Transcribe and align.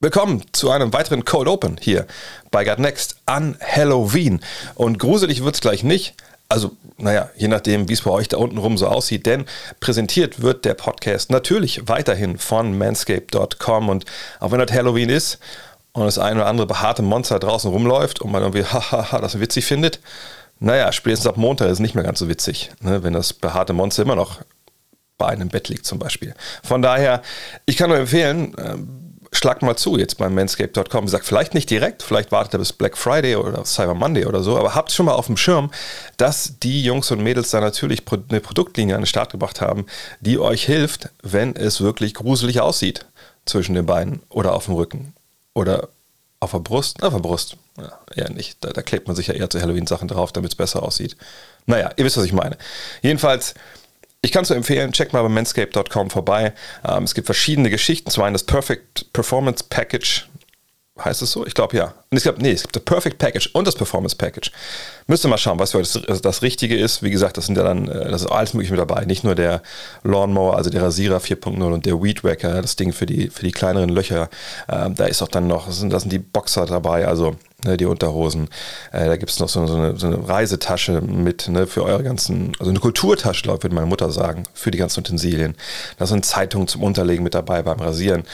Willkommen 0.00 0.44
zu 0.52 0.70
einem 0.70 0.92
weiteren 0.92 1.24
Cold 1.24 1.48
Open 1.48 1.76
hier 1.80 2.06
bei 2.52 2.62
God 2.62 2.78
Next 2.78 3.16
an 3.26 3.58
Halloween. 3.60 4.38
Und 4.76 5.00
gruselig 5.00 5.42
wird 5.42 5.56
es 5.56 5.60
gleich 5.60 5.82
nicht. 5.82 6.14
Also, 6.48 6.76
naja, 6.98 7.30
je 7.34 7.48
nachdem, 7.48 7.88
wie 7.88 7.94
es 7.94 8.02
bei 8.02 8.12
euch 8.12 8.28
da 8.28 8.36
unten 8.36 8.58
rum 8.58 8.78
so 8.78 8.86
aussieht, 8.86 9.26
denn 9.26 9.44
präsentiert 9.80 10.40
wird 10.40 10.64
der 10.64 10.74
Podcast 10.74 11.30
natürlich 11.30 11.88
weiterhin 11.88 12.38
von 12.38 12.78
manscape.com. 12.78 13.88
Und 13.88 14.04
auch 14.38 14.52
wenn 14.52 14.60
das 14.60 14.70
Halloween 14.70 15.08
ist 15.08 15.40
und 15.90 16.04
das 16.04 16.20
ein 16.20 16.36
oder 16.36 16.46
andere 16.46 16.68
behaarte 16.68 17.02
Monster 17.02 17.40
draußen 17.40 17.68
rumläuft 17.68 18.20
und 18.20 18.30
man 18.30 18.42
irgendwie, 18.42 18.64
hahaha, 18.72 19.18
das 19.20 19.40
witzig 19.40 19.66
findet, 19.66 19.98
naja, 20.60 20.92
spätestens 20.92 21.26
ab 21.26 21.38
Montag 21.38 21.66
ist 21.66 21.72
es 21.72 21.80
nicht 21.80 21.96
mehr 21.96 22.04
ganz 22.04 22.20
so 22.20 22.28
witzig, 22.28 22.70
ne, 22.82 23.02
wenn 23.02 23.14
das 23.14 23.32
behaarte 23.32 23.72
Monster 23.72 24.04
immer 24.04 24.14
noch 24.14 24.38
bei 25.18 25.26
einem 25.26 25.48
Bett 25.48 25.68
liegt 25.68 25.84
zum 25.84 25.98
Beispiel. 25.98 26.34
Von 26.62 26.82
daher, 26.82 27.22
ich 27.66 27.76
kann 27.76 27.90
nur 27.90 27.98
empfehlen, 27.98 28.54
ähm, 28.58 28.97
schlag 29.38 29.62
mal 29.62 29.76
zu 29.76 29.96
jetzt 29.96 30.18
beim 30.18 30.34
manscape.com. 30.34 31.08
Sagt 31.08 31.24
vielleicht 31.24 31.54
nicht 31.54 31.70
direkt, 31.70 32.02
vielleicht 32.02 32.32
wartet 32.32 32.54
er 32.54 32.58
bis 32.58 32.72
Black 32.72 32.98
Friday 32.98 33.36
oder 33.36 33.64
Cyber 33.64 33.94
Monday 33.94 34.26
oder 34.26 34.42
so, 34.42 34.58
aber 34.58 34.74
habt 34.74 34.92
schon 34.92 35.06
mal 35.06 35.14
auf 35.14 35.26
dem 35.26 35.36
Schirm, 35.36 35.70
dass 36.16 36.58
die 36.58 36.82
Jungs 36.82 37.10
und 37.10 37.22
Mädels 37.22 37.50
da 37.50 37.60
natürlich 37.60 38.02
eine 38.28 38.40
Produktlinie 38.40 38.96
an 38.96 39.02
den 39.02 39.06
Start 39.06 39.30
gebracht 39.30 39.60
haben, 39.60 39.86
die 40.20 40.38
euch 40.38 40.64
hilft, 40.64 41.10
wenn 41.22 41.54
es 41.56 41.80
wirklich 41.80 42.14
gruselig 42.14 42.60
aussieht 42.60 43.06
zwischen 43.46 43.74
den 43.74 43.86
Beinen 43.86 44.22
oder 44.28 44.54
auf 44.54 44.66
dem 44.66 44.74
Rücken 44.74 45.14
oder 45.54 45.88
auf 46.40 46.50
der 46.50 46.58
Brust. 46.58 47.02
Auf 47.02 47.14
der 47.14 47.20
Brust, 47.20 47.56
ja, 47.78 47.98
eher 48.14 48.30
nicht. 48.30 48.62
Da, 48.64 48.70
da 48.70 48.82
klebt 48.82 49.06
man 49.06 49.16
sich 49.16 49.28
ja 49.28 49.34
eher 49.34 49.48
zu 49.48 49.60
Halloween-Sachen 49.60 50.08
drauf, 50.08 50.32
damit 50.32 50.52
es 50.52 50.56
besser 50.56 50.82
aussieht. 50.82 51.16
Naja, 51.66 51.90
ihr 51.96 52.04
wisst, 52.04 52.16
was 52.16 52.24
ich 52.24 52.32
meine. 52.32 52.56
Jedenfalls 53.02 53.54
ich 54.20 54.32
kann 54.32 54.42
es 54.42 54.48
nur 54.48 54.56
empfehlen, 54.56 54.92
check 54.92 55.12
mal 55.12 55.22
bei 55.22 55.28
manscape.com 55.28 56.10
vorbei. 56.10 56.52
Ähm, 56.84 57.04
es 57.04 57.14
gibt 57.14 57.26
verschiedene 57.26 57.70
Geschichten. 57.70 58.10
Zum 58.10 58.24
einen 58.24 58.34
das 58.34 58.44
Perfect 58.44 59.12
Performance 59.12 59.64
Package. 59.68 60.28
Heißt 61.04 61.22
es 61.22 61.30
so? 61.30 61.46
Ich 61.46 61.54
glaube 61.54 61.76
ja. 61.76 61.94
Und 62.10 62.16
es 62.16 62.24
gibt, 62.24 62.42
nee, 62.42 62.50
es 62.50 62.62
gibt 62.62 62.74
das 62.74 62.82
Perfect 62.82 63.18
Package 63.18 63.48
und 63.52 63.68
das 63.68 63.76
Performance 63.76 64.16
Package. 64.16 64.50
Müsst 65.06 65.24
ihr 65.24 65.28
mal 65.28 65.38
schauen, 65.38 65.60
was 65.60 65.70
für 65.70 65.78
das, 65.78 65.96
also 65.96 66.20
das 66.20 66.42
Richtige 66.42 66.76
ist. 66.76 67.04
Wie 67.04 67.10
gesagt, 67.10 67.36
das 67.36 67.46
sind 67.46 67.56
ja 67.56 67.62
dann, 67.62 67.86
äh, 67.86 68.10
das 68.10 68.22
ist 68.22 68.26
alles 68.26 68.54
mögliche 68.54 68.72
mit 68.72 68.80
dabei. 68.80 69.04
Nicht 69.04 69.22
nur 69.22 69.36
der 69.36 69.62
Lawnmower, 70.02 70.56
also 70.56 70.70
der 70.70 70.82
Rasierer 70.82 71.18
4.0 71.18 71.62
und 71.62 71.86
der 71.86 72.02
Weed 72.02 72.24
Wacker, 72.24 72.60
das 72.60 72.74
Ding 72.74 72.92
für 72.92 73.06
die, 73.06 73.30
für 73.30 73.44
die 73.44 73.52
kleineren 73.52 73.90
Löcher. 73.90 74.28
Ähm, 74.68 74.96
da 74.96 75.06
ist 75.06 75.22
auch 75.22 75.28
dann 75.28 75.46
noch, 75.46 75.66
das 75.66 75.80
das 75.88 76.02
sind 76.02 76.12
die 76.12 76.18
Boxer 76.18 76.66
dabei, 76.66 77.06
also 77.06 77.36
ne, 77.64 77.76
die 77.76 77.86
Unterhosen. 77.86 78.48
Äh, 78.92 79.06
da 79.06 79.16
gibt 79.16 79.30
es 79.30 79.38
noch 79.38 79.48
so, 79.48 79.66
so, 79.66 79.76
eine, 79.76 79.96
so, 79.96 80.06
eine, 80.06 80.28
Reisetasche 80.28 81.00
mit 81.00 81.48
ne, 81.48 81.66
für 81.66 81.84
eure 81.84 82.02
ganzen, 82.02 82.52
also 82.58 82.70
eine 82.70 82.80
Kulturtasche, 82.80 83.42
glaube 83.42 83.58
ich, 83.58 83.62
würde 83.64 83.74
meine 83.74 83.86
Mutter 83.86 84.10
sagen, 84.10 84.44
für 84.54 84.70
die 84.70 84.78
ganzen 84.78 85.00
Utensilien. 85.00 85.54
Da 85.98 86.06
sind 86.06 86.24
Zeitungen 86.24 86.68
zum 86.68 86.82
Unterlegen 86.82 87.24
mit 87.24 87.34
dabei 87.34 87.62
beim 87.62 87.80
Rasieren. 87.80 88.24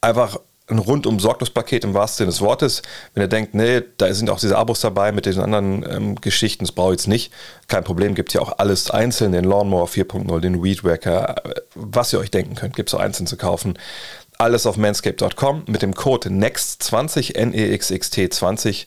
Einfach 0.00 0.38
ein 0.66 0.78
rundum 0.78 1.20
sorglos 1.20 1.50
im 1.50 1.94
wahrsten 1.94 2.16
Sinne 2.16 2.30
des 2.30 2.40
Wortes. 2.40 2.82
Wenn 3.12 3.22
ihr 3.22 3.28
denkt, 3.28 3.54
nee, 3.54 3.82
da 3.98 4.12
sind 4.14 4.30
auch 4.30 4.40
diese 4.40 4.56
Abos 4.56 4.80
dabei 4.80 5.12
mit 5.12 5.26
diesen 5.26 5.42
anderen 5.42 5.84
ähm, 5.88 6.14
Geschichten, 6.16 6.64
das 6.64 6.72
brauche 6.72 6.94
ich 6.94 7.00
jetzt 7.00 7.06
nicht. 7.06 7.32
Kein 7.68 7.84
Problem, 7.84 8.14
gibt 8.14 8.32
ja 8.32 8.40
auch 8.40 8.58
alles 8.58 8.90
einzeln, 8.90 9.32
den 9.32 9.44
Lawnmower 9.44 9.88
4.0, 9.88 10.40
den 10.40 10.62
Weed 10.62 10.82
Wacker, 10.82 11.36
äh, 11.44 11.60
was 11.74 12.14
ihr 12.14 12.18
euch 12.18 12.30
denken 12.30 12.54
könnt, 12.54 12.76
gibt 12.76 12.88
es 12.88 12.94
auch 12.94 13.00
einzeln 13.00 13.26
zu 13.26 13.36
kaufen. 13.36 13.78
Alles 14.38 14.66
auf 14.66 14.76
manscape.com 14.76 15.64
mit 15.66 15.82
dem 15.82 15.94
Code 15.94 16.28
NEXT20, 16.28 17.36
N-E-X-X-T20 17.36 18.86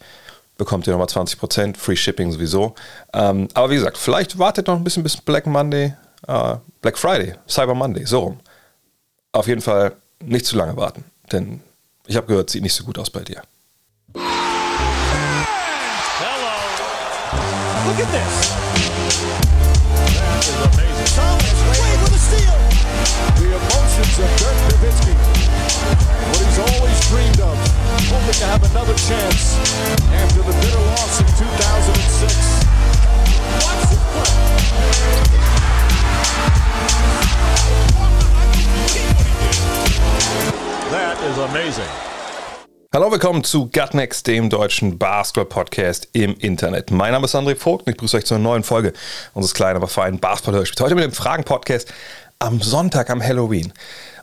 bekommt 0.57 0.87
ihr 0.87 0.91
nochmal 0.91 1.07
20%, 1.07 1.77
Free 1.77 1.95
Shipping 1.95 2.31
sowieso. 2.31 2.75
Ähm, 3.13 3.47
aber 3.53 3.69
wie 3.69 3.75
gesagt, 3.75 3.97
vielleicht 3.97 4.39
wartet 4.39 4.67
noch 4.67 4.75
ein 4.75 4.83
bisschen 4.83 5.03
bis 5.03 5.17
Black 5.17 5.45
Monday, 5.45 5.93
äh, 6.27 6.55
Black 6.81 6.97
Friday, 6.97 7.35
Cyber 7.47 7.75
Monday, 7.75 8.05
so 8.05 8.19
rum. 8.19 8.39
Auf 9.31 9.47
jeden 9.47 9.61
Fall 9.61 9.93
nicht 10.23 10.45
zu 10.45 10.57
lange 10.57 10.75
warten, 10.75 11.05
denn 11.31 11.61
ich 12.07 12.15
habe 12.15 12.27
gehört, 12.27 12.49
sieht 12.49 12.63
nicht 12.63 12.73
so 12.73 12.83
gut 12.83 12.97
aus 12.97 13.09
bei 13.09 13.21
dir. 13.21 13.41
Hello. 14.15 14.23
Look 17.85 17.99
at 17.99 18.11
this. 18.11 18.51
That 20.17 20.43
is 20.43 20.55
amazing. 20.65 21.09
Thomas, 21.15 21.59
wait 21.69 21.99
for 21.99 22.09
the 22.09 22.19
steal. 22.19 22.57
The 23.35 23.47
emotions 23.53 24.19
of 24.19 24.29
Dirk 24.37 24.57
Nowitzki. 24.81 25.26
What 25.87 26.43
he's 26.43 26.59
always 26.59 26.99
dreamed 27.07 27.39
of. 27.39 27.55
Hoping 28.11 28.33
to 28.33 28.45
have 28.45 28.63
another 28.71 28.93
chance 28.95 29.55
after 30.11 30.41
the 30.43 30.51
bitter 30.59 30.83
loss 30.91 31.19
in 31.21 31.27
2006. 31.27 32.67
Watch 33.63 33.87
the 33.87 33.95
play. 34.11 34.57
That 40.91 41.17
is 41.23 41.37
amazing. 41.37 41.87
Hallo, 42.93 43.11
willkommen 43.11 43.43
zu 43.45 43.69
Gutnext, 43.69 44.27
dem 44.27 44.49
deutschen 44.49 44.97
Basketball-Podcast 44.97 46.09
im 46.11 46.35
Internet. 46.35 46.91
Mein 46.91 47.13
Name 47.13 47.25
ist 47.25 47.35
André 47.35 47.55
Vogt 47.55 47.85
und 47.85 47.93
ich 47.93 47.97
grüße 47.97 48.17
euch 48.17 48.25
zu 48.25 48.35
einer 48.35 48.43
neuen 48.43 48.63
Folge 48.63 48.91
unseres 49.33 49.53
kleinen, 49.53 49.77
aber 49.77 49.87
feinen 49.87 50.19
Basketball-Hörspiels. 50.19 50.81
Heute 50.81 50.95
mit 50.95 51.05
dem 51.05 51.13
Fragen-Podcast 51.13 51.93
am 52.39 52.61
Sonntag 52.61 53.09
am 53.09 53.21
Halloween. 53.21 53.73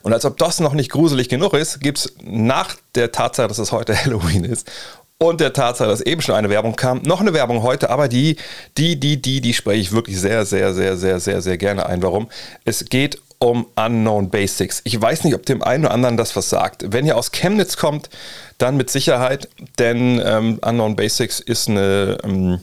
Und 0.05 0.13
als 0.13 0.23
ob 0.23 0.37
das 0.37 0.59
noch 0.59 0.73
nicht 0.73 0.91
gruselig 0.91 1.29
genug 1.29 1.55
ist, 1.55 1.79
gibt 1.79 1.97
es 1.97 2.13
nach 2.21 2.75
der 2.93 3.11
Tatsache, 3.11 3.47
dass 3.47 3.57
es 3.57 3.71
heute 3.71 3.95
Halloween 4.05 4.43
ist 4.43 4.71
und 5.17 5.41
der 5.41 5.51
Tatsache, 5.51 5.89
dass 5.89 5.99
eben 5.99 6.21
schon 6.21 6.35
eine 6.35 6.51
Werbung 6.51 6.75
kam, 6.75 7.01
noch 7.01 7.21
eine 7.21 7.33
Werbung 7.33 7.63
heute, 7.63 7.89
aber 7.89 8.07
die, 8.07 8.35
die, 8.77 8.99
die, 8.99 9.19
die, 9.19 9.41
die 9.41 9.53
spreche 9.55 9.81
ich 9.81 9.91
wirklich 9.93 10.19
sehr, 10.21 10.45
sehr, 10.45 10.75
sehr, 10.75 10.95
sehr, 10.95 11.19
sehr, 11.19 11.41
sehr 11.41 11.57
gerne 11.57 11.87
ein. 11.87 12.03
Warum? 12.03 12.29
Es 12.65 12.85
geht 12.85 13.19
um 13.39 13.65
Unknown 13.75 14.29
Basics. 14.29 14.81
Ich 14.83 15.01
weiß 15.01 15.23
nicht, 15.23 15.33
ob 15.33 15.43
dem 15.47 15.63
einen 15.63 15.85
oder 15.85 15.93
anderen 15.95 16.17
das 16.17 16.35
was 16.35 16.51
sagt. 16.51 16.93
Wenn 16.93 17.07
ihr 17.07 17.17
aus 17.17 17.31
Chemnitz 17.31 17.75
kommt, 17.75 18.11
dann 18.59 18.77
mit 18.77 18.91
Sicherheit, 18.91 19.49
denn 19.79 20.21
ähm, 20.23 20.59
Unknown 20.63 20.95
Basics 20.95 21.39
ist 21.39 21.67
eine, 21.67 22.19
ähm, 22.23 22.59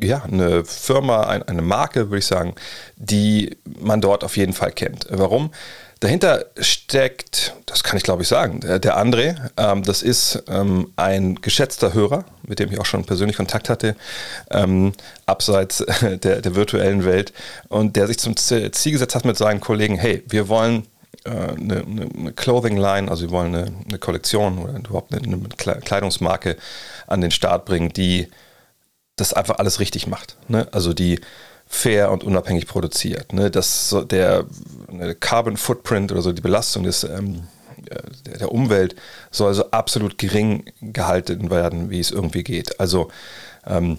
ja, 0.00 0.22
eine 0.22 0.64
Firma, 0.64 1.24
ein, 1.24 1.42
eine 1.42 1.60
Marke, 1.60 2.08
würde 2.08 2.20
ich 2.20 2.26
sagen, 2.26 2.54
die 2.96 3.58
man 3.78 4.00
dort 4.00 4.24
auf 4.24 4.38
jeden 4.38 4.54
Fall 4.54 4.72
kennt. 4.72 5.06
Warum? 5.10 5.50
Dahinter 6.02 6.46
steckt, 6.58 7.54
das 7.64 7.84
kann 7.84 7.96
ich 7.96 8.02
glaube 8.02 8.22
ich 8.22 8.28
sagen, 8.28 8.58
der, 8.58 8.98
André. 8.98 9.36
Ähm, 9.56 9.84
das 9.84 10.02
ist 10.02 10.42
ähm, 10.48 10.92
ein 10.96 11.36
geschätzter 11.36 11.94
Hörer, 11.94 12.24
mit 12.42 12.58
dem 12.58 12.72
ich 12.72 12.80
auch 12.80 12.86
schon 12.86 13.04
persönlich 13.04 13.36
Kontakt 13.36 13.68
hatte, 13.68 13.94
ähm, 14.50 14.94
abseits 15.26 15.78
der, 16.02 16.40
der 16.40 16.54
virtuellen 16.56 17.04
Welt. 17.04 17.32
Und 17.68 17.94
der 17.94 18.08
sich 18.08 18.18
zum 18.18 18.36
Ziel 18.36 18.68
gesetzt 18.68 19.14
hat 19.14 19.24
mit 19.24 19.36
seinen 19.36 19.60
Kollegen, 19.60 19.96
hey, 19.96 20.24
wir 20.26 20.48
wollen 20.48 20.88
äh, 21.22 21.30
eine, 21.30 21.84
eine, 21.84 22.32
Clothing 22.32 22.78
Line, 22.78 23.08
also 23.08 23.22
wir 23.22 23.30
wollen 23.30 23.54
eine, 23.54 23.72
eine 23.86 23.98
Kollektion 24.00 24.58
oder 24.58 24.76
überhaupt 24.76 25.14
eine, 25.14 25.22
eine, 25.22 25.80
Kleidungsmarke 25.82 26.56
an 27.06 27.20
den 27.20 27.30
Start 27.30 27.64
bringen, 27.64 27.92
die 27.92 28.26
das 29.14 29.34
einfach 29.34 29.60
alles 29.60 29.78
richtig 29.78 30.08
macht. 30.08 30.36
Ne? 30.48 30.66
Also 30.72 30.94
die 30.94 31.20
fair 31.72 32.10
und 32.10 32.24
unabhängig 32.24 32.66
produziert. 32.66 33.32
Ne? 33.32 33.52
Das, 33.52 33.96
der 34.10 34.44
Carbon 35.20 35.56
Footprint 35.56 36.12
oder 36.12 36.22
so 36.22 36.32
die 36.32 36.42
Belastung 36.42 36.82
des, 36.84 37.04
ähm, 37.04 37.42
der 38.40 38.52
Umwelt 38.52 38.96
soll 39.30 39.54
so 39.54 39.70
absolut 39.70 40.18
gering 40.18 40.64
gehalten 40.80 41.50
werden, 41.50 41.90
wie 41.90 42.00
es 42.00 42.10
irgendwie 42.10 42.44
geht. 42.44 42.78
Also 42.80 43.10
ähm, 43.66 43.98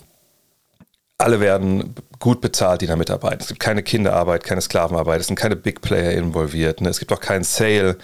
alle 1.17 1.39
werden 1.39 1.95
gut 2.19 2.41
bezahlt, 2.41 2.81
die 2.81 2.87
da 2.87 2.95
mitarbeiten. 2.95 3.39
Es 3.41 3.47
gibt 3.47 3.59
keine 3.59 3.83
Kinderarbeit, 3.83 4.43
keine 4.43 4.61
Sklavenarbeit, 4.61 5.21
es 5.21 5.27
sind 5.27 5.35
keine 5.35 5.55
Big 5.55 5.81
Player 5.81 6.11
involviert. 6.11 6.81
Ne? 6.81 6.89
Es 6.89 6.99
gibt 6.99 7.13
auch 7.13 7.21
keinen 7.21 7.43
Sale, 7.43 7.97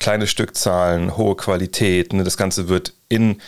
kleine 0.00 0.26
Stückzahlen, 0.26 1.16
hohe 1.16 1.36
Qualität. 1.36 2.12
Ne? 2.12 2.24
Das 2.24 2.36
Ganze 2.36 2.68
wird 2.68 2.94
in 3.08 3.40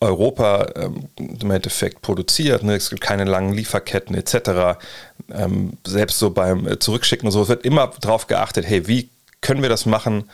Europa 0.00 0.66
ähm, 0.76 1.08
im 1.16 1.50
Endeffekt 1.50 2.02
produziert. 2.02 2.62
Ne? 2.62 2.76
Es 2.76 2.90
gibt 2.90 3.00
keine 3.00 3.24
langen 3.24 3.52
Lieferketten 3.52 4.14
etc. 4.14 4.78
Ähm, 5.32 5.74
selbst 5.86 6.18
so 6.18 6.30
beim 6.30 6.66
äh, 6.66 6.78
Zurückschicken 6.78 7.26
und 7.26 7.32
so 7.32 7.48
wird 7.48 7.64
immer 7.64 7.92
darauf 8.00 8.26
geachtet, 8.26 8.66
hey, 8.66 8.86
wie 8.86 9.08
können 9.40 9.62
wir 9.62 9.68
das 9.68 9.86
machen, 9.86 10.30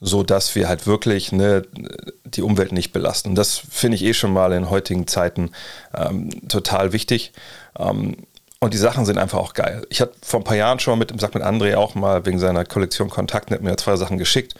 so 0.00 0.22
dass 0.22 0.54
wir 0.54 0.68
halt 0.68 0.86
wirklich 0.86 1.32
ne, 1.32 1.62
die 2.24 2.42
Umwelt 2.42 2.72
nicht 2.72 2.92
belasten. 2.92 3.34
Das 3.34 3.56
finde 3.56 3.96
ich 3.96 4.04
eh 4.04 4.12
schon 4.12 4.32
mal 4.32 4.52
in 4.52 4.68
heutigen 4.68 5.06
Zeiten 5.06 5.52
ähm, 5.94 6.48
total 6.48 6.92
wichtig. 6.92 7.32
Ähm, 7.78 8.16
und 8.58 8.74
die 8.74 8.78
Sachen 8.78 9.04
sind 9.04 9.18
einfach 9.18 9.38
auch 9.38 9.54
geil. 9.54 9.86
Ich 9.90 10.00
hatte 10.00 10.14
vor 10.22 10.40
ein 10.40 10.44
paar 10.44 10.56
Jahren 10.56 10.78
schon 10.78 10.98
mit, 10.98 11.12
sag 11.20 11.34
mit 11.34 11.42
André 11.42 11.76
auch 11.76 11.94
mal 11.94 12.26
wegen 12.26 12.38
seiner 12.38 12.64
Kollektion 12.64 13.10
Kontakt, 13.10 13.50
hat 13.50 13.62
mir 13.62 13.76
zwei 13.76 13.96
Sachen 13.96 14.18
geschickt 14.18 14.54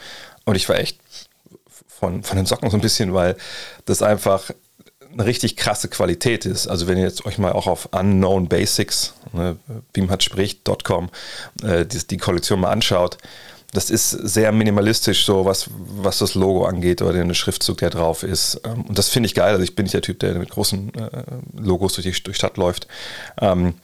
und 0.44 0.54
ich 0.54 0.68
war 0.68 0.78
echt 0.78 0.98
von, 1.98 2.22
von 2.22 2.36
den 2.36 2.46
Socken 2.46 2.70
so 2.70 2.76
ein 2.76 2.82
bisschen, 2.82 3.14
weil 3.14 3.36
das 3.84 4.02
einfach 4.02 4.50
eine 5.12 5.26
richtig 5.26 5.56
krasse 5.56 5.88
Qualität 5.88 6.44
ist. 6.44 6.66
Also 6.66 6.86
wenn 6.86 6.98
ihr 6.98 7.04
jetzt 7.04 7.24
euch 7.24 7.38
mal 7.38 7.52
auch 7.52 7.66
auf 7.66 7.88
Unknown 7.92 8.48
Basics, 8.48 9.14
ne, 9.32 9.56
beamhatspricht.com, 9.92 11.10
äh, 11.62 11.86
die, 11.86 12.06
die 12.06 12.16
Kollektion 12.18 12.60
mal 12.60 12.70
anschaut, 12.70 13.18
das 13.72 13.90
ist 13.90 14.10
sehr 14.10 14.52
minimalistisch, 14.52 15.24
so 15.24 15.44
was, 15.44 15.68
was 15.70 16.18
das 16.18 16.34
Logo 16.34 16.64
angeht 16.64 17.02
oder 17.02 17.12
den 17.12 17.34
Schriftzug, 17.34 17.78
der 17.78 17.90
drauf 17.90 18.22
ist. 18.22 18.60
Ähm, 18.64 18.82
und 18.82 18.98
das 18.98 19.08
finde 19.08 19.26
ich 19.26 19.34
geil. 19.34 19.52
Also 19.52 19.62
ich 19.62 19.74
bin 19.74 19.84
nicht 19.84 19.94
der 19.94 20.02
Typ, 20.02 20.18
der 20.20 20.34
mit 20.34 20.50
großen 20.50 20.94
äh, 20.94 21.22
Logos 21.58 21.94
durch 21.94 22.06
die 22.06 22.22
durch 22.22 22.36
Stadt 22.36 22.56
läuft. 22.56 22.86
Ähm, 23.40 23.74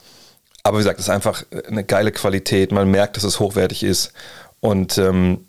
aber 0.63 0.77
wie 0.77 0.81
gesagt, 0.81 0.99
es 0.99 1.07
ist 1.07 1.09
einfach 1.09 1.43
eine 1.67 1.83
geile 1.83 2.11
Qualität. 2.11 2.71
Man 2.71 2.89
merkt, 2.89 3.17
dass 3.17 3.23
es 3.23 3.39
hochwertig 3.39 3.83
ist. 3.83 4.13
Und 4.61 4.97
ähm, 4.97 5.45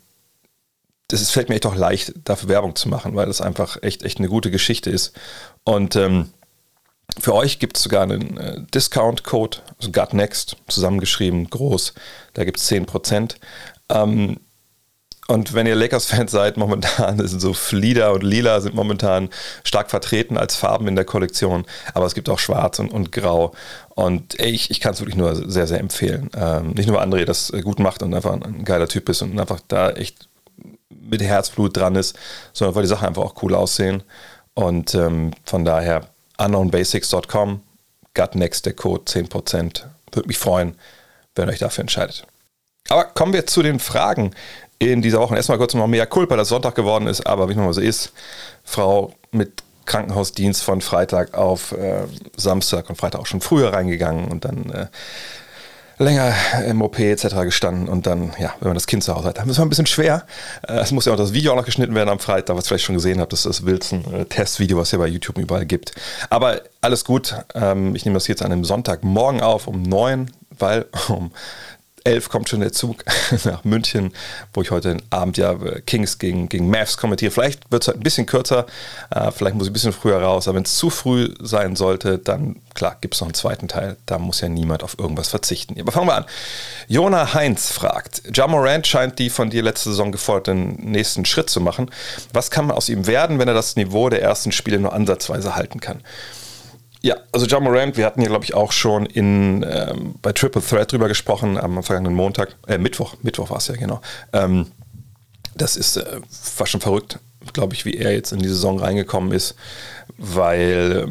das 1.07 1.21
ist, 1.21 1.31
fällt 1.31 1.49
mir 1.49 1.55
echt 1.55 1.65
auch 1.65 1.75
leicht, 1.75 2.13
dafür 2.23 2.49
Werbung 2.49 2.75
zu 2.75 2.89
machen, 2.89 3.15
weil 3.15 3.27
das 3.27 3.41
einfach 3.41 3.81
echt, 3.83 4.03
echt 4.03 4.17
eine 4.17 4.27
gute 4.27 4.51
Geschichte 4.51 4.89
ist. 4.89 5.13
Und 5.63 5.95
ähm, 5.95 6.29
für 7.19 7.33
euch 7.33 7.59
gibt 7.59 7.77
es 7.77 7.83
sogar 7.83 8.03
einen 8.03 8.37
äh, 8.37 8.61
Discount-Code, 8.73 9.59
also 9.77 9.91
GutNext, 9.91 10.57
zusammengeschrieben, 10.67 11.49
groß. 11.49 11.93
Da 12.33 12.43
gibt 12.43 12.57
es 12.57 12.69
10%. 12.71 13.35
Ähm, 13.89 14.39
und 15.27 15.53
wenn 15.53 15.65
ihr 15.65 15.75
Lakers-Fans 15.75 16.31
seid, 16.31 16.57
momentan 16.57 17.17
sind 17.27 17.39
so 17.39 17.53
Flieder 17.53 18.13
und 18.13 18.23
Lila 18.23 18.61
sind 18.61 18.75
momentan 18.75 19.29
stark 19.63 19.89
vertreten 19.89 20.37
als 20.37 20.55
Farben 20.55 20.87
in 20.87 20.95
der 20.95 21.05
Kollektion. 21.05 21.65
Aber 21.93 22.05
es 22.05 22.15
gibt 22.15 22.29
auch 22.29 22.39
Schwarz 22.39 22.79
und, 22.79 22.91
und 22.91 23.11
Grau. 23.11 23.53
Und 23.89 24.39
ey, 24.39 24.51
ich, 24.51 24.71
ich 24.71 24.79
kann 24.79 24.93
es 24.93 24.99
wirklich 24.99 25.17
nur 25.17 25.49
sehr, 25.49 25.67
sehr 25.67 25.79
empfehlen. 25.79 26.29
Ähm, 26.35 26.71
nicht 26.71 26.87
nur, 26.87 26.97
weil 26.97 27.07
André 27.07 27.25
das 27.25 27.51
gut 27.63 27.79
macht 27.79 28.03
und 28.03 28.13
einfach 28.13 28.33
ein 28.33 28.65
geiler 28.65 28.87
Typ 28.87 29.09
ist 29.09 29.21
und 29.21 29.39
einfach 29.39 29.61
da 29.67 29.91
echt 29.91 30.27
mit 31.09 31.21
Herzblut 31.21 31.77
dran 31.77 31.95
ist, 31.95 32.17
sondern 32.53 32.75
weil 32.75 32.83
die 32.83 32.89
Sachen 32.89 33.07
einfach 33.07 33.23
auch 33.23 33.41
cool 33.43 33.55
aussehen. 33.55 34.03
Und 34.53 34.95
ähm, 34.95 35.31
von 35.43 35.65
daher 35.65 36.07
unknownbasics.com, 36.37 37.61
gutnext 38.13 38.65
der 38.65 38.73
Code 38.73 39.03
10%. 39.03 39.83
Würde 40.11 40.27
mich 40.27 40.37
freuen, 40.37 40.75
wenn 41.35 41.49
ihr 41.49 41.53
euch 41.53 41.59
dafür 41.59 41.81
entscheidet. 41.81 42.25
Aber 42.89 43.05
kommen 43.05 43.33
wir 43.33 43.47
zu 43.47 43.61
den 43.63 43.79
Fragen 43.79 44.31
in 44.79 45.01
dieser 45.01 45.19
Woche. 45.19 45.35
Erstmal 45.35 45.57
kurz 45.57 45.73
noch 45.73 45.87
mehr 45.87 46.05
Kulpa, 46.05 46.35
dass 46.35 46.49
Sonntag 46.49 46.75
geworden 46.75 47.07
ist, 47.07 47.25
aber 47.25 47.47
wie 47.47 47.53
es 47.53 47.57
mal 47.57 47.73
so 47.73 47.81
ist, 47.81 48.13
Frau 48.63 49.13
mit 49.31 49.63
Krankenhausdienst 49.85 50.63
von 50.63 50.81
Freitag 50.81 51.35
auf 51.35 51.71
äh, 51.71 52.05
Samstag 52.35 52.89
und 52.89 52.95
Freitag 52.95 53.21
auch 53.21 53.25
schon 53.25 53.41
früher 53.41 53.73
reingegangen 53.73 54.25
und 54.25 54.45
dann 54.45 54.69
äh, 54.71 54.87
länger 55.97 56.33
im 56.67 56.81
OP 56.81 56.99
etc. 56.99 57.35
gestanden 57.43 57.87
und 57.87 58.05
dann, 58.05 58.33
ja, 58.39 58.53
wenn 58.59 58.69
man 58.69 58.75
das 58.75 58.87
Kind 58.87 59.03
zu 59.03 59.15
Hause 59.15 59.29
hat, 59.29 59.37
dann 59.37 59.49
ist 59.49 59.57
es 59.57 59.61
ein 59.61 59.69
bisschen 59.69 59.85
schwer. 59.85 60.23
Äh, 60.67 60.79
es 60.79 60.91
muss 60.91 61.05
ja 61.05 61.13
auch 61.13 61.17
das 61.17 61.33
Video 61.33 61.53
auch 61.53 61.57
noch 61.57 61.65
geschnitten 61.65 61.95
werden 61.95 62.09
am 62.09 62.19
Freitag, 62.19 62.55
was 62.55 62.65
ihr 62.65 62.67
vielleicht 62.69 62.85
schon 62.85 62.95
gesehen 62.95 63.19
habt. 63.19 63.31
Das 63.31 63.45
ist 63.45 63.59
das 63.59 63.65
Wilson-Testvideo, 63.65 64.77
was 64.77 64.89
es 64.89 64.91
ja 64.91 64.97
bei 64.97 65.07
YouTube 65.07 65.37
überall 65.37 65.65
gibt. 65.65 65.93
Aber 66.29 66.61
alles 66.81 67.05
gut. 67.05 67.35
Ähm, 67.53 67.95
ich 67.95 68.05
nehme 68.05 68.15
das 68.15 68.27
jetzt 68.27 68.41
an 68.41 68.51
einem 68.51 68.65
Sonntagmorgen 68.65 69.41
auf 69.41 69.67
um 69.67 69.81
neun, 69.81 70.31
weil 70.57 70.85
um 71.07 71.31
11 72.05 72.29
kommt 72.29 72.49
schon 72.49 72.61
der 72.61 72.71
Zug 72.71 73.03
nach 73.43 73.63
München, 73.63 74.13
wo 74.53 74.61
ich 74.61 74.71
heute 74.71 74.97
Abend 75.09 75.37
ja 75.37 75.53
äh, 75.53 75.81
Kings 75.81 76.19
gegen, 76.19 76.47
gegen 76.47 76.69
Mavs 76.69 76.97
kommentiere. 76.97 77.31
Vielleicht 77.31 77.69
wird 77.71 77.83
es 77.83 77.87
heute 77.87 77.99
ein 77.99 78.03
bisschen 78.03 78.25
kürzer, 78.25 78.65
äh, 79.09 79.31
vielleicht 79.31 79.55
muss 79.55 79.65
ich 79.65 79.71
ein 79.71 79.73
bisschen 79.73 79.93
früher 79.93 80.21
raus, 80.21 80.47
aber 80.47 80.57
wenn 80.57 80.63
es 80.63 80.75
zu 80.75 80.89
früh 80.89 81.33
sein 81.39 81.75
sollte, 81.75 82.17
dann 82.17 82.61
klar, 82.73 82.97
gibt 83.01 83.15
es 83.15 83.21
noch 83.21 83.27
einen 83.27 83.33
zweiten 83.33 83.67
Teil. 83.67 83.97
Da 84.05 84.19
muss 84.19 84.41
ja 84.41 84.49
niemand 84.49 84.83
auf 84.83 84.99
irgendwas 84.99 85.29
verzichten. 85.29 85.79
Aber 85.79 85.91
fangen 85.91 86.07
wir 86.07 86.15
an. 86.15 86.25
Jona 86.87 87.33
Heinz 87.33 87.71
fragt, 87.71 88.21
Jamorant 88.33 88.85
scheint 88.85 89.17
die 89.17 89.31
von 89.31 89.49
dir 89.49 89.63
letzte 89.63 89.89
Saison 89.89 90.11
geforderten 90.11 90.75
nächsten 90.91 91.25
Schritt 91.25 91.49
zu 91.49 91.59
machen. 91.59 91.89
Was 92.33 92.51
kann 92.51 92.69
aus 92.69 92.89
ihm 92.89 93.07
werden, 93.07 93.39
wenn 93.39 93.47
er 93.47 93.53
das 93.53 93.75
Niveau 93.75 94.09
der 94.09 94.21
ersten 94.21 94.51
Spiele 94.51 94.79
nur 94.79 94.93
ansatzweise 94.93 95.55
halten 95.55 95.79
kann? 95.79 96.01
Ja, 97.05 97.17
also 97.31 97.45
John 97.45 97.63
Morant, 97.63 97.97
wir 97.97 98.05
hatten 98.07 98.19
ja, 98.21 98.27
glaube 98.27 98.45
ich, 98.45 98.55
auch 98.55 98.71
schon 98.71 99.05
in, 99.05 99.63
ähm, 99.69 100.15
bei 100.23 100.31
Triple 100.31 100.63
Threat 100.63 100.91
drüber 100.91 101.07
gesprochen 101.07 101.55
am 101.55 101.83
vergangenen 101.83 102.15
Montag, 102.15 102.55
äh, 102.67 102.79
Mittwoch, 102.79 103.13
Mittwoch 103.21 103.51
war 103.51 103.57
es 103.57 103.67
ja, 103.67 103.75
genau. 103.75 104.01
Ähm, 104.33 104.71
das 105.55 105.77
ist 105.77 105.97
äh, 105.97 106.03
fast 106.31 106.71
schon 106.71 106.81
verrückt, 106.81 107.19
glaube 107.53 107.75
ich, 107.75 107.85
wie 107.85 107.93
er 107.93 108.11
jetzt 108.11 108.31
in 108.31 108.39
die 108.39 108.47
Saison 108.47 108.79
reingekommen 108.79 109.33
ist, 109.33 109.53
weil 110.17 111.05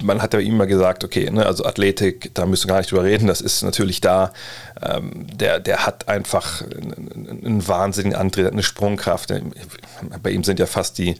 äh, 0.00 0.04
man 0.04 0.22
hat 0.22 0.32
ja 0.32 0.38
immer 0.38 0.66
gesagt, 0.66 1.02
okay, 1.02 1.28
ne, 1.28 1.44
also 1.44 1.64
Athletik, 1.64 2.32
da 2.34 2.46
müssen 2.46 2.68
wir 2.68 2.74
gar 2.74 2.78
nicht 2.78 2.92
drüber 2.92 3.02
reden, 3.02 3.26
das 3.26 3.40
ist 3.40 3.64
natürlich 3.64 4.00
da. 4.00 4.32
Ähm, 4.80 5.26
der, 5.36 5.58
der 5.58 5.86
hat 5.86 6.06
einfach 6.06 6.62
einen, 6.62 7.42
einen 7.44 7.66
wahnsinnigen 7.66 8.16
Antrieb, 8.16 8.46
eine 8.46 8.62
Sprungkraft. 8.62 9.32
Bei 10.22 10.30
ihm 10.30 10.44
sind 10.44 10.60
ja 10.60 10.66
fast 10.66 10.98
die 10.98 11.16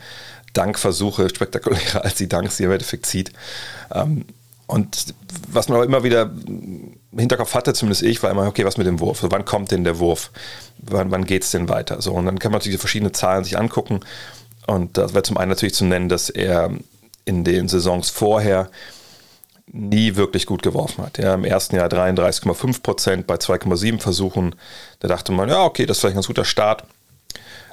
Dankversuche 0.54 1.28
spektakulärer 1.28 2.04
als 2.04 2.14
die 2.14 2.28
Danks, 2.28 2.56
die 2.56 2.64
er 2.64 2.68
im 2.68 2.72
Endeffekt 2.72 3.06
zieht. 3.06 3.32
Ähm, 3.92 4.24
und 4.66 5.14
was 5.48 5.68
man 5.68 5.76
aber 5.76 5.84
immer 5.84 6.04
wieder 6.04 6.22
im 6.22 7.18
Hinterkopf 7.18 7.54
hatte, 7.54 7.74
zumindest 7.74 8.02
ich, 8.02 8.22
war 8.22 8.30
immer, 8.30 8.46
okay, 8.46 8.64
was 8.64 8.78
mit 8.78 8.86
dem 8.86 8.98
Wurf? 8.98 9.20
So, 9.20 9.30
wann 9.30 9.44
kommt 9.44 9.70
denn 9.70 9.84
der 9.84 9.98
Wurf? 9.98 10.30
Wann, 10.78 11.10
wann 11.10 11.26
geht 11.26 11.42
es 11.42 11.50
denn 11.50 11.68
weiter? 11.68 12.00
So, 12.00 12.14
und 12.14 12.24
dann 12.24 12.38
kann 12.38 12.50
man 12.50 12.60
natürlich 12.60 12.80
verschiedene 12.80 13.12
Zahlen 13.12 13.44
sich 13.44 13.58
angucken. 13.58 14.00
Und 14.66 14.96
das 14.96 15.12
wäre 15.12 15.22
zum 15.22 15.36
einen 15.36 15.50
natürlich 15.50 15.74
zu 15.74 15.84
nennen, 15.84 16.08
dass 16.08 16.30
er 16.30 16.70
in 17.26 17.44
den 17.44 17.68
Saisons 17.68 18.08
vorher 18.08 18.70
nie 19.66 20.16
wirklich 20.16 20.46
gut 20.46 20.62
geworfen 20.62 21.04
hat. 21.04 21.18
Ja, 21.18 21.34
Im 21.34 21.44
ersten 21.44 21.76
Jahr 21.76 21.88
33,5 21.88 22.82
Prozent 22.82 23.26
bei 23.26 23.34
2,7 23.34 24.00
Versuchen. 24.00 24.54
Da 25.00 25.08
dachte 25.08 25.32
man, 25.32 25.48
ja, 25.48 25.64
okay, 25.64 25.84
das 25.84 25.96
ist 25.96 26.00
vielleicht 26.00 26.14
ein 26.14 26.18
ganz 26.18 26.26
guter 26.26 26.44
Start. 26.44 26.84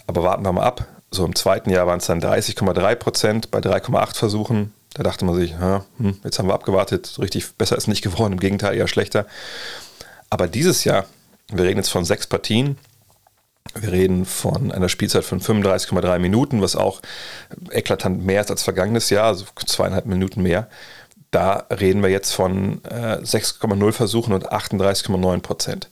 Aber 0.08 0.24
warten 0.24 0.44
wir 0.44 0.52
mal 0.52 0.64
ab. 0.64 0.86
So 1.14 1.26
im 1.26 1.36
zweiten 1.36 1.70
Jahr 1.70 1.88
waren 1.88 2.00
es 2.00 2.06
dann 2.06 2.22
30,3 2.22 2.96
Prozent 2.96 3.52
bei 3.52 3.60
3,8 3.60 4.16
Versuchen. 4.16 4.74
Da 4.94 5.04
dachte 5.04 5.26
man 5.26 5.36
sich, 5.36 5.56
hm, 5.58 6.20
jetzt 6.24 6.40
haben 6.40 6.48
wir 6.48 6.54
abgewartet, 6.54 7.18
richtig 7.20 7.54
besser 7.54 7.78
ist 7.78 7.88
nicht 7.88 8.02
geworden, 8.02 8.34
im 8.34 8.40
Gegenteil 8.40 8.76
eher 8.76 8.88
schlechter. 8.88 9.26
Aber 10.30 10.48
dieses 10.48 10.84
Jahr, 10.86 11.06
wir 11.50 11.66
reden 11.66 11.78
jetzt 11.78 11.90
von 11.90 12.06
sechs 12.06 12.28
Partien, 12.28 12.78
wir 13.74 13.92
reden 13.92 14.26
von 14.26 14.72
einer 14.72 14.90
Spielzeit 14.90 15.24
von 15.24 15.40
35,3 15.40 16.20
Minuten, 16.20 16.62
was 16.62 16.76
auch 16.76 17.02
eklatant 17.72 18.26
mehr 18.26 18.42
ist 18.42 18.52
als 18.52 18.64
vergangenes 18.64 19.10
Jahr, 19.10 19.28
also 19.28 19.46
zweieinhalb 19.66 20.06
Minuten 20.06 20.42
mehr. 20.42 20.68
Da 21.32 21.68
reden 21.70 22.02
wir 22.02 22.10
jetzt 22.10 22.32
von 22.34 22.84
äh, 22.84 23.18
6,0 23.18 23.92
Versuchen 23.94 24.34
und 24.34 24.52
38,9 24.52 25.40
Prozent. 25.40 25.90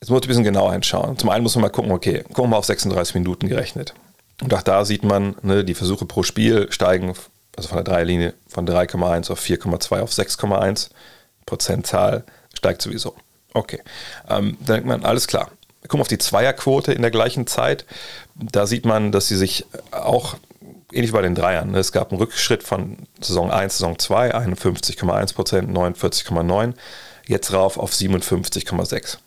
Jetzt 0.00 0.08
muss 0.08 0.20
ich 0.20 0.24
ein 0.24 0.28
bisschen 0.28 0.44
genauer 0.44 0.72
hinschauen. 0.72 1.18
Zum 1.18 1.28
einen 1.28 1.42
muss 1.42 1.54
man 1.56 1.62
mal 1.62 1.68
gucken, 1.68 1.92
okay, 1.92 2.22
gucken 2.22 2.44
wir 2.44 2.48
mal 2.48 2.56
auf 2.56 2.64
36 2.64 3.14
Minuten 3.16 3.48
gerechnet. 3.48 3.92
Und 4.40 4.54
auch 4.54 4.62
da 4.62 4.86
sieht 4.86 5.04
man, 5.04 5.36
ne, 5.42 5.62
die 5.62 5.74
Versuche 5.74 6.06
pro 6.06 6.22
Spiel 6.22 6.72
steigen, 6.72 7.14
also 7.54 7.68
von 7.68 7.76
der 7.76 7.84
Dreierlinie 7.84 8.32
von 8.48 8.66
3,1 8.66 9.30
auf 9.30 9.42
4,2 9.42 10.00
auf 10.00 10.10
6,1. 10.10 10.88
Prozentzahl 11.44 12.24
steigt 12.54 12.80
sowieso. 12.80 13.14
Okay. 13.52 13.82
Ähm, 14.26 14.56
dann 14.60 14.76
denkt 14.76 14.86
man, 14.86 15.04
alles 15.04 15.26
klar. 15.26 15.50
Wir 15.82 15.88
gucken 15.88 16.00
auf 16.00 16.08
die 16.08 16.18
Zweierquote 16.18 16.92
in 16.92 17.02
der 17.02 17.10
gleichen 17.10 17.46
Zeit. 17.46 17.84
Da 18.34 18.66
sieht 18.66 18.86
man, 18.86 19.12
dass 19.12 19.28
sie 19.28 19.36
sich 19.36 19.66
auch 19.90 20.36
ähnlich 20.92 21.10
wie 21.10 21.16
bei 21.16 21.22
den 21.22 21.34
Dreiern. 21.34 21.72
Ne, 21.72 21.78
es 21.78 21.92
gab 21.92 22.10
einen 22.10 22.20
Rückschritt 22.20 22.62
von 22.62 22.96
Saison 23.20 23.50
1, 23.50 23.76
Saison 23.76 23.98
2, 23.98 24.34
51,1 24.34 25.34
Prozent, 25.34 25.76
49,9, 25.76 26.72
jetzt 27.26 27.52
rauf 27.52 27.76
auf 27.76 27.92
57,6 27.92 29.18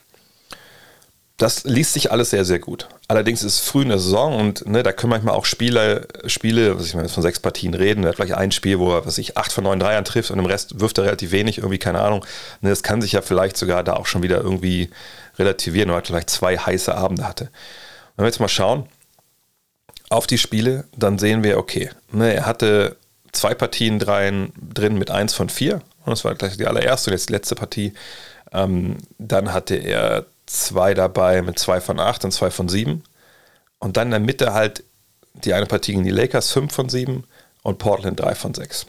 das 1.44 1.66
liest 1.66 1.92
sich 1.92 2.10
alles 2.10 2.30
sehr, 2.30 2.46
sehr 2.46 2.60
gut. 2.60 2.88
Allerdings 3.10 3.44
ist 3.44 3.56
es 3.56 3.60
früh 3.60 3.82
in 3.82 3.90
der 3.90 4.00
Saison 4.00 4.40
und 4.40 4.66
ne, 4.66 4.82
da 4.82 4.94
können 4.94 5.10
manchmal 5.10 5.36
auch 5.36 5.44
Spiele, 5.44 6.08
Spiele, 6.26 6.78
was 6.78 6.86
ich 6.86 6.96
meine, 6.96 7.10
von 7.10 7.22
sechs 7.22 7.38
Partien 7.38 7.74
reden, 7.74 8.04
er 8.04 8.10
hat 8.10 8.16
vielleicht 8.16 8.36
ein 8.36 8.52
Spiel, 8.52 8.80
wo 8.80 8.94
er, 8.94 9.06
was 9.06 9.18
ich, 9.18 9.36
acht 9.36 9.52
von 9.52 9.66
neun 9.66 9.78
Dreiern 9.78 10.06
trifft 10.06 10.32
und 10.32 10.40
im 10.40 10.46
Rest 10.46 10.80
wirft 10.80 11.00
er 11.00 11.04
relativ 11.04 11.32
wenig, 11.32 11.58
irgendwie, 11.58 11.80
keine 11.80 12.00
Ahnung. 12.00 12.26
Ne, 12.62 12.70
das 12.70 12.82
kann 12.82 13.02
sich 13.02 13.12
ja 13.12 13.22
vielleicht 13.22 13.58
sogar 13.58 13.84
da 13.84 13.96
auch 13.96 14.06
schon 14.06 14.24
wieder 14.24 14.38
irgendwie 14.38 14.90
relativieren, 15.38 15.90
weil 15.90 16.00
er 16.00 16.06
vielleicht 16.06 16.30
zwei 16.30 16.58
heiße 16.58 16.96
Abende 16.96 17.28
hatte. 17.28 17.50
Wenn 18.16 18.24
wir 18.24 18.30
jetzt 18.30 18.40
mal 18.40 18.48
schauen 18.48 18.88
auf 20.10 20.28
die 20.28 20.38
Spiele, 20.38 20.86
dann 20.96 21.20
sehen 21.20 21.44
wir, 21.44 21.58
okay, 21.58 21.90
ne, 22.14 22.34
er 22.34 22.46
hatte 22.46 22.96
zwei 23.34 23.54
Partien 23.54 24.00
dreien 24.00 24.54
drin 24.74 24.98
mit 24.98 25.12
eins 25.12 25.34
von 25.34 25.50
vier 25.50 25.82
und 26.06 26.12
das 26.12 26.24
war 26.24 26.36
gleich 26.36 26.56
die 26.56 26.68
allererste 26.68 27.10
und 27.10 27.16
jetzt 27.16 27.28
die 27.28 27.34
letzte 27.34 27.56
Partie. 27.56 27.94
Ähm, 28.54 28.98
dann 29.18 29.52
hatte 29.52 29.76
er 29.76 30.26
zwei 30.46 30.94
dabei 30.94 31.42
mit 31.42 31.60
zwei 31.60 31.82
von 31.82 32.00
acht 32.00 32.26
und 32.26 32.32
zwei 32.32 32.52
von 32.52 32.70
sieben. 32.70 33.04
Und 33.80 33.98
dann 33.98 34.08
in 34.08 34.12
der 34.12 34.20
Mitte 34.20 34.54
halt 34.54 34.84
die 35.34 35.54
eine 35.54 35.66
Partie 35.66 35.94
gegen 35.94 36.04
die 36.04 36.12
Lakers 36.12 36.52
fünf 36.52 36.74
von 36.74 36.90
sieben 36.90 37.26
und 37.64 37.80
Portland 37.80 38.20
drei 38.20 38.36
von 38.36 38.54
sechs. 38.54 38.86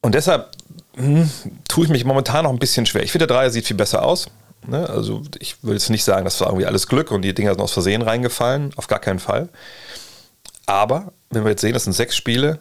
Und 0.00 0.14
deshalb 0.14 0.50
hm, 0.96 1.30
tue 1.68 1.84
ich 1.84 1.90
mich 1.90 2.04
momentan 2.04 2.44
noch 2.44 2.50
ein 2.50 2.58
bisschen 2.58 2.86
schwer. 2.86 3.02
Ich 3.02 3.12
finde, 3.12 3.26
der 3.26 3.36
Dreier 3.36 3.50
sieht 3.50 3.66
viel 3.66 3.76
besser 3.76 4.02
aus. 4.02 4.26
Ne? 4.66 4.88
Also 4.88 5.22
ich 5.38 5.62
will 5.62 5.74
jetzt 5.74 5.90
nicht 5.90 6.04
sagen, 6.04 6.24
das 6.24 6.40
war 6.40 6.48
irgendwie 6.48 6.66
alles 6.66 6.86
Glück 6.86 7.10
und 7.10 7.22
die 7.22 7.34
Dinger 7.34 7.52
sind 7.52 7.60
aus 7.60 7.72
Versehen 7.72 8.02
reingefallen. 8.02 8.72
Auf 8.76 8.86
gar 8.86 8.98
keinen 8.98 9.18
Fall. 9.18 9.48
Aber 10.66 11.12
wenn 11.30 11.44
wir 11.44 11.50
jetzt 11.50 11.60
sehen, 11.60 11.74
das 11.74 11.84
sind 11.84 11.92
sechs 11.92 12.16
Spiele 12.16 12.60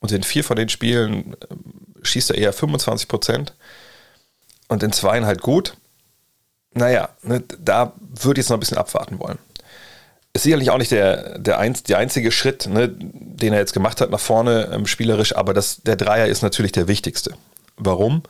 und 0.00 0.12
in 0.12 0.22
vier 0.22 0.44
von 0.44 0.56
den 0.56 0.68
Spielen 0.68 1.34
äh, 1.34 1.54
schießt 2.02 2.30
er 2.30 2.38
eher 2.38 2.52
25 2.52 3.08
Prozent 3.08 3.54
und 4.68 4.82
in 4.82 4.92
zweien 4.92 5.26
halt 5.26 5.40
gut, 5.40 5.76
naja, 6.74 7.10
ne, 7.22 7.42
da 7.58 7.92
würde 8.00 8.40
ich 8.40 8.44
jetzt 8.44 8.50
noch 8.50 8.56
ein 8.56 8.60
bisschen 8.60 8.78
abwarten 8.78 9.18
wollen. 9.18 9.38
Ist 10.32 10.44
sicherlich 10.44 10.70
auch 10.70 10.78
nicht 10.78 10.90
der, 10.90 11.38
der, 11.38 11.58
einz, 11.58 11.82
der 11.82 11.98
einzige 11.98 12.32
Schritt, 12.32 12.66
ne, 12.66 12.88
den 12.88 13.52
er 13.52 13.58
jetzt 13.58 13.74
gemacht 13.74 14.00
hat 14.00 14.10
nach 14.10 14.20
vorne 14.20 14.70
ähm, 14.72 14.86
spielerisch, 14.86 15.36
aber 15.36 15.52
das, 15.52 15.82
der 15.82 15.96
Dreier 15.96 16.26
ist 16.26 16.42
natürlich 16.42 16.72
der 16.72 16.88
wichtigste. 16.88 17.34
Warum? 17.76 18.22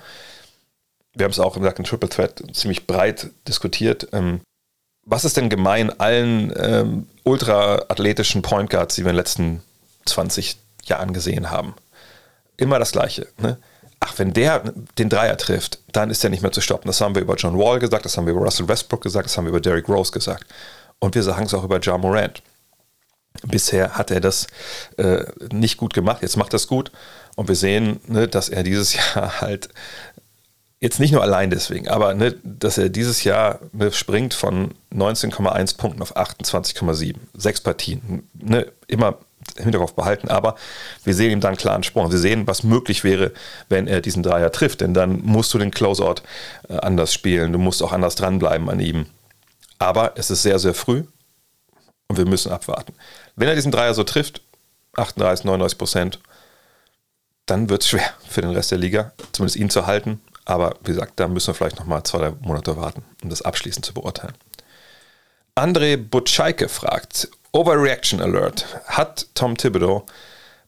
Wir 1.14 1.24
haben 1.24 1.30
es 1.30 1.38
auch 1.38 1.54
gesagt, 1.54 1.78
in 1.78 1.84
Triple 1.84 2.08
Threat 2.08 2.42
ziemlich 2.52 2.86
breit 2.86 3.30
diskutiert. 3.46 4.08
Ähm, 4.12 4.40
was 5.04 5.24
ist 5.24 5.36
denn 5.36 5.50
gemein 5.50 5.98
allen 6.00 6.52
ähm, 6.56 7.06
ultra-athletischen 7.24 8.42
Point 8.42 8.70
Guards, 8.70 8.94
die 8.94 9.02
wir 9.02 9.10
in 9.10 9.14
den 9.14 9.20
letzten 9.20 9.62
20 10.06 10.56
Jahren 10.84 11.12
gesehen 11.12 11.50
haben? 11.50 11.74
Immer 12.56 12.78
das 12.78 12.92
Gleiche. 12.92 13.28
Ne? 13.38 13.58
Ach, 14.02 14.18
wenn 14.18 14.32
der 14.32 14.60
den 14.98 15.08
Dreier 15.08 15.36
trifft, 15.36 15.78
dann 15.92 16.10
ist 16.10 16.24
er 16.24 16.30
nicht 16.30 16.42
mehr 16.42 16.52
zu 16.52 16.60
stoppen. 16.60 16.88
Das 16.88 17.00
haben 17.00 17.14
wir 17.14 17.22
über 17.22 17.36
John 17.36 17.56
Wall 17.56 17.78
gesagt, 17.78 18.04
das 18.04 18.16
haben 18.16 18.26
wir 18.26 18.32
über 18.32 18.42
Russell 18.42 18.68
Westbrook 18.68 19.00
gesagt, 19.00 19.26
das 19.26 19.36
haben 19.36 19.44
wir 19.44 19.50
über 19.50 19.60
Derrick 19.60 19.88
Rose 19.88 20.10
gesagt. 20.10 20.44
Und 20.98 21.14
wir 21.14 21.22
sagen 21.22 21.46
es 21.46 21.54
auch 21.54 21.64
über 21.64 21.80
Ja 21.80 21.96
Morant. 21.96 22.42
Bisher 23.46 23.96
hat 23.96 24.10
er 24.10 24.20
das 24.20 24.46
äh, 24.98 25.24
nicht 25.52 25.78
gut 25.78 25.94
gemacht, 25.94 26.22
jetzt 26.22 26.36
macht 26.36 26.52
er 26.52 26.56
es 26.56 26.66
gut. 26.66 26.90
Und 27.36 27.48
wir 27.48 27.54
sehen, 27.54 28.00
ne, 28.06 28.28
dass 28.28 28.48
er 28.48 28.62
dieses 28.62 28.94
Jahr 29.14 29.40
halt 29.40 29.68
jetzt 30.80 30.98
nicht 30.98 31.12
nur 31.12 31.22
allein 31.22 31.50
deswegen, 31.50 31.88
aber 31.88 32.12
ne, 32.14 32.34
dass 32.42 32.78
er 32.78 32.88
dieses 32.88 33.22
Jahr 33.22 33.60
ne, 33.72 33.92
springt 33.92 34.34
von 34.34 34.74
19,1 34.92 35.76
Punkten 35.76 36.02
auf 36.02 36.16
28,7. 36.16 37.14
Sechs 37.34 37.60
Partien. 37.60 38.28
Ne, 38.34 38.66
immer 38.88 39.18
im 39.56 39.64
Hinterkopf 39.64 39.94
behalten, 39.94 40.28
aber 40.28 40.56
wir 41.04 41.14
sehen 41.14 41.30
ihm 41.30 41.40
dann 41.40 41.56
klaren 41.56 41.82
Sprung. 41.82 42.10
Wir 42.10 42.18
sehen, 42.18 42.46
was 42.46 42.62
möglich 42.62 43.04
wäre, 43.04 43.32
wenn 43.68 43.86
er 43.86 44.00
diesen 44.00 44.22
Dreier 44.22 44.52
trifft, 44.52 44.80
denn 44.80 44.94
dann 44.94 45.20
musst 45.22 45.52
du 45.54 45.58
den 45.58 45.70
Closeout 45.70 46.22
äh, 46.68 46.76
anders 46.78 47.12
spielen, 47.12 47.52
du 47.52 47.58
musst 47.58 47.82
auch 47.82 47.92
anders 47.92 48.14
dranbleiben 48.14 48.68
an 48.68 48.80
ihm. 48.80 49.06
Aber 49.78 50.12
es 50.16 50.30
ist 50.30 50.42
sehr, 50.42 50.58
sehr 50.58 50.74
früh 50.74 51.04
und 52.08 52.18
wir 52.18 52.26
müssen 52.26 52.52
abwarten. 52.52 52.94
Wenn 53.36 53.48
er 53.48 53.54
diesen 53.54 53.72
Dreier 53.72 53.94
so 53.94 54.04
trifft, 54.04 54.42
38, 54.96 55.44
39 55.44 55.78
Prozent, 55.78 56.18
dann 57.46 57.68
wird 57.68 57.82
es 57.82 57.88
schwer 57.88 58.10
für 58.28 58.42
den 58.42 58.50
Rest 58.50 58.70
der 58.70 58.78
Liga, 58.78 59.12
zumindest 59.32 59.56
ihn 59.56 59.70
zu 59.70 59.86
halten. 59.86 60.20
Aber 60.44 60.76
wie 60.84 60.92
gesagt, 60.92 61.14
da 61.16 61.28
müssen 61.28 61.48
wir 61.48 61.54
vielleicht 61.54 61.78
nochmal 61.78 62.02
zwei, 62.02 62.18
drei 62.18 62.32
Monate 62.40 62.76
warten, 62.76 63.04
um 63.22 63.30
das 63.30 63.42
abschließend 63.42 63.84
zu 63.84 63.94
beurteilen. 63.94 64.34
André 65.54 65.96
Butscheike 65.96 66.68
fragt, 66.68 67.28
Overreaction 67.52 68.20
Alert. 68.20 68.66
Hat 68.86 69.26
Tom 69.34 69.56
Thibodeau 69.56 70.06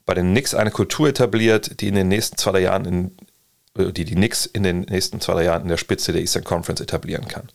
bei 0.07 0.15
den 0.15 0.31
Knicks 0.31 0.55
eine 0.55 0.71
Kultur 0.71 1.09
etabliert, 1.09 1.81
die 1.81 1.89
in 1.89 1.95
den 1.95 2.09
nächsten 2.09 2.37
zwei, 2.37 2.53
drei 2.53 2.61
Jahren 2.61 2.85
in, 2.85 3.17
äh, 3.79 3.91
die 3.93 4.05
die 4.05 4.15
Knicks 4.15 4.47
in 4.47 4.63
den 4.63 4.83
nächsten 4.83 5.21
zwei, 5.21 5.35
drei 5.35 5.45
Jahren 5.45 5.63
in 5.63 5.69
der 5.69 5.79
Spitze 5.79 6.13
der 6.13 6.21
Eastern 6.21 6.45
Conference 6.45 6.81
etablieren 6.81 7.27
kann? 7.27 7.49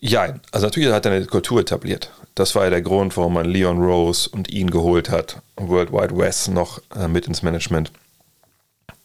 Ja, 0.00 0.34
also 0.50 0.66
natürlich 0.66 0.92
hat 0.92 1.06
er 1.06 1.12
eine 1.12 1.26
Kultur 1.26 1.60
etabliert. 1.60 2.10
Das 2.34 2.54
war 2.56 2.64
ja 2.64 2.70
der 2.70 2.82
Grund, 2.82 3.16
warum 3.16 3.34
man 3.34 3.46
Leon 3.46 3.80
Rose 3.80 4.28
und 4.28 4.50
ihn 4.50 4.70
geholt 4.70 5.10
hat, 5.10 5.42
World 5.56 5.92
Wide 5.92 6.16
West 6.16 6.48
noch 6.48 6.80
äh, 6.96 7.06
mit 7.06 7.28
ins 7.28 7.42
Management. 7.42 7.92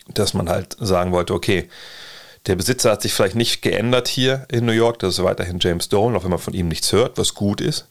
Dass 0.08 0.34
man 0.34 0.50
halt 0.50 0.76
sagen 0.80 1.12
wollte, 1.12 1.36
okay, 1.36 1.70
der 2.48 2.56
Besitzer 2.56 2.92
hat 2.92 3.04
sich 3.04 3.14
vielleicht 3.14 3.36
nicht 3.36 3.62
geändert 3.62 4.08
hier 4.08 4.46
in 4.50 4.66
New 4.66 4.72
York, 4.72 4.98
das 5.00 5.20
ist 5.20 5.24
weiterhin 5.24 5.60
James 5.60 5.90
Dolan, 5.90 6.16
auch 6.16 6.24
wenn 6.24 6.32
man 6.32 6.40
von 6.40 6.54
ihm 6.54 6.68
nichts 6.68 6.92
hört, 6.92 7.18
was 7.18 7.36
gut 7.36 7.62
ist. 7.62 7.86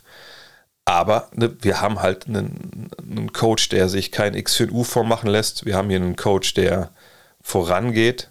Aber 0.88 1.28
ne, 1.34 1.54
wir 1.60 1.82
haben 1.82 2.00
halt 2.00 2.28
einen, 2.28 2.88
einen, 2.98 3.30
Coach, 3.34 3.68
der 3.68 3.90
sich 3.90 4.10
kein 4.10 4.32
X 4.32 4.56
für 4.56 4.64
ein 4.64 4.70
U 4.70 4.84
vormachen 4.84 5.28
lässt. 5.28 5.66
Wir 5.66 5.76
haben 5.76 5.90
hier 5.90 6.00
einen 6.00 6.16
Coach, 6.16 6.54
der 6.54 6.92
vorangeht 7.42 8.30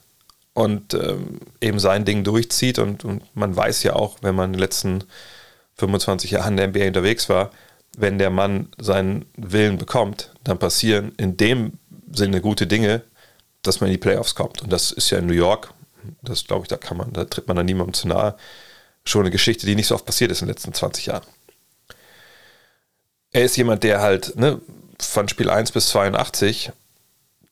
und 0.56 0.96
ähm, 0.96 1.40
eben 1.62 1.78
sein 1.78 2.04
Ding 2.04 2.24
durchzieht. 2.24 2.80
Und, 2.80 3.06
und, 3.06 3.22
man 3.36 3.56
weiß 3.56 3.84
ja 3.84 3.94
auch, 3.94 4.18
wenn 4.24 4.34
man 4.34 4.46
in 4.46 4.54
den 4.54 4.60
letzten 4.60 5.04
25 5.76 6.32
Jahren 6.32 6.58
der 6.58 6.70
NBA 6.70 6.88
unterwegs 6.88 7.30
war, 7.30 7.52
wenn 7.96 8.18
der 8.18 8.32
Mann 8.32 8.70
seinen 8.80 9.28
Willen 9.36 9.78
bekommt, 9.78 10.34
dann 10.44 10.58
passieren 10.58 11.14
in 11.18 11.38
dem 11.38 11.74
Sinne 12.12 12.42
gute 12.42 12.66
Dinge, 12.66 13.04
dass 13.62 13.82
man 13.82 13.90
in 13.90 13.94
die 13.94 14.00
Playoffs 14.00 14.34
kommt. 14.34 14.64
Und 14.64 14.74
das 14.74 14.92
ist 14.92 15.12
ja 15.12 15.20
in 15.20 15.28
New 15.28 15.34
York, 15.34 15.72
das 16.24 16.46
glaube 16.46 16.64
ich, 16.64 16.70
da 16.70 16.78
kann 16.78 16.98
man, 16.98 17.14
da 17.14 17.26
tritt 17.26 17.48
man 17.48 17.56
dann 17.56 17.68
niemandem 17.68 17.94
zu 17.94 18.08
nahe, 18.08 18.36
schon 19.04 19.22
eine 19.22 19.32
Geschichte, 19.32 19.68
die 19.68 19.76
nicht 19.76 19.88
so 19.88 19.94
oft 19.94 20.08
passiert 20.08 20.32
ist 20.32 20.42
in 20.42 20.48
den 20.48 20.54
letzten 20.56 20.74
20 20.74 21.06
Jahren. 21.06 21.24
Er 23.38 23.46
ist 23.46 23.56
jemand, 23.56 23.84
der 23.84 24.02
halt 24.02 24.36
ne, 24.40 24.60
von 25.00 25.30
Spiel 25.30 25.52
1 25.52 25.72
bis 25.72 25.90
82 25.90 26.72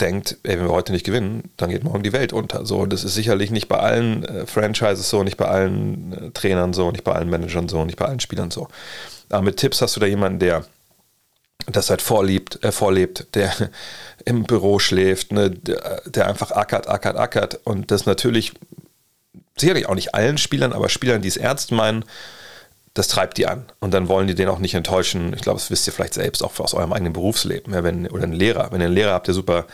denkt, 0.02 0.38
ey, 0.42 0.58
wenn 0.58 0.66
wir 0.66 0.72
heute 0.72 0.92
nicht 0.92 1.06
gewinnen, 1.06 1.52
dann 1.58 1.70
geht 1.70 1.84
morgen 1.84 2.02
die 2.02 2.12
Welt 2.12 2.34
unter. 2.34 2.66
So, 2.66 2.88
das 2.88 3.04
ist 3.04 3.14
sicherlich 3.14 3.52
nicht 3.52 3.68
bei 3.68 3.78
allen 3.78 4.24
äh, 4.26 4.48
Franchises 4.48 5.08
so, 5.12 5.22
nicht 5.22 5.38
bei 5.38 5.46
allen 5.46 6.12
äh, 6.12 6.32
Trainern 6.32 6.74
so, 6.74 6.90
nicht 6.90 7.04
bei 7.04 7.12
allen 7.12 7.30
Managern 7.30 7.70
so, 7.70 7.86
nicht 7.86 8.00
bei 8.00 8.06
allen 8.06 8.20
Spielern 8.20 8.50
so. 8.50 8.68
Aber 9.30 9.44
mit 9.44 9.58
Tipps 9.58 9.80
hast 9.80 9.96
du 9.96 10.00
da 10.00 10.08
jemanden, 10.08 10.40
der 10.40 10.66
das 11.68 11.92
halt 11.92 12.02
vorliebt, 12.02 12.64
äh, 12.64 12.72
vorlebt, 12.72 13.28
der 13.36 13.54
im 14.26 14.46
Büro 14.46 14.80
schläft, 14.80 15.34
ne, 15.34 15.52
der, 15.52 16.02
der 16.08 16.28
einfach 16.28 16.50
ackert, 16.50 16.90
ackert, 16.90 17.16
ackert 17.16 17.60
und 17.64 17.92
das 17.92 18.08
natürlich 18.08 18.54
sicherlich 19.56 19.88
auch 19.88 19.94
nicht 19.94 20.16
allen 20.16 20.40
Spielern, 20.40 20.74
aber 20.74 20.90
Spielern, 20.90 21.22
die 21.22 21.28
es 21.28 21.38
ernst 21.38 21.72
meinen, 21.72 22.06
das 22.96 23.10
treibt 23.10 23.38
die 23.38 23.46
an. 23.46 23.66
Und 23.80 23.94
dann 23.94 24.08
wollen 24.08 24.26
die 24.28 24.36
den 24.36 24.48
auch 24.48 24.60
nicht 24.60 24.74
enttäuschen. 24.74 25.34
Ich 25.34 25.42
glaube, 25.42 25.60
das 25.60 25.70
wisst 25.70 25.86
ihr 25.86 25.94
vielleicht 25.94 26.14
selbst 26.14 26.42
auch 26.42 26.58
aus 26.60 26.74
eurem 26.74 26.94
eigenen 26.94 27.14
Berufsleben. 27.14 27.74
Ja, 27.74 27.84
wenn, 27.84 28.08
oder 28.08 28.24
ein 28.24 28.32
Lehrer. 28.32 28.72
Wenn 28.72 28.80
ihr 28.80 28.86
einen 28.86 28.96
Lehrer 28.96 29.12
habt, 29.12 29.28
der 29.28 29.34
super 29.34 29.66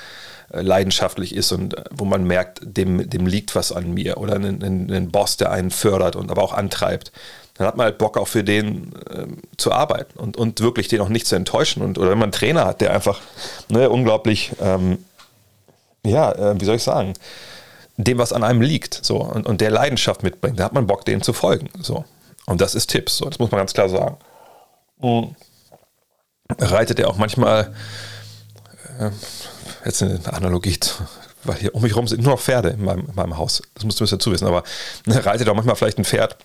äh, 0.52 0.62
leidenschaftlich 0.62 1.36
ist 1.36 1.52
und 1.52 1.78
äh, 1.78 1.84
wo 1.92 2.04
man 2.04 2.24
merkt, 2.24 2.62
dem, 2.64 3.08
dem 3.08 3.28
liegt 3.28 3.56
was 3.56 3.72
an 3.72 3.94
mir. 3.94 4.18
Oder 4.18 4.36
einen, 4.36 4.64
einen, 4.64 5.12
Boss, 5.12 5.38
der 5.38 5.52
einen 5.52 5.70
fördert 5.70 6.16
und 6.16 6.32
aber 6.32 6.42
auch 6.42 6.54
antreibt. 6.54 7.12
Dann 7.54 7.68
hat 7.68 7.78
man 7.78 7.86
halt 7.86 8.00
Bock 8.00 8.18
auch 8.18 8.28
für 8.28 8.44
den 8.44 8.92
äh, 9.12 9.28
zu 9.56 9.72
arbeiten 9.72 10.18
und, 10.18 10.36
und 10.36 10.60
wirklich 10.60 10.88
den 10.88 11.00
auch 11.00 11.10
nicht 11.10 11.28
zu 11.28 11.36
enttäuschen. 11.36 11.84
Und, 11.84 12.00
oder 12.00 12.10
wenn 12.10 12.18
man 12.18 12.28
einen 12.28 12.32
Trainer 12.32 12.66
hat, 12.66 12.82
der 12.82 12.92
einfach 12.92 13.22
ne, 13.70 13.88
unglaublich, 13.92 14.52
ähm, 14.60 14.98
ja, 16.04 16.32
äh, 16.32 16.60
wie 16.60 16.66
soll 16.66 16.78
ich 16.78 16.84
sagen, 16.84 17.14
dem 17.98 18.18
was 18.18 18.34
an 18.34 18.44
einem 18.44 18.62
liegt 18.62 19.00
so 19.04 19.18
und, 19.18 19.46
und 19.46 19.62
der 19.62 19.70
Leidenschaft 19.70 20.24
mitbringt, 20.24 20.60
da 20.60 20.64
hat 20.64 20.74
man 20.74 20.88
Bock, 20.88 21.06
dem 21.06 21.22
zu 21.22 21.34
folgen. 21.34 21.70
So. 21.82 22.04
Und 22.46 22.62
das 22.62 22.76
ist 22.76 22.88
Tipps, 22.88 23.18
so, 23.18 23.26
das 23.26 23.40
muss 23.40 23.52
man 23.52 23.60
ganz 23.60 23.74
klar 23.74 23.90
sagen. 23.90 24.18
Mhm. 25.02 25.36
Reitet 26.60 27.00
er 27.00 27.10
auch 27.10 27.18
manchmal, 27.18 27.74
äh, 29.00 29.10
jetzt 29.86 30.04
eine 30.04 30.20
Analogie, 30.34 30.78
weil 31.44 31.56
hier 31.56 31.74
um 31.74 31.82
mich 31.82 31.94
herum 31.94 32.08
sind 32.08 32.24
nur 32.24 32.34
noch 32.34 32.42
Pferde 32.42 32.70
in 32.70 32.84
meinem, 32.84 33.08
in 33.08 33.16
meinem 33.16 33.38
Haus, 33.38 33.62
das 33.74 33.84
musst 33.84 34.00
du 34.00 34.06
dazu 34.06 34.32
wissen, 34.32 34.48
aber 34.48 34.64
reitet 35.08 35.48
auch 35.50 35.56
manchmal 35.56 35.76
vielleicht 35.76 35.98
ein 35.98 36.06
Pferd, 36.06 36.38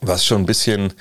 was 0.00 0.24
schon 0.24 0.42
ein 0.42 0.46
bisschen, 0.46 0.92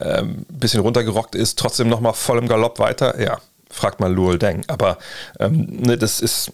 ähm, 0.00 0.46
bisschen 0.48 0.80
runtergerockt 0.80 1.34
ist, 1.34 1.58
trotzdem 1.58 1.88
nochmal 1.88 2.14
voll 2.14 2.38
im 2.38 2.48
Galopp 2.48 2.78
weiter, 2.78 3.20
ja, 3.20 3.40
fragt 3.70 4.00
mal 4.00 4.12
Luol 4.12 4.38
Deng. 4.38 4.64
Aber 4.68 4.98
ähm, 5.38 5.66
ne, 5.80 5.98
das 5.98 6.20
ist 6.20 6.52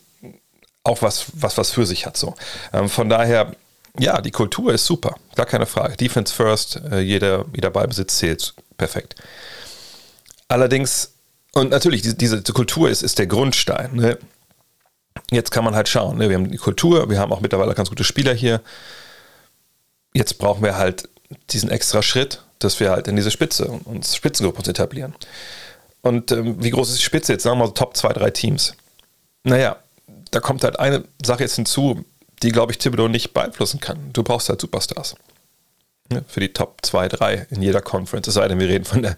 auch 0.82 1.02
was, 1.02 1.26
was, 1.32 1.56
was 1.56 1.70
für 1.70 1.86
sich 1.86 2.06
hat 2.06 2.16
so. 2.16 2.34
Ähm, 2.72 2.88
von 2.88 3.08
daher 3.08 3.54
ja, 3.98 4.20
die 4.20 4.30
Kultur 4.30 4.72
ist 4.72 4.86
super, 4.86 5.16
gar 5.36 5.46
keine 5.46 5.66
Frage. 5.66 5.96
Defense 5.96 6.34
first, 6.34 6.80
äh, 6.90 7.00
jeder, 7.00 7.44
jeder 7.54 7.70
Ballbesitz 7.70 8.18
zählt, 8.18 8.54
perfekt. 8.76 9.14
Allerdings, 10.48 11.14
und 11.52 11.70
natürlich, 11.70 12.02
diese, 12.02 12.16
diese 12.16 12.42
Kultur 12.52 12.90
ist, 12.90 13.02
ist 13.02 13.18
der 13.18 13.26
Grundstein. 13.26 13.94
Ne? 13.94 14.18
Jetzt 15.30 15.52
kann 15.52 15.64
man 15.64 15.76
halt 15.76 15.88
schauen, 15.88 16.18
ne? 16.18 16.28
wir 16.28 16.36
haben 16.36 16.50
die 16.50 16.58
Kultur, 16.58 17.08
wir 17.08 17.18
haben 17.18 17.32
auch 17.32 17.40
mittlerweile 17.40 17.74
ganz 17.74 17.88
gute 17.88 18.04
Spieler 18.04 18.34
hier. 18.34 18.60
Jetzt 20.12 20.38
brauchen 20.38 20.62
wir 20.62 20.76
halt 20.76 21.08
diesen 21.50 21.70
extra 21.70 22.02
Schritt, 22.02 22.42
dass 22.58 22.80
wir 22.80 22.90
halt 22.90 23.08
in 23.08 23.16
diese 23.16 23.30
Spitze, 23.30 23.66
uns 23.66 24.16
Spitzengruppe 24.16 24.68
etablieren. 24.68 25.14
Und 26.02 26.32
ähm, 26.32 26.62
wie 26.62 26.70
groß 26.70 26.90
ist 26.90 26.98
die 26.98 27.04
Spitze 27.04 27.32
jetzt? 27.32 27.44
Sagen 27.44 27.56
wir 27.56 27.60
mal 27.60 27.66
so 27.66 27.72
Top 27.72 27.96
2, 27.96 28.12
3 28.12 28.30
Teams. 28.30 28.74
Naja, 29.44 29.76
da 30.30 30.40
kommt 30.40 30.64
halt 30.64 30.78
eine 30.78 31.04
Sache 31.24 31.44
jetzt 31.44 31.56
hinzu, 31.56 32.04
die, 32.42 32.50
glaube 32.50 32.72
ich, 32.72 32.78
Thibodeau 32.78 33.08
nicht 33.08 33.32
beeinflussen 33.34 33.80
kann. 33.80 34.10
Du 34.12 34.22
brauchst 34.22 34.48
halt 34.48 34.60
Superstars. 34.60 35.14
Ja, 36.12 36.20
für 36.28 36.40
die 36.40 36.52
Top 36.52 36.78
2, 36.82 37.08
3 37.08 37.46
in 37.50 37.62
jeder 37.62 37.80
Conference. 37.80 38.28
Es 38.28 38.34
sei 38.34 38.46
denn, 38.46 38.60
wir 38.60 38.68
reden 38.68 38.84
von 38.84 39.02
der 39.02 39.16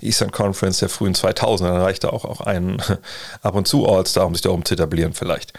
Eastern 0.00 0.30
Conference 0.30 0.78
der 0.78 0.88
frühen 0.88 1.14
2000er. 1.14 1.64
Dann 1.64 1.80
reicht 1.80 2.04
da 2.04 2.10
auch, 2.10 2.24
auch 2.24 2.40
ein 2.40 2.80
ab 3.42 3.54
und 3.54 3.66
zu 3.66 3.88
All-Star, 3.88 4.26
um 4.26 4.34
sich 4.34 4.42
da 4.42 4.50
oben 4.50 4.64
zu 4.64 4.74
etablieren, 4.74 5.14
vielleicht. 5.14 5.52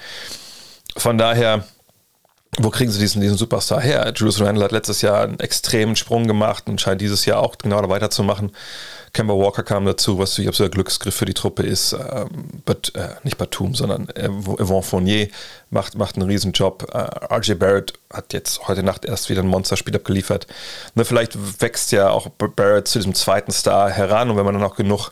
Von 0.96 1.18
daher, 1.18 1.66
wo 2.58 2.70
kriegen 2.70 2.92
sie 2.92 3.00
diesen, 3.00 3.22
diesen 3.22 3.38
Superstar 3.38 3.82
her? 3.82 4.12
Julius 4.16 4.42
Randle 4.42 4.64
hat 4.64 4.72
letztes 4.72 5.02
Jahr 5.02 5.24
einen 5.24 5.40
extremen 5.40 5.96
Sprung 5.96 6.28
gemacht 6.28 6.68
und 6.68 6.80
scheint 6.80 7.02
dieses 7.02 7.26
Jahr 7.26 7.40
auch 7.40 7.58
genau 7.58 7.82
da 7.82 7.90
weiterzumachen. 7.90 8.52
Kemba 9.14 9.34
Walker 9.34 9.64
kam 9.64 9.86
dazu, 9.86 10.18
was 10.20 10.38
ich 10.38 10.48
absoluter 10.48 10.74
Glücksgriff 10.74 11.16
für 11.16 11.26
die 11.26 11.34
Truppe 11.34 11.64
ist. 11.64 11.94
Ähm, 11.94 12.62
but, 12.66 12.94
äh, 12.96 13.10
nicht 13.24 13.38
Batum, 13.38 13.76
sondern 13.76 14.08
Yvon 14.16 14.84
Fournier 14.84 15.30
macht, 15.70 15.98
macht 15.98 16.16
einen 16.16 16.28
Riesenjob. 16.28 16.88
Äh, 16.94 17.34
RJ 17.36 17.54
Barrett 17.56 17.94
hat 18.12 18.34
jetzt 18.34 18.68
heute 18.68 18.84
Nacht 18.84 19.06
erst 19.06 19.30
wieder 19.30 19.42
ein 19.42 19.48
Monsterspiel 19.48 19.96
abgeliefert. 19.96 20.48
Ne, 20.96 21.06
vielleicht 21.06 21.38
wächst 21.62 21.92
ja 21.92 22.10
auch 22.10 22.30
Barrett 22.30 22.88
zu 22.88 23.00
diesem 23.00 23.16
zweiten 23.16 23.52
Star 23.52 23.90
heran 23.90 24.30
und 24.30 24.38
wenn 24.38 24.46
man 24.46 24.54
dann 24.54 24.64
auch 24.64 24.76
genug 24.76 25.12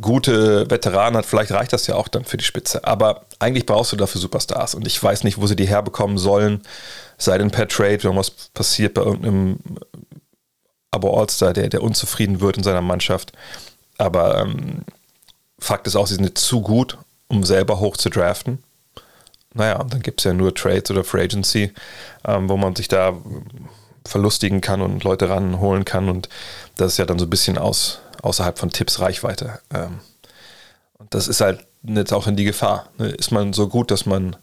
gute 0.00 0.70
Veteranen 0.70 1.16
hat, 1.16 1.26
vielleicht 1.26 1.52
reicht 1.52 1.72
das 1.72 1.86
ja 1.86 1.94
auch 1.94 2.08
dann 2.08 2.24
für 2.24 2.36
die 2.36 2.44
Spitze. 2.44 2.84
Aber 2.84 3.24
eigentlich 3.38 3.66
brauchst 3.66 3.92
du 3.92 3.96
dafür 3.96 4.20
Superstars 4.20 4.74
und 4.74 4.86
ich 4.86 5.02
weiß 5.02 5.24
nicht, 5.24 5.40
wo 5.40 5.46
sie 5.46 5.56
die 5.56 5.68
herbekommen 5.68 6.18
sollen. 6.18 6.62
Sei 7.18 7.38
denn 7.38 7.50
per 7.50 7.68
Trade, 7.68 8.02
wenn 8.04 8.16
was 8.16 8.30
passiert 8.30 8.94
bei 8.94 9.02
irgendeinem 9.02 9.58
Abo 10.92 11.18
All-Star, 11.18 11.52
der, 11.52 11.68
der 11.68 11.82
unzufrieden 11.82 12.40
wird 12.40 12.58
in 12.58 12.62
seiner 12.62 12.82
Mannschaft. 12.82 13.32
Aber 13.98 14.38
ähm, 14.38 14.84
Fakt 15.58 15.86
ist 15.86 15.96
auch, 15.96 16.06
sie 16.06 16.14
sind 16.14 16.38
zu 16.38 16.60
gut, 16.60 16.98
um 17.28 17.44
selber 17.44 17.80
hoch 17.80 17.96
zu 17.96 18.10
draften. 18.10 18.62
Naja, 19.54 19.82
dann 19.84 20.02
gibt 20.02 20.20
es 20.20 20.24
ja 20.24 20.32
nur 20.32 20.54
Trades 20.54 20.90
oder 20.90 21.02
Free 21.02 21.22
Agency, 21.22 21.72
ähm, 22.26 22.48
wo 22.48 22.56
man 22.56 22.76
sich 22.76 22.88
da 22.88 23.14
verlustigen 24.06 24.60
kann 24.60 24.80
und 24.82 25.04
Leute 25.04 25.28
ranholen 25.28 25.84
kann. 25.84 26.08
Und 26.08 26.28
das 26.76 26.92
ist 26.92 26.98
ja 26.98 27.06
dann 27.06 27.18
so 27.18 27.26
ein 27.26 27.30
bisschen 27.30 27.58
aus, 27.58 28.00
außerhalb 28.22 28.58
von 28.58 28.70
Tipps 28.70 29.00
Reichweite. 29.00 29.60
Ähm, 29.72 30.00
und 30.98 31.14
das 31.14 31.26
ist 31.26 31.40
halt 31.40 31.66
jetzt 31.84 32.12
auch 32.12 32.26
in 32.26 32.36
die 32.36 32.44
Gefahr. 32.44 32.88
Ne? 32.98 33.08
Ist 33.08 33.32
man 33.32 33.52
so 33.52 33.68
gut, 33.68 33.90
dass 33.90 34.04
man 34.04 34.36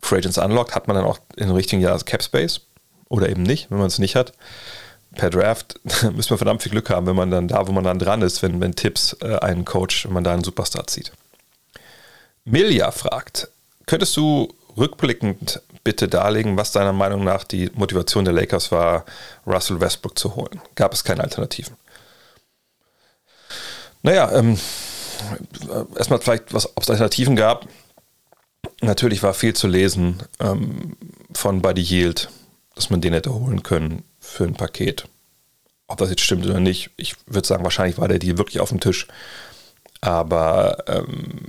Free 0.00 0.18
Agents 0.18 0.38
unlockt, 0.38 0.74
hat 0.74 0.86
man 0.86 0.96
dann 0.96 1.06
auch 1.06 1.18
im 1.36 1.50
richtigen 1.50 1.80
Jahr 1.80 1.98
Cap 2.00 2.22
Space 2.22 2.60
oder 3.08 3.28
eben 3.28 3.42
nicht, 3.42 3.70
wenn 3.70 3.78
man 3.78 3.86
es 3.86 3.98
nicht 3.98 4.16
hat 4.16 4.32
per 5.16 5.30
Draft 5.30 5.80
müssen 6.14 6.30
wir 6.30 6.38
verdammt 6.38 6.62
viel 6.62 6.72
Glück 6.72 6.90
haben, 6.90 7.06
wenn 7.06 7.16
man 7.16 7.30
dann 7.30 7.48
da, 7.48 7.66
wo 7.66 7.72
man 7.72 7.84
dann 7.84 7.98
dran 7.98 8.22
ist, 8.22 8.42
wenn, 8.42 8.60
wenn 8.60 8.74
Tipps 8.74 9.16
äh, 9.20 9.38
einen 9.38 9.64
Coach, 9.64 10.06
wenn 10.06 10.12
man 10.12 10.24
da 10.24 10.32
einen 10.32 10.44
Superstar 10.44 10.86
zieht. 10.86 11.12
Milja 12.44 12.92
fragt, 12.92 13.48
könntest 13.86 14.16
du 14.16 14.54
rückblickend 14.76 15.60
bitte 15.82 16.08
darlegen, 16.08 16.56
was 16.56 16.72
deiner 16.72 16.92
Meinung 16.92 17.24
nach 17.24 17.44
die 17.44 17.70
Motivation 17.74 18.24
der 18.24 18.34
Lakers 18.34 18.70
war, 18.70 19.04
Russell 19.46 19.80
Westbrook 19.80 20.18
zu 20.18 20.36
holen? 20.36 20.60
Gab 20.74 20.92
es 20.92 21.02
keine 21.02 21.22
Alternativen? 21.22 21.76
Naja, 24.02 24.30
ähm, 24.32 24.58
erstmal 25.96 26.20
vielleicht, 26.20 26.54
ob 26.54 26.82
es 26.82 26.90
Alternativen 26.90 27.34
gab. 27.34 27.66
Natürlich 28.80 29.22
war 29.22 29.34
viel 29.34 29.54
zu 29.54 29.66
lesen 29.66 30.22
ähm, 30.38 30.96
von 31.32 31.62
Buddy 31.62 31.82
Yield, 31.82 32.28
dass 32.74 32.90
man 32.90 33.00
den 33.00 33.14
hätte 33.14 33.32
holen 33.32 33.62
können 33.62 34.04
für 34.36 34.44
ein 34.44 34.54
Paket. 34.54 35.08
Ob 35.88 35.98
das 35.98 36.10
jetzt 36.10 36.22
stimmt 36.22 36.46
oder 36.46 36.60
nicht, 36.60 36.90
ich 36.96 37.16
würde 37.26 37.46
sagen, 37.46 37.64
wahrscheinlich 37.64 37.98
war 37.98 38.08
der 38.08 38.18
Deal 38.18 38.38
wirklich 38.38 38.60
auf 38.60 38.68
dem 38.68 38.80
Tisch. 38.80 39.06
Aber 40.00 40.84
ähm, 40.88 41.42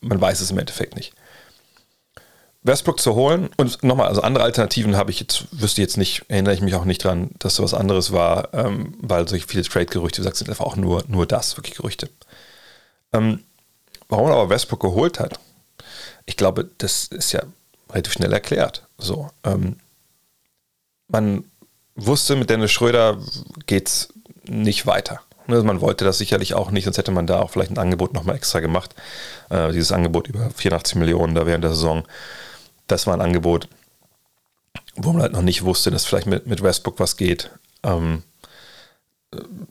man 0.00 0.20
weiß 0.20 0.40
es 0.40 0.50
im 0.50 0.58
Endeffekt 0.58 0.96
nicht. 0.96 1.12
Westbrook 2.62 2.98
zu 2.98 3.14
holen 3.14 3.50
und 3.58 3.82
nochmal, 3.82 4.08
also 4.08 4.22
andere 4.22 4.44
Alternativen 4.44 4.96
habe 4.96 5.10
ich 5.10 5.20
jetzt, 5.20 5.46
wüsste 5.52 5.82
jetzt 5.82 5.98
nicht, 5.98 6.24
erinnere 6.28 6.54
ich 6.54 6.62
mich 6.62 6.74
auch 6.74 6.86
nicht 6.86 7.04
dran, 7.04 7.30
dass 7.38 7.56
so 7.56 7.62
was 7.62 7.74
anderes 7.74 8.10
war, 8.10 8.54
ähm, 8.54 8.94
weil 9.00 9.28
solche 9.28 9.46
viele 9.46 9.64
Trade-Gerüchte, 9.64 10.18
wie 10.18 10.22
gesagt, 10.22 10.38
sind 10.38 10.48
einfach 10.48 10.64
auch 10.64 10.76
nur, 10.76 11.04
nur 11.06 11.26
das, 11.26 11.58
wirklich 11.58 11.76
Gerüchte. 11.76 12.08
Ähm, 13.12 13.44
warum 14.08 14.28
er 14.28 14.36
aber 14.36 14.48
Westbrook 14.48 14.80
geholt 14.80 15.20
hat, 15.20 15.38
ich 16.24 16.38
glaube, 16.38 16.70
das 16.78 17.04
ist 17.08 17.32
ja 17.32 17.42
relativ 17.90 18.14
schnell 18.14 18.32
erklärt. 18.32 18.86
So, 18.96 19.30
ähm, 19.44 19.76
man 21.08 21.44
wusste, 21.96 22.36
mit 22.36 22.50
Dennis 22.50 22.72
Schröder 22.72 23.18
geht 23.66 23.88
es 23.88 24.08
nicht 24.44 24.86
weiter. 24.86 25.20
Ne, 25.46 25.62
man 25.62 25.80
wollte 25.80 26.04
das 26.04 26.18
sicherlich 26.18 26.54
auch 26.54 26.70
nicht, 26.70 26.84
sonst 26.84 26.96
hätte 26.96 27.12
man 27.12 27.26
da 27.26 27.40
auch 27.40 27.50
vielleicht 27.50 27.70
ein 27.70 27.78
Angebot 27.78 28.14
nochmal 28.14 28.36
extra 28.36 28.60
gemacht. 28.60 28.94
Äh, 29.50 29.72
dieses 29.72 29.92
Angebot 29.92 30.26
über 30.28 30.50
84 30.50 30.96
Millionen 30.96 31.34
da 31.34 31.46
während 31.46 31.64
der 31.64 31.72
Saison, 31.72 32.04
das 32.86 33.06
war 33.06 33.14
ein 33.14 33.20
Angebot, 33.20 33.68
wo 34.96 35.12
man 35.12 35.22
halt 35.22 35.32
noch 35.32 35.42
nicht 35.42 35.64
wusste, 35.64 35.90
dass 35.90 36.06
vielleicht 36.06 36.26
mit, 36.26 36.46
mit 36.46 36.62
Westbrook 36.62 36.98
was 36.98 37.16
geht. 37.16 37.50
Ähm, 37.82 38.22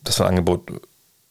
das 0.03 0.19
war 0.19 0.27
ein 0.27 0.31
Angebot, 0.31 0.69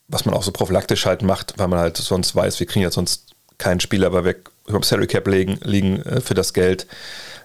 was 0.09 0.25
man 0.25 0.35
auch 0.35 0.43
so 0.43 0.51
prophylaktisch 0.51 1.07
halt 1.07 1.23
macht, 1.23 1.55
weil 1.59 1.69
man 1.69 1.79
halt 1.79 1.97
sonst 1.97 2.35
weiß, 2.35 2.59
wir 2.59 2.67
kriegen 2.67 2.83
ja 2.83 2.91
sonst 2.91 3.35
keinen 3.59 3.81
Spieler, 3.81 4.13
weil 4.13 4.25
wir 4.25 4.37
über 4.67 4.83
Salary 4.83 5.07
Cap 5.07 5.27
liegen, 5.29 5.59
liegen 5.63 6.03
äh, 6.03 6.21
für 6.21 6.35
das 6.35 6.53
Geld. 6.53 6.87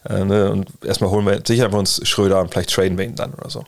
Äh, 0.05 0.25
ne? 0.25 0.51
Und 0.51 0.69
erstmal 0.83 1.09
holen 1.09 1.25
wir 1.25 1.41
sicher 1.45 1.71
wir 1.71 1.79
uns 1.79 2.05
Schröder 2.07 2.41
und 2.41 2.51
vielleicht 2.51 2.71
traden 2.71 2.97
wir 2.97 3.05
ihn 3.05 3.15
dann 3.15 3.33
oder 3.33 3.49
so. 3.49 3.65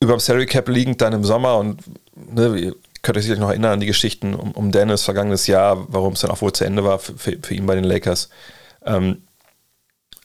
Über 0.00 0.14
dem 0.14 0.20
Salary 0.20 0.46
Cap 0.46 0.68
liegend 0.68 1.00
dann 1.00 1.12
im 1.12 1.24
Sommer 1.24 1.58
und 1.58 1.80
ne, 2.14 2.56
ihr 2.58 2.74
könnt 3.02 3.16
euch 3.16 3.24
sicherlich 3.24 3.40
noch 3.40 3.50
erinnern 3.50 3.72
an 3.72 3.80
die 3.80 3.86
Geschichten 3.86 4.34
um, 4.34 4.52
um 4.52 4.72
Dennis 4.72 5.02
vergangenes 5.02 5.46
Jahr, 5.46 5.86
warum 5.88 6.14
es 6.14 6.20
dann 6.20 6.30
auch 6.30 6.42
wohl 6.42 6.52
zu 6.52 6.64
Ende 6.64 6.84
war 6.84 6.98
für, 6.98 7.16
für, 7.16 7.38
für 7.40 7.54
ihn 7.54 7.66
bei 7.66 7.74
den 7.74 7.84
Lakers. 7.84 8.28
Ähm, 8.84 9.22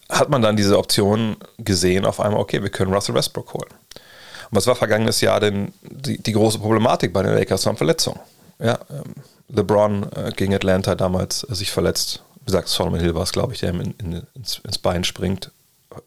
hat 0.10 0.30
man 0.30 0.42
dann 0.42 0.58
diese 0.58 0.78
Option 0.78 1.38
gesehen, 1.58 2.06
auf 2.06 2.20
einmal, 2.20 2.42
okay, 2.42 2.62
wir 2.62 2.70
können 2.70 2.94
Russell 2.94 3.16
Westbrook 3.16 3.54
holen. 3.54 3.70
Und 3.72 4.58
was 4.58 4.68
war 4.68 4.76
vergangenes 4.76 5.22
Jahr 5.22 5.40
denn 5.40 5.74
die, 5.82 6.22
die 6.22 6.34
große 6.34 6.60
Problematik 6.60 7.14
bei 7.14 7.24
den 7.24 7.34
Lakers? 7.34 7.66
Waren 7.66 7.78
Verletzungen. 7.78 8.20
Ja, 8.60 8.80
ähm, 8.90 9.16
LeBron 9.48 10.04
äh, 10.12 10.32
gegen 10.36 10.54
Atlanta 10.54 10.96
damals 10.96 11.46
äh, 11.50 11.56
sich 11.56 11.72
verletzt. 11.72 12.24
Gesagt, 12.46 12.68
Solomon 12.68 13.00
Hill 13.00 13.16
war 13.16 13.24
es, 13.24 13.32
glaube 13.32 13.54
ich, 13.54 13.60
der 13.60 13.70
ihm 13.74 13.82
in, 13.82 13.92
in, 14.00 14.28
ins, 14.34 14.60
ins, 14.60 14.78
Bein 14.78 15.04
springt. 15.04 15.52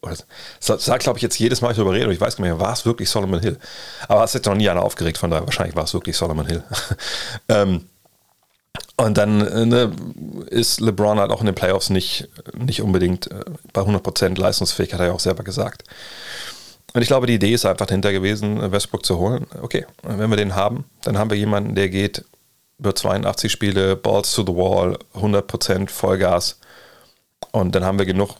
Das 0.01 0.25
sagt, 0.85 1.03
glaube 1.03 1.19
ich, 1.19 1.23
jetzt 1.23 1.37
jedes 1.37 1.61
Mal, 1.61 1.71
ich 1.71 1.77
darüber 1.77 1.93
rede, 1.93 2.07
und 2.07 2.11
ich 2.11 2.21
weiß 2.21 2.37
gar 2.37 2.43
nicht 2.43 2.53
mehr, 2.53 2.59
war 2.59 2.73
es 2.73 2.85
wirklich 2.85 3.09
Solomon 3.09 3.39
Hill? 3.39 3.57
Aber 4.07 4.23
es 4.23 4.33
hat 4.33 4.45
noch 4.45 4.55
nie 4.55 4.69
einer 4.69 4.83
aufgeregt, 4.83 5.17
von 5.17 5.29
daher 5.29 5.45
wahrscheinlich 5.45 5.75
war 5.75 5.83
es 5.83 5.93
wirklich 5.93 6.17
Solomon 6.17 6.47
Hill. 6.47 6.63
ähm, 7.49 7.85
und 8.97 9.17
dann 9.17 9.41
äh, 9.45 9.65
ne, 9.65 9.91
ist 10.47 10.79
LeBron 10.79 11.19
halt 11.19 11.31
auch 11.31 11.41
in 11.41 11.45
den 11.45 11.55
Playoffs 11.55 11.89
nicht, 11.89 12.29
nicht 12.57 12.81
unbedingt 12.81 13.29
äh, 13.29 13.43
bei 13.73 13.81
100% 13.81 14.39
leistungsfähig, 14.39 14.93
hat 14.93 15.01
er 15.01 15.07
ja 15.07 15.11
auch 15.11 15.19
selber 15.19 15.43
gesagt. 15.43 15.83
Und 16.93 17.01
ich 17.01 17.07
glaube, 17.07 17.27
die 17.27 17.35
Idee 17.35 17.53
ist 17.53 17.65
einfach 17.65 17.87
dahinter 17.87 18.13
gewesen, 18.13 18.71
Westbrook 18.71 19.05
zu 19.05 19.17
holen. 19.17 19.47
Okay, 19.61 19.85
wenn 20.03 20.29
wir 20.29 20.37
den 20.37 20.55
haben, 20.55 20.85
dann 21.03 21.17
haben 21.17 21.29
wir 21.29 21.37
jemanden, 21.37 21.75
der 21.75 21.89
geht 21.89 22.23
über 22.77 22.93
82 22.93 23.51
Spiele, 23.51 23.95
Balls 23.95 24.33
to 24.33 24.43
the 24.43 24.53
Wall, 24.53 24.97
100% 25.15 25.89
Vollgas. 25.89 26.59
Und 27.51 27.73
dann 27.75 27.85
haben 27.85 27.99
wir 27.99 28.05
genug 28.05 28.35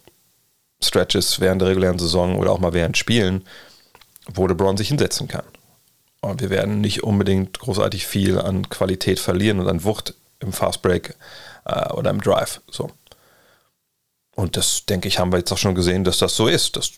Stretches 0.84 1.39
während 1.39 1.62
der 1.62 1.69
regulären 1.69 2.00
Saison 2.00 2.38
oder 2.38 2.52
auch 2.52 2.60
mal 2.60 2.74
während 2.74 2.98
Spielen, 2.98 3.45
wo 4.28 4.45
LeBron 4.48 4.78
sich 4.78 4.89
hinsetzen 4.89 5.28
kann. 5.28 5.45
Und 6.21 6.41
wir 6.41 6.50
werden 6.50 6.82
nicht 6.82 7.04
unbedingt 7.04 7.60
großartig 7.60 8.08
viel 8.08 8.39
an 8.39 8.69
Qualität 8.69 9.19
verlieren 9.19 9.60
und 9.60 9.67
an 9.67 9.84
Wucht 9.84 10.15
im 10.39 10.52
Fastbreak 10.52 11.15
äh, 11.65 11.91
oder 11.93 12.10
im 12.10 12.21
Drive. 12.21 12.62
So. 12.69 12.89
Und 14.36 14.58
das, 14.58 14.86
denke 14.86 15.08
ich, 15.08 15.19
haben 15.19 15.32
wir 15.32 15.38
jetzt 15.38 15.52
auch 15.52 15.58
schon 15.58 15.76
gesehen, 15.76 16.04
dass 16.04 16.17
das 16.17 16.36
so 16.36 16.48
ist. 16.48 16.76
Das, 16.76 16.91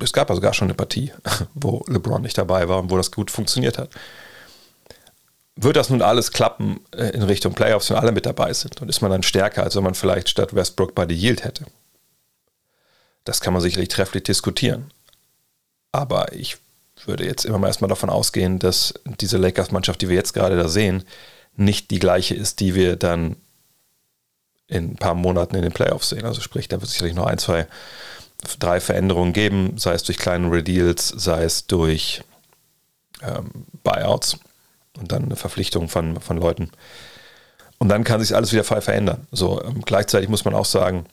es 0.00 0.12
gab 0.12 0.30
also 0.30 0.42
gar 0.42 0.54
schon 0.54 0.66
eine 0.66 0.74
Partie, 0.74 1.12
wo 1.54 1.84
LeBron 1.86 2.22
nicht 2.22 2.38
dabei 2.38 2.68
war 2.68 2.80
und 2.80 2.90
wo 2.90 2.96
das 2.96 3.12
gut 3.12 3.30
funktioniert 3.30 3.78
hat 3.78 3.90
wird 5.56 5.76
das 5.76 5.90
nun 5.90 6.02
alles 6.02 6.32
klappen 6.32 6.80
äh, 6.96 7.10
in 7.10 7.22
Richtung 7.22 7.54
Playoffs, 7.54 7.90
wenn 7.90 7.96
alle 7.96 8.12
mit 8.12 8.26
dabei 8.26 8.52
sind? 8.52 8.80
Und 8.82 8.88
ist 8.88 9.00
man 9.00 9.10
dann 9.10 9.22
stärker, 9.22 9.62
als 9.62 9.76
wenn 9.76 9.84
man 9.84 9.94
vielleicht 9.94 10.28
statt 10.28 10.54
Westbrook 10.54 10.94
bei 10.94 11.06
The 11.06 11.14
Yield 11.14 11.44
hätte? 11.44 11.66
Das 13.24 13.40
kann 13.40 13.52
man 13.52 13.62
sicherlich 13.62 13.88
trefflich 13.88 14.24
diskutieren. 14.24 14.90
Aber 15.92 16.32
ich 16.32 16.58
würde 17.06 17.24
jetzt 17.24 17.44
immer 17.44 17.58
mal 17.58 17.68
erstmal 17.68 17.88
davon 17.88 18.10
ausgehen, 18.10 18.58
dass 18.58 18.94
diese 19.20 19.38
Lakers-Mannschaft, 19.38 20.00
die 20.02 20.08
wir 20.08 20.16
jetzt 20.16 20.34
gerade 20.34 20.56
da 20.56 20.68
sehen, 20.68 21.04
nicht 21.56 21.90
die 21.90 21.98
gleiche 21.98 22.34
ist, 22.34 22.60
die 22.60 22.74
wir 22.74 22.96
dann 22.96 23.36
in 24.66 24.92
ein 24.92 24.96
paar 24.96 25.14
Monaten 25.14 25.54
in 25.54 25.62
den 25.62 25.72
Playoffs 25.72 26.08
sehen. 26.08 26.24
Also 26.24 26.40
sprich, 26.40 26.68
da 26.68 26.76
wird 26.76 26.84
es 26.88 26.92
sicherlich 26.92 27.14
noch 27.14 27.26
ein, 27.26 27.38
zwei, 27.38 27.68
drei 28.58 28.80
Veränderungen 28.80 29.32
geben, 29.32 29.78
sei 29.78 29.94
es 29.94 30.02
durch 30.02 30.18
kleine 30.18 30.50
Redeals, 30.50 31.08
sei 31.08 31.44
es 31.44 31.66
durch 31.66 32.22
ähm, 33.22 33.66
Buyouts 33.84 34.38
und 34.98 35.12
dann 35.12 35.24
eine 35.24 35.36
Verpflichtung 35.36 35.88
von, 35.88 36.20
von 36.20 36.38
Leuten. 36.38 36.70
Und 37.78 37.88
dann 37.88 38.04
kann 38.04 38.20
sich 38.20 38.34
alles 38.34 38.52
wieder 38.52 38.64
frei 38.64 38.80
verändern. 38.80 39.26
So, 39.32 39.62
ähm, 39.62 39.82
gleichzeitig 39.84 40.28
muss 40.28 40.44
man 40.44 40.54
auch 40.54 40.64
sagen, 40.64 41.06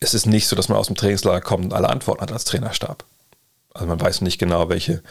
es 0.00 0.14
ist 0.14 0.26
nicht 0.26 0.46
so, 0.46 0.56
dass 0.56 0.68
man 0.68 0.78
aus 0.78 0.88
dem 0.88 0.96
Trainingslager 0.96 1.40
kommt 1.40 1.66
und 1.66 1.72
alle 1.72 1.88
Antworten 1.88 2.20
hat 2.20 2.32
als 2.32 2.44
Trainerstab. 2.44 3.04
Also 3.72 3.86
man 3.86 4.00
weiß 4.00 4.20
nicht 4.20 4.38
genau, 4.38 4.68
welche 4.68 5.02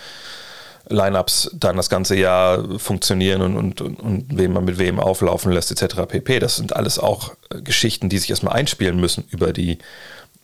Lineups 0.88 1.50
dann 1.54 1.78
das 1.78 1.90
ganze 1.90 2.16
Jahr 2.16 2.80
funktionieren 2.80 3.42
und, 3.42 3.58
und, 3.58 3.82
und, 3.82 4.00
und 4.00 4.38
wem 4.38 4.54
man 4.54 4.66
mit 4.66 4.78
wem 4.78 5.00
auflaufen 5.00 5.52
lässt, 5.52 5.72
etc. 5.72 6.02
pp. 6.08 6.40
Das 6.40 6.58
sind 6.58 6.76
alles 6.76 7.00
auch 7.00 7.34
äh, 7.50 7.62
Geschichten, 7.62 8.10
die 8.10 8.18
sich 8.18 8.30
erstmal 8.30 8.54
einspielen 8.54 9.00
müssen 9.00 9.26
über 9.30 9.54
die 9.54 9.80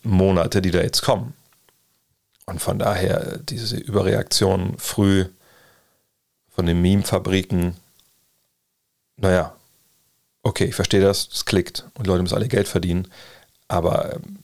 Monate, 0.03 0.61
die 0.61 0.71
da 0.71 0.81
jetzt 0.81 1.03
kommen. 1.03 1.33
Und 2.47 2.59
von 2.59 2.79
daher 2.79 3.37
diese 3.37 3.77
Überreaktion 3.77 4.75
früh 4.77 5.25
von 6.51 6.65
den 6.65 6.81
Meme-Fabriken, 6.81 7.75
naja, 9.17 9.55
okay, 10.43 10.65
ich 10.65 10.75
verstehe 10.75 11.01
das, 11.01 11.29
es 11.31 11.45
klickt 11.45 11.85
und 11.95 12.07
Leute 12.07 12.21
müssen 12.21 12.35
alle 12.35 12.47
Geld 12.47 12.67
verdienen, 12.67 13.07
aber 13.67 14.13
ähm, 14.13 14.39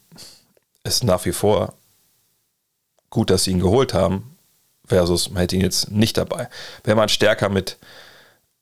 es 0.84 0.96
ist 0.96 1.04
nach 1.04 1.26
wie 1.26 1.34
vor 1.34 1.74
gut, 3.10 3.30
dass 3.30 3.44
sie 3.44 3.52
ihn 3.52 3.60
geholt 3.60 3.94
haben, 3.94 4.38
versus 4.86 5.30
man 5.30 5.42
hätte 5.42 5.56
ihn 5.56 5.62
jetzt 5.62 5.92
nicht 5.92 6.18
dabei. 6.18 6.50
Wäre 6.84 6.98
man 6.98 7.10
stärker 7.10 7.50
mit, 7.50 7.78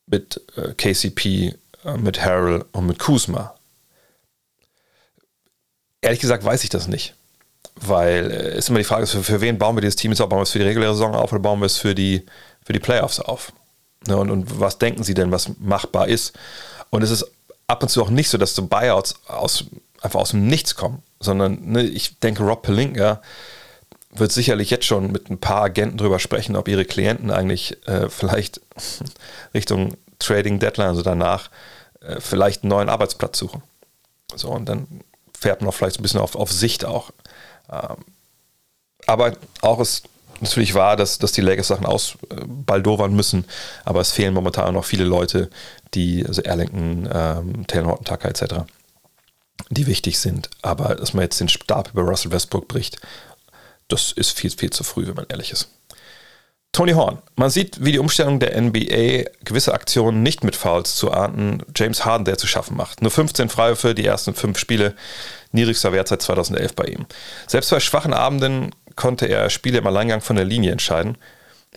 mit 0.06 0.40
äh, 0.56 0.74
KCP, 0.74 1.54
äh, 1.84 1.96
mit 1.98 2.20
Harrell 2.20 2.64
und 2.72 2.86
mit 2.86 2.98
Kuzma. 2.98 3.54
Ehrlich 6.00 6.20
gesagt 6.20 6.44
weiß 6.44 6.64
ich 6.64 6.70
das 6.70 6.88
nicht. 6.88 7.15
Weil 7.80 8.30
es 8.30 8.54
äh, 8.54 8.58
ist 8.58 8.68
immer 8.70 8.78
die 8.78 8.84
Frage, 8.84 9.06
für, 9.06 9.22
für 9.22 9.40
wen 9.40 9.58
bauen 9.58 9.76
wir 9.76 9.82
dieses 9.82 9.96
Team 9.96 10.10
jetzt 10.10 10.20
auf? 10.20 10.28
Bauen 10.28 10.38
wir 10.38 10.44
es 10.44 10.50
für 10.50 10.58
die 10.58 10.64
reguläre 10.64 10.94
Saison 10.94 11.14
auf 11.14 11.32
oder 11.32 11.42
bauen 11.42 11.60
wir 11.60 11.66
es 11.66 11.76
für 11.76 11.94
die, 11.94 12.24
für 12.64 12.72
die 12.72 12.80
Playoffs 12.80 13.20
auf? 13.20 13.52
Ne, 14.06 14.16
und, 14.16 14.30
und 14.30 14.60
was 14.60 14.78
denken 14.78 15.02
sie 15.02 15.14
denn, 15.14 15.30
was 15.30 15.50
machbar 15.58 16.08
ist? 16.08 16.32
Und 16.90 17.02
es 17.02 17.10
ist 17.10 17.30
ab 17.66 17.82
und 17.82 17.88
zu 17.88 18.02
auch 18.02 18.10
nicht 18.10 18.30
so, 18.30 18.38
dass 18.38 18.54
so 18.54 18.66
Buyouts 18.66 19.16
aus, 19.26 19.64
einfach 20.00 20.20
aus 20.20 20.30
dem 20.30 20.46
Nichts 20.46 20.74
kommen, 20.74 21.02
sondern 21.20 21.72
ne, 21.72 21.82
ich 21.82 22.18
denke, 22.20 22.44
Rob 22.44 22.62
Pelinka 22.62 23.20
wird 24.14 24.32
sicherlich 24.32 24.70
jetzt 24.70 24.86
schon 24.86 25.12
mit 25.12 25.30
ein 25.30 25.38
paar 25.38 25.62
Agenten 25.62 25.98
drüber 25.98 26.18
sprechen, 26.18 26.56
ob 26.56 26.68
ihre 26.68 26.84
Klienten 26.84 27.30
eigentlich 27.30 27.76
äh, 27.86 28.08
vielleicht 28.08 28.60
Richtung 29.54 29.96
Trading 30.18 30.58
Deadline, 30.58 30.88
also 30.88 31.02
danach, 31.02 31.50
äh, 32.00 32.20
vielleicht 32.20 32.62
einen 32.62 32.70
neuen 32.70 32.88
Arbeitsplatz 32.88 33.38
suchen. 33.38 33.62
So, 34.34 34.50
und 34.50 34.68
dann 34.68 34.86
fährt 35.38 35.60
man 35.60 35.68
auch 35.68 35.74
vielleicht 35.74 35.98
ein 35.98 36.02
bisschen 36.02 36.20
auf, 36.20 36.34
auf 36.34 36.50
Sicht 36.50 36.84
auch. 36.84 37.10
Ähm, 37.70 38.04
aber 39.06 39.32
auch 39.60 39.80
ist 39.80 40.08
natürlich 40.40 40.74
wahr, 40.74 40.96
dass, 40.96 41.18
dass 41.18 41.32
die 41.32 41.40
Lakers 41.40 41.68
Sachen 41.68 41.86
ausbaldowern 41.86 43.14
müssen, 43.14 43.44
aber 43.84 44.00
es 44.00 44.12
fehlen 44.12 44.34
momentan 44.34 44.74
noch 44.74 44.84
viele 44.84 45.04
Leute, 45.04 45.50
die, 45.94 46.24
also 46.26 46.42
Erlington, 46.42 47.08
ähm, 47.12 47.66
Taylor 47.66 47.88
Horton 47.88 48.04
Tucker 48.04 48.28
etc., 48.28 48.54
die 49.70 49.86
wichtig 49.86 50.18
sind. 50.18 50.50
Aber 50.62 50.94
dass 50.94 51.14
man 51.14 51.22
jetzt 51.22 51.40
den 51.40 51.48
Stab 51.48 51.90
über 51.92 52.02
Russell 52.02 52.32
Westbrook 52.32 52.68
bricht, 52.68 53.00
das 53.88 54.12
ist 54.12 54.32
viel, 54.32 54.50
viel 54.50 54.70
zu 54.70 54.84
früh, 54.84 55.06
wenn 55.06 55.14
man 55.14 55.26
ehrlich 55.28 55.52
ist. 55.52 55.68
Tony 56.72 56.92
Horn. 56.92 57.22
Man 57.36 57.48
sieht, 57.48 57.82
wie 57.82 57.92
die 57.92 57.98
Umstellung 57.98 58.38
der 58.38 58.60
NBA 58.60 59.30
gewisse 59.44 59.72
Aktionen 59.72 60.22
nicht 60.22 60.44
mit 60.44 60.56
Fouls 60.56 60.94
zu 60.94 61.10
ahnden 61.10 61.62
James 61.74 62.04
Harden 62.04 62.26
der 62.26 62.36
zu 62.36 62.46
schaffen 62.46 62.76
macht. 62.76 63.00
Nur 63.00 63.10
15 63.10 63.48
Freiwürfe, 63.48 63.94
die 63.94 64.04
ersten 64.04 64.34
fünf 64.34 64.58
Spiele, 64.58 64.94
niedrigster 65.52 65.92
Wert 65.92 66.08
seit 66.08 66.20
2011 66.20 66.74
bei 66.74 66.84
ihm. 66.84 67.06
Selbst 67.46 67.70
bei 67.70 67.80
schwachen 67.80 68.12
Abenden 68.12 68.74
konnte 68.94 69.26
er 69.26 69.48
Spiele 69.48 69.78
im 69.78 69.86
Alleingang 69.86 70.20
von 70.20 70.36
der 70.36 70.44
Linie 70.44 70.72
entscheiden, 70.72 71.16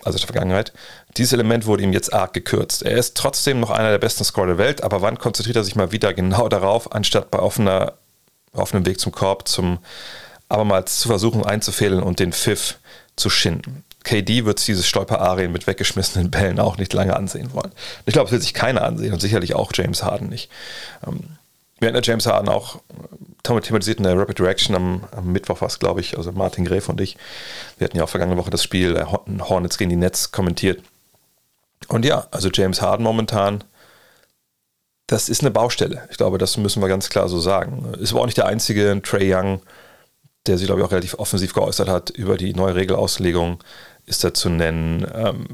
also 0.04 0.18
der 0.18 0.26
Vergangenheit. 0.26 0.72
Dieses 1.16 1.32
Element 1.32 1.66
wurde 1.66 1.82
ihm 1.82 1.92
jetzt 1.92 2.12
arg 2.12 2.32
gekürzt. 2.32 2.82
Er 2.82 2.98
ist 2.98 3.16
trotzdem 3.16 3.60
noch 3.60 3.70
einer 3.70 3.90
der 3.90 3.98
besten 3.98 4.24
Scorer 4.24 4.48
der 4.48 4.58
Welt, 4.58 4.82
aber 4.82 5.02
wann 5.02 5.18
konzentriert 5.18 5.56
er 5.56 5.64
sich 5.64 5.76
mal 5.76 5.92
wieder 5.92 6.12
genau 6.12 6.48
darauf, 6.48 6.92
anstatt 6.92 7.30
bei 7.30 7.38
offener, 7.38 7.94
offenem 8.52 8.86
Weg 8.86 9.00
zum 9.00 9.12
Korb 9.12 9.48
zum 9.48 9.78
abermals 10.48 11.00
zu 11.00 11.08
versuchen 11.08 11.44
einzufehlen 11.44 12.02
und 12.02 12.18
den 12.18 12.32
Pfiff 12.32 12.78
zu 13.16 13.30
schinden? 13.30 13.84
KD 14.04 14.44
wird 14.44 14.66
dieses 14.66 14.86
Stolperarien 14.86 15.52
mit 15.52 15.66
weggeschmissenen 15.66 16.30
Bällen 16.30 16.58
auch 16.58 16.78
nicht 16.78 16.92
lange 16.92 17.16
ansehen 17.16 17.52
wollen. 17.52 17.70
Ich 18.06 18.14
glaube, 18.14 18.26
es 18.26 18.32
will 18.32 18.40
sich 18.40 18.54
keiner 18.54 18.82
ansehen 18.82 19.12
und 19.12 19.20
sicherlich 19.20 19.54
auch 19.54 19.72
James 19.74 20.02
Harden 20.02 20.28
nicht. 20.28 20.50
Ähm, 21.06 21.36
wir 21.78 21.88
hatten 21.88 21.96
ja 21.96 22.02
James 22.02 22.26
Harden 22.26 22.48
auch 22.48 22.76
äh, 22.76 23.60
thematisiert 23.60 23.98
in 23.98 24.04
der 24.04 24.18
Rapid 24.18 24.40
Reaction 24.40 24.74
am, 24.74 25.04
am 25.12 25.32
Mittwoch 25.32 25.60
was, 25.60 25.78
glaube 25.78 26.00
ich, 26.00 26.16
also 26.16 26.32
Martin 26.32 26.64
Gräf 26.64 26.88
und 26.88 27.00
ich. 27.00 27.16
Wir 27.78 27.86
hatten 27.86 27.96
ja 27.96 28.04
auch 28.04 28.08
vergangene 28.08 28.38
Woche 28.38 28.50
das 28.50 28.62
Spiel 28.62 29.02
Hornets 29.04 29.78
gegen 29.78 29.90
die 29.90 29.96
Nets 29.96 30.30
kommentiert. 30.30 30.82
Und 31.88 32.04
ja, 32.04 32.26
also 32.30 32.50
James 32.52 32.82
Harden 32.82 33.02
momentan, 33.02 33.64
das 35.06 35.28
ist 35.28 35.40
eine 35.40 35.50
Baustelle. 35.50 36.06
Ich 36.10 36.18
glaube, 36.18 36.38
das 36.38 36.56
müssen 36.56 36.80
wir 36.82 36.88
ganz 36.88 37.08
klar 37.08 37.28
so 37.28 37.40
sagen. 37.40 37.94
Ist 37.98 38.12
aber 38.12 38.20
auch 38.20 38.26
nicht 38.26 38.38
der 38.38 38.46
einzige 38.46 39.00
Trey 39.02 39.34
Young, 39.34 39.60
der 40.46 40.56
sich, 40.56 40.66
glaube 40.66 40.80
ich, 40.80 40.86
auch 40.86 40.92
relativ 40.92 41.14
offensiv 41.14 41.52
geäußert 41.52 41.88
hat 41.88 42.10
über 42.10 42.36
die 42.36 42.54
neue 42.54 42.74
Regelauslegung 42.74 43.58
ist 44.10 44.24
da 44.24 44.34
zu 44.34 44.50
nennen. 44.50 45.06
Ähm, 45.14 45.46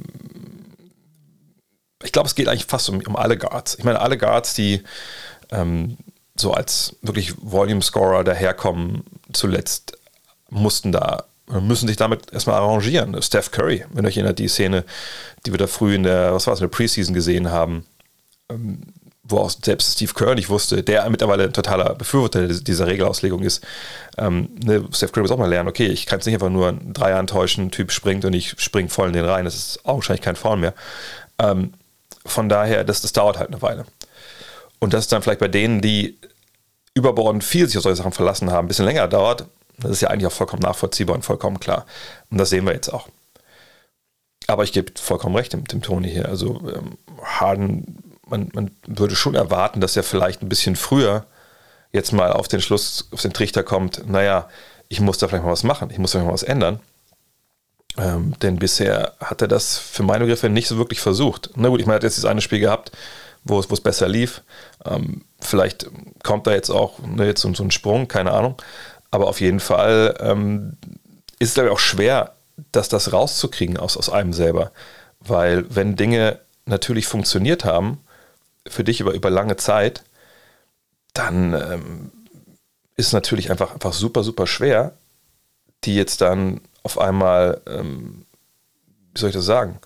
ich 2.02 2.12
glaube, 2.12 2.26
es 2.26 2.34
geht 2.34 2.48
eigentlich 2.48 2.66
fast 2.66 2.88
um, 2.88 3.00
um 3.06 3.16
alle 3.16 3.36
Guards. 3.36 3.76
Ich 3.78 3.84
meine, 3.84 4.00
alle 4.00 4.18
Guards, 4.18 4.54
die 4.54 4.82
ähm, 5.50 5.96
so 6.38 6.52
als 6.52 6.96
wirklich 7.02 7.34
Volume-Scorer 7.38 8.24
daherkommen, 8.24 9.04
zuletzt 9.32 9.98
mussten 10.50 10.92
da, 10.92 11.24
müssen 11.48 11.88
sich 11.88 11.96
damit 11.96 12.32
erstmal 12.32 12.56
arrangieren. 12.56 13.20
Steph 13.22 13.50
Curry, 13.50 13.84
wenn 13.92 14.06
euch 14.06 14.16
erinnert, 14.16 14.38
die 14.38 14.48
Szene, 14.48 14.84
die 15.44 15.52
wir 15.52 15.58
da 15.58 15.66
früh 15.66 15.94
in 15.94 16.02
der, 16.02 16.34
was 16.34 16.46
war 16.46 16.54
es, 16.54 16.60
in 16.60 16.64
der 16.64 16.76
Preseason 16.76 17.14
gesehen 17.14 17.50
haben, 17.50 17.86
ähm, 18.50 18.82
wo 19.28 19.38
auch 19.38 19.50
selbst 19.50 19.94
Steve 19.94 20.12
Kerr 20.14 20.34
nicht 20.34 20.48
wusste, 20.48 20.82
der 20.82 21.08
mittlerweile 21.10 21.44
ein 21.44 21.52
totaler 21.52 21.94
Befürworter 21.94 22.46
dieser 22.48 22.86
Regelauslegung 22.86 23.42
ist. 23.42 23.64
Ähm, 24.18 24.48
ne, 24.62 24.84
Steph 24.92 25.12
Curry 25.12 25.22
muss 25.22 25.30
auch 25.30 25.38
mal 25.38 25.48
lernen, 25.48 25.68
okay, 25.68 25.86
ich 25.86 26.06
kann 26.06 26.20
es 26.20 26.26
nicht 26.26 26.34
einfach 26.34 26.50
nur 26.50 26.68
ein 26.68 26.92
Dreier 26.92 27.18
enttäuschen, 27.18 27.70
Typ 27.70 27.92
springt 27.92 28.24
und 28.24 28.32
ich 28.32 28.54
springe 28.58 28.88
voll 28.88 29.08
in 29.08 29.14
den 29.14 29.24
rein, 29.24 29.44
das 29.44 29.54
ist 29.54 29.84
auch 29.84 29.96
wahrscheinlich 29.96 30.24
kein 30.24 30.36
Foul 30.36 30.56
mehr. 30.56 30.74
Ähm, 31.38 31.72
von 32.24 32.48
daher, 32.48 32.84
das, 32.84 33.02
das 33.02 33.12
dauert 33.12 33.38
halt 33.38 33.48
eine 33.48 33.62
Weile. 33.62 33.84
Und 34.78 34.92
das 34.92 35.04
ist 35.04 35.12
dann 35.12 35.22
vielleicht 35.22 35.40
bei 35.40 35.48
denen, 35.48 35.80
die 35.80 36.18
überbordend 36.94 37.44
viel 37.44 37.66
sich 37.66 37.76
auf 37.76 37.82
solche 37.82 37.96
Sachen 37.96 38.12
verlassen 38.12 38.50
haben, 38.50 38.66
ein 38.66 38.68
bisschen 38.68 38.84
länger 38.84 39.08
dauert, 39.08 39.46
das 39.78 39.90
ist 39.90 40.00
ja 40.00 40.08
eigentlich 40.08 40.26
auch 40.26 40.32
vollkommen 40.32 40.62
nachvollziehbar 40.62 41.14
und 41.14 41.22
vollkommen 41.22 41.60
klar. 41.60 41.86
Und 42.30 42.38
das 42.38 42.50
sehen 42.50 42.64
wir 42.64 42.72
jetzt 42.72 42.88
auch. 42.88 43.08
Aber 44.46 44.64
ich 44.64 44.72
gebe 44.72 44.92
vollkommen 44.98 45.36
recht 45.36 45.52
dem, 45.52 45.64
dem 45.64 45.82
Toni 45.82 46.10
hier. 46.10 46.28
Also 46.28 46.60
ähm, 46.74 46.96
Harden 47.22 48.02
man, 48.28 48.50
man 48.52 48.70
würde 48.86 49.16
schon 49.16 49.34
erwarten, 49.34 49.80
dass 49.80 49.96
er 49.96 50.02
vielleicht 50.02 50.42
ein 50.42 50.48
bisschen 50.48 50.76
früher 50.76 51.26
jetzt 51.92 52.12
mal 52.12 52.32
auf 52.32 52.48
den 52.48 52.60
Schluss, 52.60 53.08
auf 53.12 53.22
den 53.22 53.32
Trichter 53.32 53.62
kommt, 53.62 54.08
naja, 54.08 54.48
ich 54.88 55.00
muss 55.00 55.18
da 55.18 55.28
vielleicht 55.28 55.44
mal 55.44 55.52
was 55.52 55.64
machen, 55.64 55.90
ich 55.90 55.98
muss 55.98 56.12
da 56.12 56.22
mal 56.22 56.32
was 56.32 56.42
ändern. 56.42 56.80
Ähm, 57.98 58.34
denn 58.42 58.56
bisher 58.56 59.14
hat 59.20 59.40
er 59.40 59.48
das 59.48 59.78
für 59.78 60.02
meine 60.02 60.24
Begriffe 60.24 60.50
nicht 60.50 60.68
so 60.68 60.76
wirklich 60.76 61.00
versucht. 61.00 61.50
Na 61.56 61.68
gut, 61.68 61.80
ich 61.80 61.86
meine, 61.86 61.94
er 61.94 61.98
hat 61.98 62.02
jetzt 62.04 62.18
das 62.18 62.26
eine 62.26 62.42
Spiel 62.42 62.60
gehabt, 62.60 62.92
wo 63.42 63.58
es, 63.58 63.70
wo 63.70 63.74
es 63.74 63.80
besser 63.80 64.06
lief. 64.06 64.42
Ähm, 64.84 65.24
vielleicht 65.40 65.86
kommt 66.22 66.46
da 66.46 66.52
jetzt 66.52 66.70
auch 66.70 66.98
ne, 66.98 67.26
jetzt 67.26 67.40
so, 67.40 67.52
so, 67.54 67.64
ein 67.64 67.70
Sprung, 67.70 68.06
keine 68.06 68.32
Ahnung. 68.32 68.56
Aber 69.10 69.28
auf 69.28 69.40
jeden 69.40 69.60
Fall 69.60 70.14
ähm, 70.20 70.76
ist 71.38 71.50
es, 71.50 71.54
glaube 71.54 71.68
ich, 71.68 71.74
auch 71.74 71.78
schwer, 71.78 72.34
das, 72.72 72.88
das 72.88 73.12
rauszukriegen 73.12 73.78
aus, 73.78 73.96
aus 73.96 74.10
einem 74.10 74.34
selber. 74.34 74.72
Weil 75.20 75.64
wenn 75.74 75.96
Dinge 75.96 76.40
natürlich 76.66 77.06
funktioniert 77.06 77.64
haben, 77.64 78.00
für 78.68 78.84
dich 78.84 79.00
über, 79.00 79.12
über 79.12 79.30
lange 79.30 79.56
Zeit, 79.56 80.02
dann 81.14 81.54
ähm, 81.54 82.12
ist 82.96 83.12
natürlich 83.12 83.50
einfach, 83.50 83.72
einfach 83.72 83.92
super, 83.92 84.22
super 84.22 84.46
schwer, 84.46 84.92
die 85.84 85.94
jetzt 85.96 86.20
dann 86.20 86.60
auf 86.82 86.98
einmal, 86.98 87.60
ähm, 87.66 88.26
wie 89.12 89.20
soll 89.20 89.30
ich 89.30 89.36
das 89.36 89.44
sagen, 89.44 89.78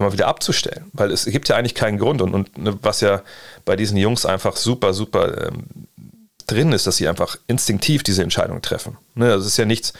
mal 0.00 0.12
wieder 0.12 0.28
abzustellen. 0.28 0.90
Weil 0.92 1.12
es 1.12 1.26
gibt 1.26 1.48
ja 1.48 1.56
eigentlich 1.56 1.74
keinen 1.74 1.98
Grund 1.98 2.22
und, 2.22 2.34
und 2.34 2.58
ne, 2.58 2.78
was 2.82 3.00
ja 3.00 3.22
bei 3.64 3.76
diesen 3.76 3.96
Jungs 3.96 4.26
einfach 4.26 4.56
super, 4.56 4.94
super 4.94 5.46
ähm, 5.46 5.64
drin 6.46 6.72
ist, 6.72 6.86
dass 6.86 6.96
sie 6.96 7.06
einfach 7.06 7.36
instinktiv 7.46 8.02
diese 8.02 8.22
Entscheidung 8.22 8.62
treffen. 8.62 8.96
Ne? 9.14 9.28
Das 9.28 9.46
ist 9.46 9.56
ja 9.56 9.64
nichts, 9.64 9.92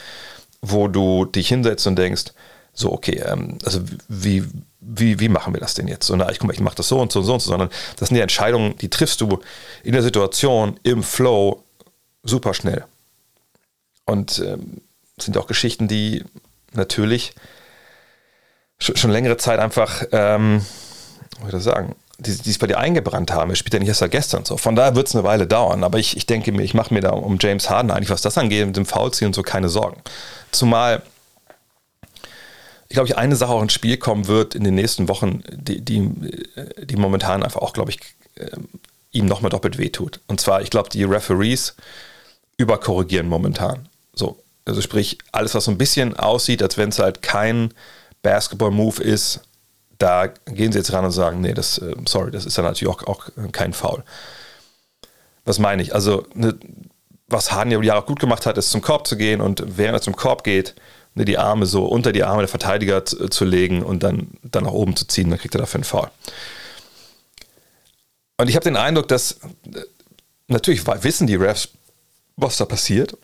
wo 0.61 0.87
du 0.87 1.25
dich 1.25 1.47
hinsetzt 1.47 1.87
und 1.87 1.95
denkst, 1.95 2.33
so, 2.73 2.91
okay, 2.91 3.21
ähm, 3.25 3.57
also 3.63 3.81
wie, 4.07 4.43
wie, 4.81 5.19
wie 5.19 5.29
machen 5.29 5.53
wir 5.53 5.61
das 5.61 5.75
denn 5.75 5.87
jetzt? 5.87 6.07
So, 6.07 6.15
ich, 6.15 6.39
guck 6.39 6.47
mal, 6.47 6.53
ich 6.53 6.59
mache 6.59 6.75
das 6.75 6.87
so 6.87 6.99
und 6.99 7.11
so 7.11 7.19
und 7.19 7.25
so 7.25 7.33
und 7.33 7.39
so, 7.39 7.49
sondern 7.51 7.69
das 7.97 8.09
sind 8.09 8.15
die 8.15 8.21
Entscheidungen, 8.21 8.75
die 8.77 8.89
triffst 8.89 9.21
du 9.21 9.39
in 9.83 9.93
der 9.93 10.01
Situation, 10.01 10.79
im 10.83 11.03
Flow, 11.03 11.63
super 12.23 12.53
schnell. 12.53 12.85
Und 14.05 14.39
ähm, 14.39 14.81
sind 15.19 15.37
auch 15.37 15.47
Geschichten, 15.47 15.87
die 15.87 16.23
natürlich 16.73 17.33
schon, 18.79 18.97
schon 18.97 19.11
längere 19.11 19.37
Zeit 19.37 19.59
einfach, 19.59 20.03
ähm, 20.11 20.65
wie 21.43 21.51
soll 21.51 21.59
ich 21.59 21.65
sagen, 21.65 21.95
die, 22.17 22.35
die 22.35 22.49
es 22.49 22.57
bei 22.57 22.67
dir 22.67 22.77
eingebrannt 22.77 23.31
haben. 23.31 23.51
Es 23.51 23.59
spielt 23.59 23.73
ja 23.73 23.79
nicht 23.79 23.89
erst 23.89 23.99
seit 23.99 24.11
gestern 24.11 24.45
so. 24.45 24.57
Von 24.57 24.75
daher 24.75 24.95
wird 24.95 25.07
es 25.07 25.15
eine 25.15 25.23
Weile 25.23 25.47
dauern. 25.47 25.83
Aber 25.83 25.97
ich, 25.97 26.17
ich 26.17 26.25
denke 26.25 26.51
mir, 26.51 26.63
ich 26.63 26.73
mache 26.73 26.93
mir 26.93 27.01
da 27.01 27.11
um 27.11 27.37
James 27.39 27.69
Harden 27.69 27.91
eigentlich, 27.91 28.09
was 28.09 28.21
das 28.21 28.37
angeht, 28.37 28.65
mit 28.65 28.77
dem 28.77 28.85
Foulziehen 28.85 29.27
und 29.27 29.33
so 29.33 29.41
keine 29.41 29.69
Sorgen. 29.69 30.01
Zumal 30.51 31.01
glaube, 32.93 33.07
ich 33.07 33.17
eine 33.17 33.35
Sache 33.35 33.51
auch 33.51 33.61
ins 33.61 33.73
Spiel 33.73 33.97
kommen 33.97 34.27
wird 34.27 34.55
in 34.55 34.63
den 34.63 34.75
nächsten 34.75 35.07
Wochen, 35.07 35.43
die, 35.51 35.81
die, 35.81 36.09
die 36.83 36.95
momentan 36.95 37.43
einfach 37.43 37.61
auch, 37.61 37.73
glaube 37.73 37.91
ich, 37.91 37.99
ähm, 38.37 38.67
ihm 39.11 39.25
nochmal 39.25 39.49
doppelt 39.49 39.77
wehtut. 39.77 40.19
Und 40.27 40.39
zwar, 40.39 40.61
ich 40.61 40.69
glaube, 40.69 40.89
die 40.89 41.03
Referees 41.03 41.75
überkorrigieren 42.57 43.27
momentan. 43.27 43.89
So, 44.13 44.41
also 44.65 44.81
sprich, 44.81 45.17
alles, 45.31 45.53
was 45.53 45.65
so 45.65 45.71
ein 45.71 45.77
bisschen 45.77 46.15
aussieht, 46.17 46.63
als 46.63 46.77
wenn 46.77 46.89
es 46.89 46.99
halt 46.99 47.21
kein 47.21 47.73
Basketball-Move 48.21 49.01
ist, 49.01 49.41
da 49.97 50.27
gehen 50.27 50.71
sie 50.71 50.79
jetzt 50.79 50.93
ran 50.93 51.05
und 51.05 51.11
sagen, 51.11 51.41
nee, 51.41 51.53
das, 51.53 51.77
äh, 51.77 51.95
sorry, 52.07 52.31
das 52.31 52.45
ist 52.45 52.57
dann 52.57 52.65
natürlich 52.65 52.93
auch, 52.93 53.03
auch 53.03 53.29
kein 53.51 53.73
Foul. 53.73 54.03
Was 55.45 55.59
meine 55.59 55.81
ich? 55.81 55.93
Also, 55.93 56.25
ne, 56.33 56.57
was 57.27 57.51
Harden 57.51 57.71
ja 57.71 57.81
Jahre 57.81 58.03
gut 58.03 58.19
gemacht 58.19 58.45
hat, 58.45 58.57
ist 58.57 58.71
zum 58.71 58.81
Korb 58.81 59.07
zu 59.07 59.17
gehen 59.17 59.41
und 59.41 59.63
während 59.77 59.97
er 59.97 60.01
zum 60.01 60.15
Korb 60.15 60.43
geht, 60.43 60.75
ne, 61.15 61.25
die 61.25 61.37
Arme 61.37 61.65
so 61.65 61.85
unter 61.85 62.11
die 62.11 62.23
Arme 62.23 62.41
der 62.41 62.47
Verteidiger 62.47 63.05
zu, 63.05 63.45
legen 63.45 63.83
und 63.83 64.03
dann, 64.03 64.27
dann 64.43 64.63
nach 64.63 64.71
oben 64.71 64.95
zu 64.95 65.05
ziehen, 65.07 65.29
dann 65.29 65.39
kriegt 65.39 65.55
er 65.55 65.61
dafür 65.61 65.79
einen 65.79 65.83
Foul. 65.83 66.09
Und 68.37 68.49
ich 68.49 68.55
habe 68.55 68.63
den 68.63 68.77
Eindruck, 68.77 69.07
dass 69.07 69.33
äh, 69.73 69.81
natürlich 70.47 70.85
wissen 70.85 71.27
die 71.27 71.35
Refs, 71.35 71.69
was 72.35 72.57
da 72.57 72.65
passiert. 72.65 73.17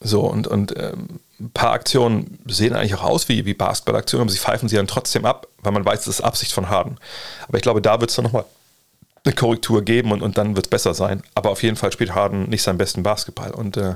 So, 0.00 0.20
und, 0.20 0.46
und 0.46 0.76
ähm, 0.76 1.20
ein 1.40 1.50
paar 1.50 1.72
Aktionen 1.72 2.38
sehen 2.46 2.74
eigentlich 2.74 2.94
auch 2.94 3.02
aus 3.02 3.28
wie, 3.28 3.44
wie 3.46 3.54
Basketballaktionen, 3.54 4.22
aber 4.22 4.32
sie 4.32 4.38
pfeifen 4.38 4.68
sie 4.68 4.76
dann 4.76 4.86
trotzdem 4.86 5.24
ab, 5.24 5.48
weil 5.62 5.72
man 5.72 5.84
weiß, 5.84 6.04
das 6.04 6.18
ist 6.18 6.20
Absicht 6.20 6.52
von 6.52 6.68
Harden. 6.68 6.98
Aber 7.48 7.56
ich 7.56 7.62
glaube, 7.62 7.80
da 7.80 8.00
wird 8.00 8.10
es 8.10 8.16
dann 8.16 8.24
nochmal 8.24 8.44
eine 9.24 9.34
Korrektur 9.34 9.82
geben 9.82 10.12
und, 10.12 10.22
und 10.22 10.36
dann 10.36 10.54
wird 10.56 10.66
es 10.66 10.70
besser 10.70 10.94
sein. 10.94 11.22
Aber 11.34 11.50
auf 11.50 11.62
jeden 11.62 11.76
Fall 11.76 11.92
spielt 11.92 12.14
Harden 12.14 12.48
nicht 12.50 12.62
seinen 12.62 12.78
besten 12.78 13.02
Basketball. 13.02 13.52
Und 13.52 13.76
äh, 13.76 13.94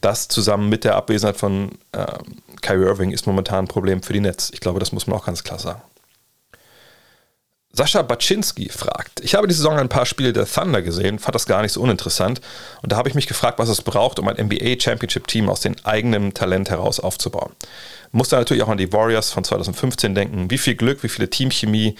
das 0.00 0.28
zusammen 0.28 0.68
mit 0.68 0.84
der 0.84 0.96
Abwesenheit 0.96 1.36
von 1.36 1.70
äh, 1.92 2.06
Kyrie 2.62 2.84
Irving 2.84 3.10
ist 3.12 3.26
momentan 3.26 3.64
ein 3.64 3.68
Problem 3.68 4.02
für 4.02 4.12
die 4.12 4.20
Nets. 4.20 4.50
Ich 4.52 4.60
glaube, 4.60 4.80
das 4.80 4.92
muss 4.92 5.06
man 5.06 5.18
auch 5.18 5.26
ganz 5.26 5.44
klar 5.44 5.58
sagen. 5.58 5.82
Sascha 7.76 8.00
Baczynski 8.00 8.70
fragt, 8.70 9.20
ich 9.20 9.34
habe 9.34 9.46
die 9.46 9.52
Saison 9.52 9.76
ein 9.76 9.90
paar 9.90 10.06
Spiele 10.06 10.32
der 10.32 10.46
Thunder 10.46 10.80
gesehen, 10.80 11.18
fand 11.18 11.34
das 11.34 11.44
gar 11.44 11.60
nicht 11.60 11.72
so 11.72 11.82
uninteressant 11.82 12.40
und 12.80 12.90
da 12.90 12.96
habe 12.96 13.10
ich 13.10 13.14
mich 13.14 13.26
gefragt, 13.26 13.58
was 13.58 13.68
es 13.68 13.82
braucht, 13.82 14.18
um 14.18 14.28
ein 14.28 14.42
NBA 14.42 14.80
Championship 14.80 15.26
Team 15.26 15.50
aus 15.50 15.60
dem 15.60 15.76
eigenen 15.84 16.32
Talent 16.32 16.70
heraus 16.70 17.00
aufzubauen. 17.00 17.52
Muss 18.12 18.30
da 18.30 18.38
natürlich 18.38 18.62
auch 18.62 18.70
an 18.70 18.78
die 18.78 18.94
Warriors 18.94 19.30
von 19.30 19.44
2015 19.44 20.14
denken. 20.14 20.50
Wie 20.50 20.56
viel 20.56 20.74
Glück, 20.74 21.02
wie 21.02 21.10
viele 21.10 21.28
Teamchemie, 21.28 21.96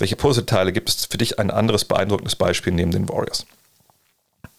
welche 0.00 0.16
Puzzleteile 0.16 0.72
gibt 0.72 0.88
es 0.88 1.06
für 1.06 1.18
dich 1.18 1.38
ein 1.38 1.52
anderes 1.52 1.84
beeindruckendes 1.84 2.34
Beispiel 2.34 2.72
neben 2.72 2.90
den 2.90 3.08
Warriors? 3.08 3.46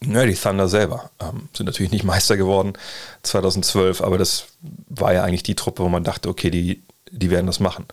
Ja, 0.04 0.26
die 0.26 0.34
Thunder 0.34 0.68
selber 0.68 1.12
ähm, 1.20 1.50
sind 1.56 1.68
natürlich 1.68 1.92
nicht 1.92 2.04
Meister 2.04 2.36
geworden 2.36 2.74
2012, 3.22 4.02
aber 4.02 4.18
das 4.18 4.48
war 4.90 5.14
ja 5.14 5.24
eigentlich 5.24 5.44
die 5.44 5.56
Truppe, 5.56 5.84
wo 5.84 5.90
man 5.90 6.04
dachte, 6.04 6.28
okay, 6.28 6.50
die, 6.50 6.82
die 7.12 7.30
werden 7.30 7.46
das 7.46 7.60
machen. 7.60 7.86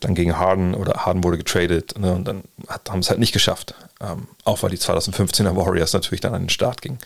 Dann 0.00 0.14
gegen 0.14 0.36
Harden 0.36 0.74
oder 0.74 1.06
Harden 1.06 1.24
wurde 1.24 1.38
getradet 1.38 1.98
ne, 1.98 2.12
und 2.12 2.24
dann 2.24 2.44
hat, 2.68 2.90
haben 2.90 3.00
es 3.00 3.08
halt 3.08 3.20
nicht 3.20 3.32
geschafft. 3.32 3.74
Ähm, 4.00 4.28
auch 4.44 4.62
weil 4.62 4.70
die 4.70 4.76
2015er 4.76 5.56
Warriors 5.56 5.94
natürlich 5.94 6.20
dann 6.20 6.34
an 6.34 6.42
den 6.42 6.50
Start 6.50 6.82
gingen. 6.82 6.98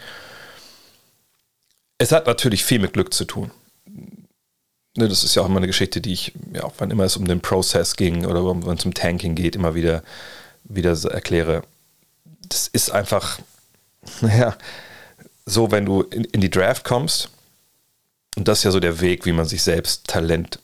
Es 1.99 2.13
hat 2.13 2.27
natürlich 2.27 2.65
viel 2.65 2.81
mit 2.81 2.93
Glück 2.93 3.15
zu 3.15 3.25
tun. 3.25 3.53
ne, 4.97 5.09
das 5.09 5.23
ist 5.23 5.37
ja 5.37 5.43
auch 5.43 5.47
immer 5.47 5.59
eine 5.59 5.69
Geschichte, 5.69 6.01
die 6.01 6.13
ich, 6.13 6.33
ja, 6.53 6.71
wann 6.79 6.91
immer 6.91 7.05
es 7.05 7.17
um 7.17 7.27
den 7.27 7.41
Prozess 7.41 7.95
ging 7.95 8.27
oder 8.27 8.45
wenn 8.45 8.77
es 8.77 8.85
um 8.85 8.95
Tanking 8.95 9.37
geht, 9.37 9.55
immer 9.55 9.77
wieder, 9.77 10.03
wieder 10.65 10.93
erkläre. 11.11 11.63
Das 12.49 12.67
ist 12.67 12.91
einfach, 12.91 13.39
naja, 14.21 14.57
so, 15.45 15.71
wenn 15.71 15.87
du 15.87 16.03
in, 16.03 16.25
in 16.25 16.41
die 16.41 16.51
Draft 16.51 16.85
kommst, 16.85 17.31
und 18.37 18.49
das 18.49 18.59
ist 18.59 18.65
ja 18.65 18.71
so 18.71 18.81
der 18.81 19.01
Weg, 19.01 19.25
wie 19.25 19.33
man 19.33 19.47
sich 19.47 19.63
selbst 19.63 20.07
Talent 20.07 20.59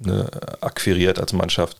ne, 0.00 0.28
akquiriert 0.60 1.18
als 1.18 1.32
Mannschaft, 1.32 1.78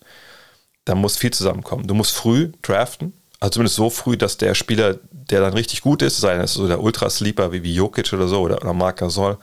da 0.85 0.95
muss 0.95 1.17
viel 1.17 1.33
zusammenkommen. 1.33 1.87
Du 1.87 1.95
musst 1.95 2.13
früh 2.13 2.53
draften, 2.63 3.13
also 3.41 3.55
zumindest 3.55 3.77
so 3.77 3.91
früh, 3.91 4.17
dass 4.17 4.39
der 4.39 4.55
Spieler, 4.55 4.99
der 5.11 5.41
dann 5.41 5.53
richtig 5.53 5.83
gut 5.83 6.01
ist, 6.03 6.19
sei 6.19 6.37
es 6.37 6.55
so 6.55 6.67
der 6.67 6.81
Ultrasleeper 6.81 7.53
wie, 7.53 7.63
wie 7.63 7.75
Jokic 7.75 8.13
oder 8.13 8.29
so 8.29 8.41
oder, 8.41 8.63
oder 8.63 8.73
Marc 8.73 8.99
Gasol, 8.99 9.39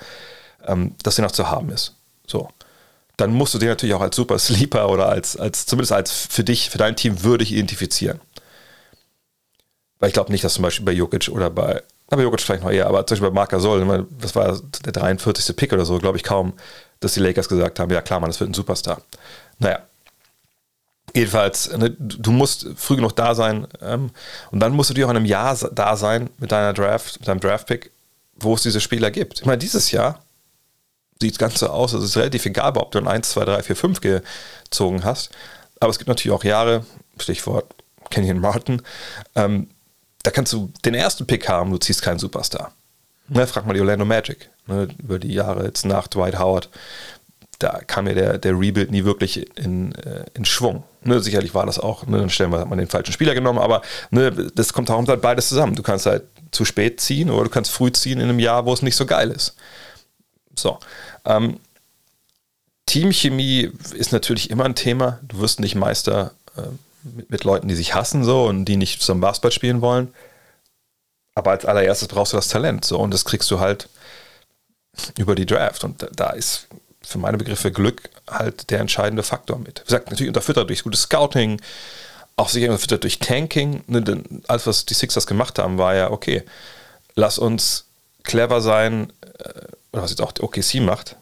ähm, 0.65 0.95
dass 1.04 1.15
der 1.15 1.26
noch 1.26 1.32
zu 1.32 1.49
haben 1.49 1.69
ist. 1.69 1.95
So. 2.26 2.49
Dann 3.17 3.34
musst 3.34 3.54
du 3.54 3.60
den 3.60 3.69
natürlich 3.69 3.93
auch 3.93 4.02
als 4.02 4.15
Super 4.15 4.39
Sleeper 4.39 4.89
oder 4.89 5.10
als, 5.10 5.38
als 5.38 5.65
zumindest 5.67 5.91
als 5.91 6.12
für 6.12 6.43
dich, 6.43 6.69
für 6.69 6.80
dein 6.80 6.95
Team 6.95 7.23
würdig 7.23 7.52
identifizieren. 7.52 8.19
Weil 10.03 10.09
ich 10.09 10.13
glaube 10.15 10.33
nicht, 10.33 10.43
dass 10.43 10.55
zum 10.55 10.63
Beispiel 10.63 10.85
bei 10.85 10.91
Jokic 10.91 11.29
oder 11.29 11.49
bei, 11.49 11.81
aber 12.09 12.23
Jokic 12.23 12.41
vielleicht 12.41 12.61
noch 12.61 12.71
eher, 12.71 12.87
aber 12.87 13.07
zum 13.07 13.15
Beispiel 13.15 13.29
bei 13.29 13.35
Marc 13.35 13.51
Gasol, 13.51 14.05
das 14.19 14.35
war 14.35 14.59
der 14.83 14.91
43. 14.91 15.55
Pick 15.55 15.71
oder 15.71 15.85
so, 15.85 15.97
glaube 15.97 16.17
ich 16.17 16.25
kaum, 16.25 16.51
dass 16.99 17.13
die 17.13 17.21
Lakers 17.21 17.47
gesagt 17.47 17.79
haben, 17.79 17.89
ja 17.89 18.01
klar, 18.01 18.19
man, 18.19 18.29
das 18.29 18.37
wird 18.41 18.49
ein 18.49 18.53
Superstar. 18.53 19.01
Naja, 19.59 19.79
Jedenfalls, 21.15 21.71
ne, 21.77 21.91
du 21.91 22.33
musst 22.33 22.67
früh 22.75 22.97
genug 22.97 23.15
da 23.15 23.33
sein 23.33 23.65
ähm, 23.79 24.11
und 24.51 24.59
dann 24.59 24.73
musst 24.73 24.89
du 24.89 24.93
dir 24.93 25.05
auch 25.05 25.09
in 25.09 25.15
einem 25.15 25.25
Jahr 25.25 25.57
da 25.71 25.95
sein 25.95 26.29
mit 26.37 26.51
deiner 26.51 26.73
Draft, 26.73 27.21
mit 27.21 27.29
deinem 27.29 27.39
Draft-Pick, 27.39 27.89
wo 28.35 28.55
es 28.55 28.63
diese 28.63 28.81
Spieler 28.81 29.09
gibt. 29.09 29.39
Ich 29.39 29.45
meine, 29.45 29.59
dieses 29.59 29.91
Jahr 29.91 30.21
sieht 31.21 31.31
es 31.31 31.39
ganz 31.39 31.59
so 31.59 31.67
aus, 31.67 31.93
es 31.93 32.03
ist 32.03 32.17
relativ 32.17 32.45
egal, 32.45 32.75
ob 32.75 32.91
du 32.91 32.99
ein 32.99 33.07
1, 33.07 33.29
2, 33.29 33.45
3, 33.45 33.63
4, 33.63 33.75
5 33.77 34.01
gezogen 34.01 35.05
hast. 35.05 35.29
Aber 35.79 35.91
es 35.91 35.97
gibt 35.97 36.09
natürlich 36.09 36.35
auch 36.35 36.43
Jahre, 36.43 36.85
Stichwort 37.17 37.73
Kenyon 38.09 38.41
Martin, 38.41 38.81
ähm, 39.35 39.69
da 40.23 40.31
kannst 40.31 40.53
du 40.53 40.71
den 40.86 40.93
ersten 40.93 41.27
Pick 41.27 41.47
haben, 41.47 41.71
du 41.71 41.77
ziehst 41.77 42.01
keinen 42.01 42.19
Superstar. 42.19 42.73
Ne, 43.27 43.47
frag 43.47 43.65
mal 43.65 43.73
die 43.73 43.79
Orlando 43.79 44.05
Magic 44.05 44.49
ne, 44.67 44.88
über 44.99 45.19
die 45.19 45.33
Jahre 45.33 45.65
jetzt 45.65 45.86
nach 45.86 46.07
Dwight 46.07 46.39
Howard 46.39 46.69
da 47.63 47.79
kam 47.88 48.07
ja 48.07 48.13
der, 48.13 48.38
der 48.38 48.59
Rebuild 48.59 48.91
nie 48.91 49.05
wirklich 49.05 49.57
in, 49.57 49.93
äh, 49.95 50.25
in 50.33 50.43
Schwung. 50.45 50.83
Ne, 51.03 51.19
sicherlich 51.21 51.53
war 51.53 51.65
das 51.65 51.79
auch, 51.79 52.05
ne, 52.05 52.17
dann 52.17 52.29
stellen 52.29 52.51
wir, 52.51 52.65
man 52.65 52.77
den 52.77 52.88
falschen 52.88 53.13
Spieler 53.13 53.33
genommen, 53.33 53.59
aber 53.59 53.81
ne, 54.12 54.31
das 54.53 54.73
kommt 54.73 54.91
auch 54.91 55.07
halt 55.07 55.21
beides 55.21 55.49
zusammen. 55.49 55.75
Du 55.75 55.83
kannst 55.83 56.05
halt 56.05 56.23
zu 56.51 56.65
spät 56.65 56.99
ziehen 56.99 57.29
oder 57.29 57.45
du 57.45 57.49
kannst 57.49 57.71
früh 57.71 57.91
ziehen 57.91 58.19
in 58.19 58.29
einem 58.29 58.39
Jahr, 58.39 58.65
wo 58.65 58.73
es 58.73 58.81
nicht 58.81 58.95
so 58.95 59.05
geil 59.05 59.31
ist. 59.31 59.55
So. 60.55 60.77
Ähm, 61.25 61.59
Teamchemie 62.86 63.71
ist 63.95 64.12
natürlich 64.12 64.49
immer 64.49 64.65
ein 64.65 64.75
Thema. 64.75 65.19
Du 65.23 65.39
wirst 65.39 65.59
nicht 65.59 65.75
Meister 65.75 66.33
äh, 66.57 66.62
mit, 67.03 67.29
mit, 67.29 67.43
Leuten, 67.43 67.67
die 67.67 67.75
sich 67.75 67.93
hassen 67.93 68.23
so 68.23 68.45
und 68.45 68.65
die 68.65 68.77
nicht 68.77 69.01
zusammen 69.01 69.21
Basketball 69.21 69.51
spielen 69.51 69.81
wollen. 69.81 70.13
Aber 71.35 71.51
als 71.51 71.65
allererstes 71.65 72.07
brauchst 72.07 72.33
du 72.33 72.37
das 72.37 72.47
Talent 72.47 72.85
so 72.85 72.99
und 72.99 73.11
das 73.11 73.25
kriegst 73.25 73.49
du 73.51 73.59
halt 73.59 73.89
über 75.17 75.35
die 75.35 75.45
Draft. 75.45 75.83
Und 75.83 76.07
da, 76.15 76.29
ist 76.31 76.67
für 77.01 77.17
meine 77.17 77.37
Begriffe 77.37 77.71
Glück 77.71 78.09
halt 78.29 78.69
der 78.69 78.79
entscheidende 78.79 79.23
Faktor 79.23 79.57
mit. 79.57 79.81
Wie 79.81 79.85
gesagt, 79.85 80.09
natürlich 80.09 80.29
unterfüttert 80.29 80.69
durch 80.69 80.83
gutes 80.83 81.01
Scouting, 81.01 81.61
auch 82.35 82.49
sicher 82.49 82.67
unterfüttert 82.67 83.03
durch 83.03 83.19
Tanking. 83.19 83.83
Ne, 83.87 84.23
alles, 84.47 84.67
was 84.67 84.85
die 84.85 84.93
Sixers 84.93 85.27
gemacht 85.27 85.59
haben, 85.59 85.77
war 85.77 85.95
ja, 85.95 86.11
okay, 86.11 86.43
lass 87.15 87.37
uns 87.37 87.85
clever 88.23 88.61
sein, 88.61 89.11
äh, 89.39 89.49
oder 89.91 90.03
was 90.03 90.11
jetzt 90.11 90.21
auch 90.21 90.31
die 90.31 90.41
OKC 90.41 90.75
macht, 90.75 91.17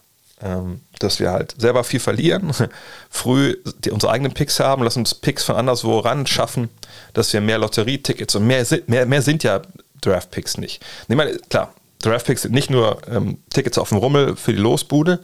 dass 1.00 1.20
wir 1.20 1.32
halt 1.32 1.56
selber 1.58 1.84
viel 1.84 2.00
verlieren, 2.00 2.52
früh 3.10 3.58
die, 3.80 3.92
unsere 3.92 4.12
eigenen 4.12 4.34
Picks 4.34 4.60
haben, 4.60 4.84
lass 4.84 4.98
uns 4.98 5.14
Picks 5.16 5.44
von 5.44 5.56
anderswo 5.56 6.00
ran 6.00 6.26
schaffen, 6.26 6.70
dass 7.14 7.32
wir 7.34 7.42
mehr 7.42 7.60
Lotterietickets 7.60 8.36
und 8.36 8.48
mehr, 8.48 8.66
mehr, 8.88 9.06
mehr 9.06 9.22
sind 9.22 9.44
ja 9.44 9.62
Draft-Picks 10.02 10.58
nicht. 10.58 10.84
Ich 11.08 11.16
meine, 11.16 11.38
klar, 11.50 11.74
Draft-Picks 12.00 12.44
sind 12.44 12.54
nicht 12.54 12.70
nur 12.70 13.02
ähm, 13.08 13.38
Tickets 13.52 13.78
auf 13.78 13.90
dem 13.90 14.00
Rummel 14.00 14.36
für 14.36 14.52
die 14.52 14.60
Losbude, 14.60 15.20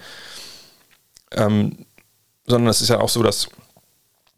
ähm, 1.32 1.86
sondern 2.45 2.69
es 2.69 2.82
ist 2.82 2.89
ja 2.89 2.99
auch 2.99 3.10
so, 3.10 3.23
dass 3.23 3.49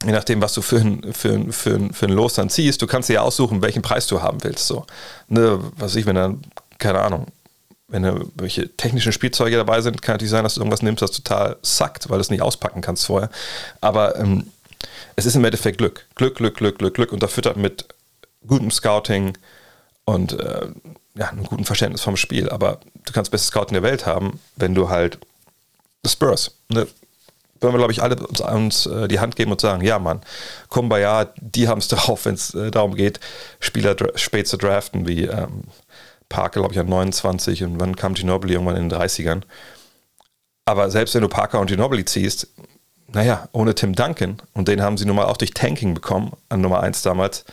je 0.05 0.11
nachdem, 0.11 0.41
was 0.41 0.53
du 0.53 0.61
für 0.61 0.79
ein, 0.79 1.13
für, 1.13 1.33
ein, 1.33 1.51
für, 1.51 1.75
ein, 1.75 1.93
für 1.93 2.05
ein 2.05 2.13
Los 2.13 2.35
dann 2.35 2.49
ziehst, 2.49 2.81
du 2.81 2.87
kannst 2.87 3.09
dir 3.09 3.15
ja 3.15 3.21
aussuchen, 3.21 3.61
welchen 3.61 3.81
Preis 3.81 4.07
du 4.07 4.21
haben 4.21 4.43
willst. 4.43 4.67
So. 4.67 4.85
Ne, 5.27 5.59
was 5.77 5.95
ich, 5.95 6.05
wenn 6.05 6.15
dann, 6.15 6.41
keine 6.77 6.99
Ahnung, 7.01 7.27
wenn 7.89 8.03
da 8.03 8.19
welche 8.35 8.75
technischen 8.75 9.11
Spielzeuge 9.11 9.57
dabei 9.57 9.81
sind, 9.81 10.01
kann 10.01 10.13
natürlich 10.13 10.31
sein, 10.31 10.43
dass 10.43 10.55
du 10.55 10.61
irgendwas 10.61 10.81
nimmst, 10.81 11.01
das 11.01 11.11
total 11.11 11.57
sackt, 11.61 12.09
weil 12.09 12.17
du 12.17 12.21
es 12.21 12.29
nicht 12.29 12.41
auspacken 12.41 12.81
kannst 12.81 13.05
vorher. 13.05 13.29
Aber 13.81 14.15
ähm, 14.17 14.51
es 15.15 15.25
ist 15.25 15.35
im 15.35 15.43
Endeffekt 15.43 15.77
Glück. 15.77 16.05
Glück, 16.15 16.35
Glück, 16.35 16.55
Glück, 16.57 16.77
Glück, 16.77 16.93
Glück, 16.93 17.11
unterfüttert 17.11 17.57
mit 17.57 17.85
gutem 18.45 18.71
Scouting 18.71 19.37
und 20.05 20.33
äh, 20.33 20.67
ja, 21.15 21.29
einem 21.29 21.43
guten 21.43 21.65
Verständnis 21.65 22.01
vom 22.01 22.15
Spiel. 22.15 22.49
Aber 22.49 22.79
du 23.05 23.11
kannst 23.11 23.31
beste 23.31 23.47
Scouting 23.47 23.73
der 23.73 23.83
Welt 23.83 24.05
haben, 24.05 24.39
wenn 24.55 24.75
du 24.75 24.89
halt 24.89 25.19
Spurs. 26.05 26.55
Ne? 26.69 26.87
Wollen 27.61 27.73
wir, 27.73 27.79
glaube 27.79 27.91
ich, 27.91 28.01
alle 28.01 28.15
uns, 28.15 28.39
uns 28.39 28.85
äh, 28.85 29.07
die 29.07 29.19
Hand 29.19 29.35
geben 29.35 29.51
und 29.51 29.59
sagen, 29.59 29.83
ja, 29.83 29.99
Mann, 29.99 30.21
Kumbaya, 30.69 31.33
die 31.41 31.67
haben 31.67 31.79
es 31.79 31.87
drauf, 31.89 32.25
wenn 32.25 32.35
es 32.35 32.53
äh, 32.53 32.71
darum 32.71 32.95
geht, 32.95 33.19
Spieler 33.59 33.95
spät 34.15 34.47
zu 34.47 34.57
draften, 34.57 35.07
wie 35.07 35.25
ähm, 35.25 35.63
Parker, 36.29 36.61
glaube 36.61 36.73
ich, 36.73 36.79
an 36.79 36.87
29 36.87 37.63
und 37.63 37.79
wann 37.79 37.95
kam 37.95 38.13
Ginobili 38.13 38.53
irgendwann 38.53 38.77
in 38.77 38.89
den 38.89 38.97
30ern. 38.97 39.41
Aber 40.65 40.91
selbst 40.91 41.15
wenn 41.15 41.21
du 41.21 41.27
Parker 41.27 41.59
und 41.59 41.67
Ginobili 41.67 42.05
ziehst, 42.05 42.47
naja, 43.07 43.49
ohne 43.51 43.73
Tim 43.73 43.93
Duncan, 43.93 44.41
und 44.53 44.67
den 44.67 44.81
haben 44.81 44.97
sie 44.97 45.05
nun 45.05 45.15
mal 45.15 45.25
auch 45.25 45.37
durch 45.37 45.51
Tanking 45.51 45.95
bekommen, 45.95 46.33
an 46.47 46.61
Nummer 46.61 46.81
1 46.81 47.01
damals, 47.01 47.43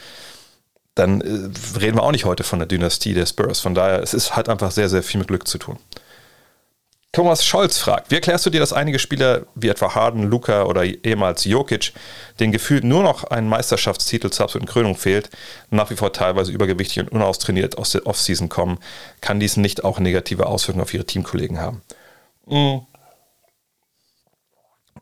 dann 0.95 1.21
äh, 1.21 1.79
reden 1.79 1.97
wir 1.97 2.03
auch 2.03 2.13
nicht 2.13 2.25
heute 2.25 2.45
von 2.45 2.59
der 2.59 2.69
Dynastie 2.69 3.15
der 3.15 3.27
Spurs. 3.27 3.61
Von 3.61 3.75
daher, 3.75 4.03
es 4.03 4.15
ist 4.15 4.37
halt 4.37 4.49
einfach 4.49 4.71
sehr, 4.71 4.89
sehr 4.89 5.03
viel 5.03 5.19
mit 5.19 5.29
Glück 5.29 5.49
zu 5.49 5.59
tun. 5.59 5.79
Thomas 7.17 7.47
Scholz 7.47 7.79
fragt, 7.79 8.11
wie 8.11 8.17
erklärst 8.17 8.45
du 8.45 8.51
dir, 8.51 8.61
dass 8.61 8.75
einige 8.75 8.99
Spieler 8.99 9.47
wie 9.55 9.69
etwa 9.69 9.95
Harden, 9.95 10.25
Luca 10.25 10.65
oder 10.65 10.85
ehemals 10.85 11.47
Jokic, 11.47 11.95
den 12.41 12.53
gefühlt 12.53 12.85
nur 12.85 13.03
noch 13.03 13.25
ein 13.25 13.49
Meisterschaftstitel 13.49 14.29
zur 14.29 14.45
absoluten 14.45 14.69
Krönung 14.69 14.97
fehlt, 14.97 15.31
nach 15.71 15.89
wie 15.89 15.97
vor 15.97 16.13
teilweise 16.13 16.53
übergewichtig 16.53 16.99
und 16.99 17.09
unaustrainiert 17.09 17.79
aus 17.79 17.93
der 17.93 18.07
Offseason 18.07 18.51
kommen, 18.51 18.81
kann 19.23 19.41
dies 19.41 19.57
nicht 19.57 19.83
auch 19.83 19.99
negative 19.99 20.45
Auswirkungen 20.45 20.83
auf 20.83 20.93
ihre 20.93 21.07
Teamkollegen 21.07 21.59
haben? 21.59 21.81
Mhm. 22.45 22.83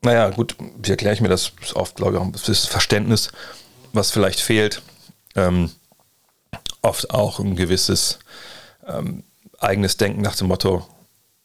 Naja, 0.03 0.31
gut, 0.31 0.55
wie 0.79 0.93
erkläre 0.93 1.17
ich 1.17 1.21
mir 1.21 1.27
das? 1.27 1.51
ist 1.63 1.75
oft, 1.75 1.97
glaube 1.97 2.13
ich, 2.13 2.21
auch 2.21 2.31
das 2.31 2.67
Verständnis, 2.67 3.33
was 3.93 4.13
vielleicht 4.13 4.39
fehlt. 4.39 4.83
Ähm, 5.35 5.73
oft 6.81 7.11
auch 7.11 7.41
ein 7.41 7.57
gewisses 7.57 8.21
ähm, 8.87 9.25
eigenes 9.59 9.97
Denken 9.97 10.23
nach 10.23 10.37
dem 10.37 10.47
Motto, 10.47 10.87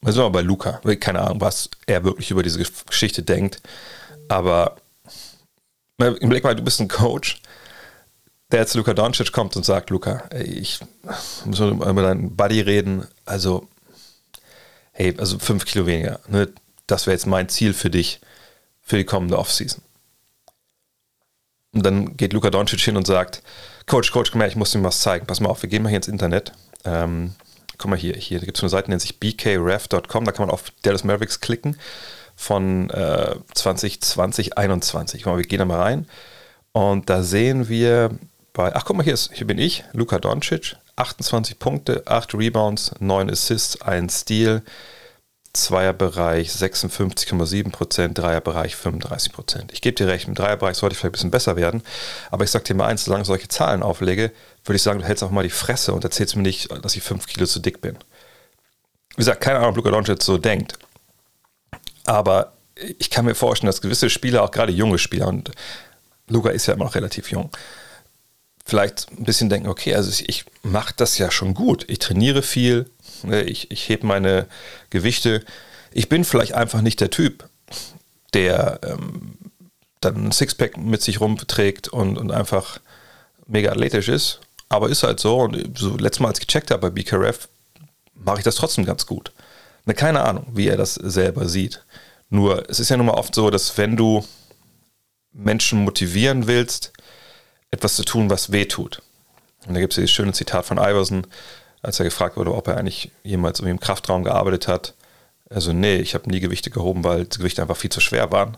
wir 0.01 0.13
sind 0.13 0.23
wir 0.23 0.29
bei 0.29 0.41
Luca. 0.41 0.81
Keine 0.99 1.21
Ahnung, 1.21 1.41
was 1.41 1.69
er 1.85 2.03
wirklich 2.03 2.31
über 2.31 2.43
diese 2.43 2.63
Geschichte 2.87 3.23
denkt. 3.23 3.61
Aber 4.27 4.77
im 5.97 6.29
Blick 6.29 6.43
mal, 6.43 6.55
du 6.55 6.63
bist 6.63 6.79
ein 6.79 6.87
Coach, 6.87 7.41
der 8.51 8.61
jetzt 8.61 8.75
Luca 8.75 8.93
Doncic 8.93 9.31
kommt 9.31 9.55
und 9.55 9.65
sagt, 9.65 9.89
Luca, 9.89 10.23
ey, 10.29 10.43
ich 10.43 10.79
muss 11.45 11.59
über 11.59 12.01
deinen 12.01 12.35
Buddy 12.35 12.61
reden. 12.61 13.05
Also, 13.25 13.67
hey, 14.93 15.13
also 15.17 15.37
fünf 15.37 15.65
Kilo 15.65 15.85
weniger. 15.85 16.19
Ne? 16.27 16.49
Das 16.87 17.05
wäre 17.05 17.15
jetzt 17.15 17.27
mein 17.27 17.49
Ziel 17.49 17.73
für 17.73 17.89
dich 17.89 18.21
für 18.81 18.97
die 18.97 19.03
kommende 19.03 19.37
Offseason. 19.37 19.83
Und 21.71 21.85
dann 21.85 22.17
geht 22.17 22.33
Luca 22.33 22.49
Doncic 22.49 22.79
hin 22.79 22.97
und 22.97 23.05
sagt, 23.05 23.43
Coach, 23.85 24.11
Coach, 24.11 24.31
komm 24.31 24.41
her, 24.41 24.49
ich 24.49 24.55
muss 24.55 24.71
dir 24.71 24.83
was 24.83 25.01
zeigen. 25.01 25.27
Pass 25.27 25.39
mal 25.39 25.49
auf, 25.49 25.61
wir 25.61 25.69
gehen 25.69 25.83
mal 25.83 25.89
hier 25.89 25.97
ins 25.97 26.07
Internet. 26.07 26.53
Ähm, 26.85 27.35
guck 27.79 27.89
mal 27.89 27.97
hier, 27.97 28.13
hier 28.15 28.39
gibt 28.39 28.57
es 28.57 28.63
eine 28.63 28.69
Seite, 28.69 28.85
die 28.85 28.91
nennt 28.91 29.01
sich 29.01 29.19
bkref.com, 29.19 30.25
da 30.25 30.31
kann 30.31 30.45
man 30.45 30.51
auf 30.51 30.65
Dallas 30.83 31.03
Mavericks 31.03 31.39
klicken 31.39 31.77
von 32.35 32.89
äh, 32.91 33.35
2020, 33.53 34.57
21. 34.57 35.23
Guck 35.23 35.33
mal, 35.33 35.37
wir 35.37 35.45
gehen 35.45 35.59
da 35.59 35.65
mal 35.65 35.81
rein. 35.81 36.07
Und 36.71 37.09
da 37.09 37.23
sehen 37.23 37.67
wir 37.67 38.11
bei, 38.53 38.75
ach 38.75 38.85
guck 38.85 38.97
mal, 38.97 39.03
hier, 39.03 39.13
ist, 39.13 39.31
hier 39.33 39.47
bin 39.47 39.57
ich, 39.57 39.83
Luka 39.93 40.19
Doncic, 40.19 40.75
28 40.97 41.57
Punkte, 41.57 42.03
8 42.05 42.35
Rebounds, 42.35 42.91
9 42.99 43.29
Assists, 43.29 43.81
1 43.81 44.21
Steal, 44.21 44.61
Zweierbereich 45.53 46.49
56,7%, 46.49 48.13
Dreierbereich 48.13 48.75
35%. 48.75 49.71
Ich 49.71 49.81
gebe 49.81 49.95
dir 49.95 50.07
recht, 50.07 50.27
im 50.27 50.35
Dreierbereich 50.35 50.77
sollte 50.77 50.93
ich 50.93 50.99
vielleicht 50.99 51.09
ein 51.09 51.13
bisschen 51.13 51.31
besser 51.31 51.55
werden, 51.55 51.81
aber 52.29 52.43
ich 52.43 52.51
sage 52.51 52.65
dir 52.65 52.75
mal 52.75 52.87
eins, 52.87 53.05
solange 53.05 53.23
ich 53.23 53.27
solche 53.27 53.47
Zahlen 53.47 53.81
auflege, 53.81 54.31
würde 54.63 54.75
ich 54.75 54.83
sagen, 54.83 54.99
du 54.99 55.05
hältst 55.05 55.23
auch 55.23 55.31
mal 55.31 55.43
die 55.43 55.49
Fresse 55.49 55.93
und 55.93 56.03
erzählst 56.03 56.35
mir 56.35 56.43
nicht, 56.43 56.71
dass 56.83 56.95
ich 56.95 57.01
5 57.01 57.25
Kilo 57.25 57.47
zu 57.47 57.59
dick 57.59 57.81
bin. 57.81 57.97
Wie 59.15 59.17
gesagt, 59.17 59.41
keine 59.41 59.57
Ahnung, 59.57 59.71
ob 59.71 59.77
Luka 59.77 59.89
Doncic 59.89 60.21
so 60.21 60.37
denkt, 60.37 60.77
aber 62.05 62.53
ich 62.75 63.09
kann 63.09 63.25
mir 63.25 63.35
vorstellen, 63.35 63.67
dass 63.67 63.81
gewisse 63.81 64.09
Spieler, 64.09 64.43
auch 64.43 64.51
gerade 64.51 64.71
junge 64.71 64.99
Spieler, 64.99 65.27
und 65.27 65.51
Luca 66.27 66.49
ist 66.51 66.67
ja 66.67 66.75
immer 66.75 66.85
noch 66.85 66.95
relativ 66.95 67.31
jung, 67.31 67.49
vielleicht 68.69 69.07
ein 69.11 69.25
bisschen 69.25 69.49
denken, 69.49 69.67
okay, 69.67 69.95
also 69.95 70.09
ich, 70.09 70.29
ich 70.29 70.45
mache 70.63 70.93
das 70.95 71.17
ja 71.17 71.31
schon 71.31 71.53
gut. 71.53 71.85
Ich 71.87 71.99
trainiere 71.99 72.41
viel, 72.41 72.89
ne, 73.23 73.43
ich, 73.43 73.71
ich 73.71 73.89
hebe 73.89 74.07
meine 74.07 74.47
Gewichte. 74.89 75.43
Ich 75.91 76.07
bin 76.07 76.23
vielleicht 76.23 76.53
einfach 76.53 76.81
nicht 76.81 77.01
der 77.01 77.09
Typ, 77.09 77.49
der 78.33 78.79
ähm, 78.83 79.37
dann 80.01 80.27
ein 80.27 80.31
Sixpack 80.31 80.77
mit 80.77 81.01
sich 81.01 81.19
rumträgt 81.19 81.89
und, 81.89 82.17
und 82.17 82.31
einfach 82.31 82.79
mega 83.47 83.71
athletisch 83.71 84.07
ist. 84.07 84.39
Aber 84.69 84.89
ist 84.89 85.03
halt 85.03 85.19
so. 85.19 85.39
Und 85.39 85.77
so 85.77 85.97
letztes 85.97 86.19
Mal, 86.21 86.29
als 86.29 86.39
ich 86.39 86.47
gecheckt 86.47 86.71
habe 86.71 86.89
bei 86.89 86.89
BKRF, 86.91 87.49
mache 88.13 88.37
ich 88.37 88.43
das 88.43 88.55
trotzdem 88.55 88.85
ganz 88.85 89.05
gut. 89.05 89.31
Ne, 89.85 89.93
keine 89.93 90.21
Ahnung, 90.21 90.45
wie 90.53 90.67
er 90.67 90.77
das 90.77 90.93
selber 90.93 91.49
sieht. 91.49 91.83
Nur, 92.29 92.69
es 92.69 92.79
ist 92.79 92.89
ja 92.89 92.97
nun 92.97 93.07
mal 93.07 93.13
oft 93.13 93.33
so, 93.33 93.49
dass 93.49 93.77
wenn 93.77 93.97
du 93.97 94.23
Menschen 95.33 95.83
motivieren 95.83 96.47
willst, 96.47 96.93
etwas 97.71 97.95
zu 97.95 98.03
tun, 98.03 98.29
was 98.29 98.51
weh 98.51 98.65
tut. 98.65 99.01
Und 99.67 99.73
da 99.73 99.79
gibt 99.79 99.93
es 99.93 99.95
dieses 99.95 100.11
schöne 100.11 100.33
Zitat 100.33 100.65
von 100.65 100.77
Iverson, 100.77 101.27
als 101.81 101.99
er 101.99 102.05
gefragt 102.05 102.37
wurde, 102.37 102.53
ob 102.53 102.67
er 102.67 102.77
eigentlich 102.77 103.11
jemals 103.23 103.59
im 103.59 103.79
Kraftraum 103.79 104.23
gearbeitet 104.23 104.67
hat. 104.67 104.93
Also, 105.49 105.73
nee, 105.73 105.97
ich 105.97 106.13
habe 106.13 106.29
nie 106.29 106.39
Gewichte 106.39 106.69
gehoben, 106.69 107.03
weil 107.03 107.25
die 107.25 107.37
Gewichte 107.37 107.61
einfach 107.61 107.77
viel 107.77 107.91
zu 107.91 108.01
schwer 108.01 108.31
waren. 108.31 108.57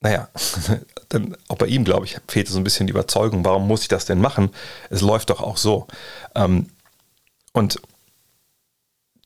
Naja, 0.00 0.28
dann 1.08 1.36
auch 1.48 1.56
bei 1.56 1.66
ihm, 1.66 1.84
glaube 1.84 2.06
ich, 2.06 2.16
fehlt 2.28 2.48
so 2.48 2.58
ein 2.58 2.64
bisschen 2.64 2.86
die 2.86 2.92
Überzeugung, 2.92 3.44
warum 3.44 3.66
muss 3.66 3.82
ich 3.82 3.88
das 3.88 4.04
denn 4.04 4.20
machen? 4.20 4.50
Es 4.90 5.00
läuft 5.00 5.30
doch 5.30 5.40
auch 5.40 5.56
so. 5.56 5.86
Ähm, 6.34 6.68
und 7.52 7.80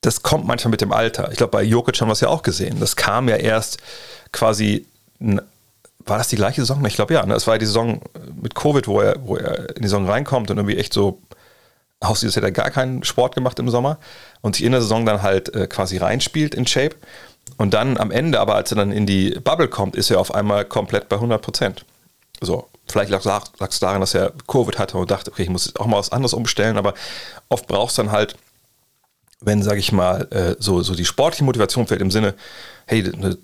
das 0.02 0.22
kommt 0.22 0.46
manchmal 0.46 0.70
mit 0.70 0.82
dem 0.82 0.92
Alter. 0.92 1.30
Ich 1.30 1.38
glaube, 1.38 1.52
bei 1.52 1.62
Jokic 1.62 2.00
haben 2.00 2.08
wir 2.08 2.12
es 2.12 2.20
ja 2.20 2.28
auch 2.28 2.42
gesehen. 2.42 2.78
Das 2.78 2.96
kam 2.96 3.28
ja 3.28 3.36
erst 3.36 3.78
quasi, 4.32 4.86
war 6.04 6.18
das 6.18 6.28
die 6.28 6.36
gleiche 6.36 6.60
Saison? 6.60 6.84
Ich 6.84 6.94
glaube 6.94 7.14
ja. 7.14 7.24
Ne? 7.26 7.34
Es 7.34 7.46
war 7.46 7.58
die 7.58 7.66
Saison 7.66 8.00
mit 8.40 8.54
Covid, 8.54 8.86
wo 8.86 9.00
er, 9.00 9.16
wo 9.26 9.36
er 9.36 9.70
in 9.76 9.82
die 9.82 9.88
Saison 9.88 10.08
reinkommt 10.08 10.50
und 10.50 10.56
irgendwie 10.56 10.76
echt 10.76 10.92
so 10.92 11.20
aussieht, 12.00 12.28
als 12.28 12.36
hätte 12.36 12.46
er 12.46 12.52
gar 12.52 12.70
keinen 12.70 13.02
Sport 13.04 13.34
gemacht 13.34 13.58
im 13.58 13.68
Sommer 13.68 13.98
und 14.42 14.56
sich 14.56 14.64
in 14.64 14.72
der 14.72 14.82
Saison 14.82 15.06
dann 15.06 15.22
halt 15.22 15.54
äh, 15.54 15.66
quasi 15.66 15.96
reinspielt 15.96 16.54
in 16.54 16.66
Shape. 16.66 16.96
Und 17.56 17.74
dann 17.74 17.96
am 17.96 18.10
Ende, 18.10 18.40
aber 18.40 18.54
als 18.54 18.70
er 18.72 18.76
dann 18.76 18.92
in 18.92 19.06
die 19.06 19.30
Bubble 19.30 19.68
kommt, 19.68 19.96
ist 19.96 20.10
er 20.10 20.20
auf 20.20 20.34
einmal 20.34 20.64
komplett 20.64 21.08
bei 21.08 21.16
100 21.16 21.40
Prozent. 21.40 21.84
So, 22.40 22.68
vielleicht 22.86 23.10
lag 23.10 23.24
es 23.60 23.78
daran, 23.78 24.00
dass 24.00 24.14
er 24.14 24.32
Covid 24.46 24.78
hatte 24.78 24.98
und 24.98 25.10
dachte, 25.10 25.30
okay, 25.32 25.44
ich 25.44 25.48
muss 25.48 25.74
auch 25.76 25.86
mal 25.86 25.96
was 25.96 26.12
anderes 26.12 26.34
umstellen, 26.34 26.76
aber 26.76 26.92
oft 27.48 27.66
brauchst 27.66 27.96
du 27.96 28.02
dann 28.02 28.12
halt 28.12 28.36
wenn, 29.40 29.62
sage 29.62 29.78
ich 29.78 29.92
mal, 29.92 30.28
äh, 30.30 30.56
so, 30.58 30.82
so 30.82 30.94
die 30.94 31.04
sportliche 31.04 31.44
Motivation 31.44 31.86
fällt 31.86 32.00
im 32.00 32.10
Sinne, 32.10 32.34
hey, 32.86 33.02
ne, 33.02 33.38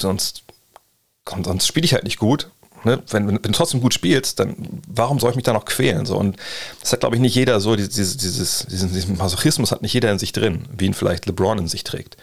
sonst, 1.29 1.45
sonst 1.45 1.67
spiele 1.67 1.85
ich 1.85 1.95
halt 1.95 2.05
nicht 2.05 2.19
gut. 2.19 2.51
Ne? 2.85 3.03
Wenn, 3.11 3.29
wenn, 3.29 3.37
du 3.37 3.53
trotzdem 3.53 3.81
gut 3.81 3.95
spielst, 3.95 4.41
dann 4.41 4.83
warum 4.89 5.21
soll 5.21 5.31
ich 5.31 5.37
mich 5.37 5.45
da 5.45 5.53
noch 5.53 5.65
quälen? 5.65 6.05
So, 6.05 6.17
und 6.17 6.37
das 6.81 6.93
hat, 6.93 7.01
glaube 7.01 7.15
ich, 7.15 7.23
nicht 7.23 7.35
jeder 7.35 7.61
so, 7.61 7.77
dieses, 7.77 8.17
dieses, 8.17 8.67
diesen, 8.67 8.93
diesen 8.93 9.17
Masochismus 9.17 9.71
hat 9.71 9.83
nicht 9.83 9.93
jeder 9.93 10.11
in 10.11 10.19
sich 10.19 10.33
drin, 10.33 10.65
wie 10.77 10.87
ihn 10.87 10.95
vielleicht 10.95 11.27
LeBron 11.27 11.59
in 11.59 11.69
sich 11.69 11.85
trägt. 11.85 12.17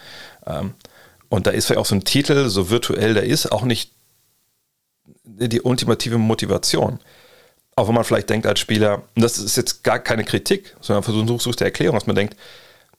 Ähm, 0.46 0.74
und 1.28 1.46
da 1.46 1.52
ist 1.52 1.66
vielleicht 1.66 1.78
auch 1.78 1.86
so 1.86 1.94
ein 1.94 2.04
Titel, 2.04 2.48
so 2.48 2.70
virtuell 2.70 3.14
der 3.14 3.24
ist, 3.24 3.50
auch 3.50 3.62
nicht 3.62 3.92
die 5.24 5.62
ultimative 5.62 6.18
Motivation. 6.18 6.98
Auch 7.76 7.88
wenn 7.88 7.94
man 7.94 8.04
vielleicht 8.04 8.28
denkt 8.28 8.46
als 8.46 8.60
Spieler, 8.60 9.02
und 9.14 9.22
das 9.22 9.38
ist 9.38 9.56
jetzt 9.56 9.84
gar 9.84 10.00
keine 10.00 10.24
Kritik, 10.24 10.76
sondern 10.80 11.02
versuchst 11.02 11.60
der 11.60 11.68
Erklärung, 11.68 11.96
dass 11.96 12.06
man 12.06 12.16
denkt, 12.16 12.36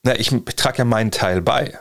na, 0.01 0.17
ich, 0.17 0.31
ich 0.31 0.55
trage 0.55 0.79
ja 0.79 0.85
meinen 0.85 1.11
Teil 1.11 1.41
bei. 1.41 1.77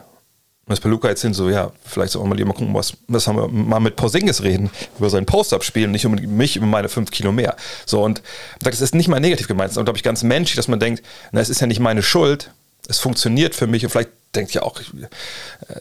Und 0.70 0.74
das 0.74 0.85
bei 0.85 0.88
Luca 0.88 1.09
jetzt 1.09 1.22
hin 1.22 1.35
so, 1.35 1.50
ja, 1.50 1.72
vielleicht 1.85 2.12
sollen 2.12 2.30
wir 2.38 2.46
mal 2.46 2.52
gucken, 2.52 2.72
was, 2.72 2.92
was 3.09 3.26
haben 3.26 3.35
wir 3.38 3.48
mal 3.48 3.80
mit 3.80 3.96
Porzingis 3.96 4.44
reden, 4.44 4.70
über 5.00 5.11
seinen 5.11 5.26
Post-Up 5.26 5.64
spielen, 5.64 5.90
nicht 5.90 6.06
um 6.06 6.12
mich, 6.12 6.54
über 6.54 6.66
meine 6.66 6.88
fünf 6.88 7.11
Kilo 7.11 7.33
mehr. 7.33 7.56
So, 7.87 8.04
und 8.04 8.22
das 8.61 8.80
ist 8.80 8.94
nicht 8.94 9.09
mal 9.09 9.18
negativ 9.18 9.48
gemeint, 9.48 9.72
sondern 9.72 9.87
glaube 9.87 9.96
ich 9.96 10.04
ganz 10.04 10.22
menschlich, 10.22 10.54
dass 10.54 10.68
man 10.68 10.78
denkt, 10.78 11.02
na, 11.33 11.40
es 11.40 11.48
ist 11.48 11.61
ja 11.61 11.66
nicht 11.66 11.80
meine 11.80 12.04
Schuld, 12.04 12.52
es 12.87 13.00
funktioniert 13.00 13.56
für 13.56 13.66
mich 13.66 13.83
und 13.83 13.90
vielleicht 13.90 14.11
denkt 14.37 14.54
ja 14.54 14.62
auch, 14.62 14.80
ich, 14.80 14.92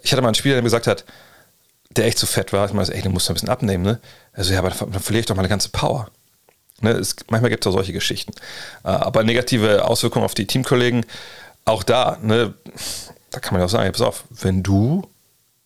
ich 0.01 0.11
hatte 0.11 0.23
mal 0.23 0.29
einen 0.29 0.33
Spieler, 0.33 0.55
der 0.55 0.63
mir 0.63 0.69
gesagt 0.69 0.87
hat, 0.87 1.05
der 1.91 2.05
echt 2.05 2.17
zu 2.17 2.25
fett 2.25 2.51
war, 2.51 2.65
ich 2.65 2.73
meine, 2.73 2.91
ey, 2.91 3.03
du 3.03 3.11
musst 3.11 3.29
ein 3.29 3.35
bisschen 3.35 3.49
abnehmen, 3.49 3.83
ne? 3.83 3.99
Also 4.33 4.53
ja, 4.53 4.57
aber 4.57 4.71
dann, 4.71 4.91
dann 4.91 5.01
verliere 5.03 5.19
ich 5.19 5.27
doch 5.27 5.35
meine 5.35 5.49
ganze 5.49 5.69
Power. 5.69 6.09
Ne, 6.81 6.93
es, 6.93 7.15
manchmal 7.29 7.51
gibt 7.51 7.63
es 7.63 7.69
auch 7.69 7.75
solche 7.75 7.93
Geschichten. 7.93 8.31
Äh, 8.83 8.87
aber 8.87 9.23
negative 9.23 9.85
Auswirkungen 9.85 10.25
auf 10.25 10.33
die 10.33 10.47
Teamkollegen, 10.47 11.05
auch 11.65 11.83
da, 11.83 12.17
ne, 12.23 12.55
da 13.31 13.39
kann 13.39 13.53
man 13.53 13.61
ja 13.61 13.65
auch 13.65 13.69
sagen, 13.69 13.91
pass 13.91 14.01
auf, 14.01 14.23
wenn 14.29 14.63
du 14.63 15.07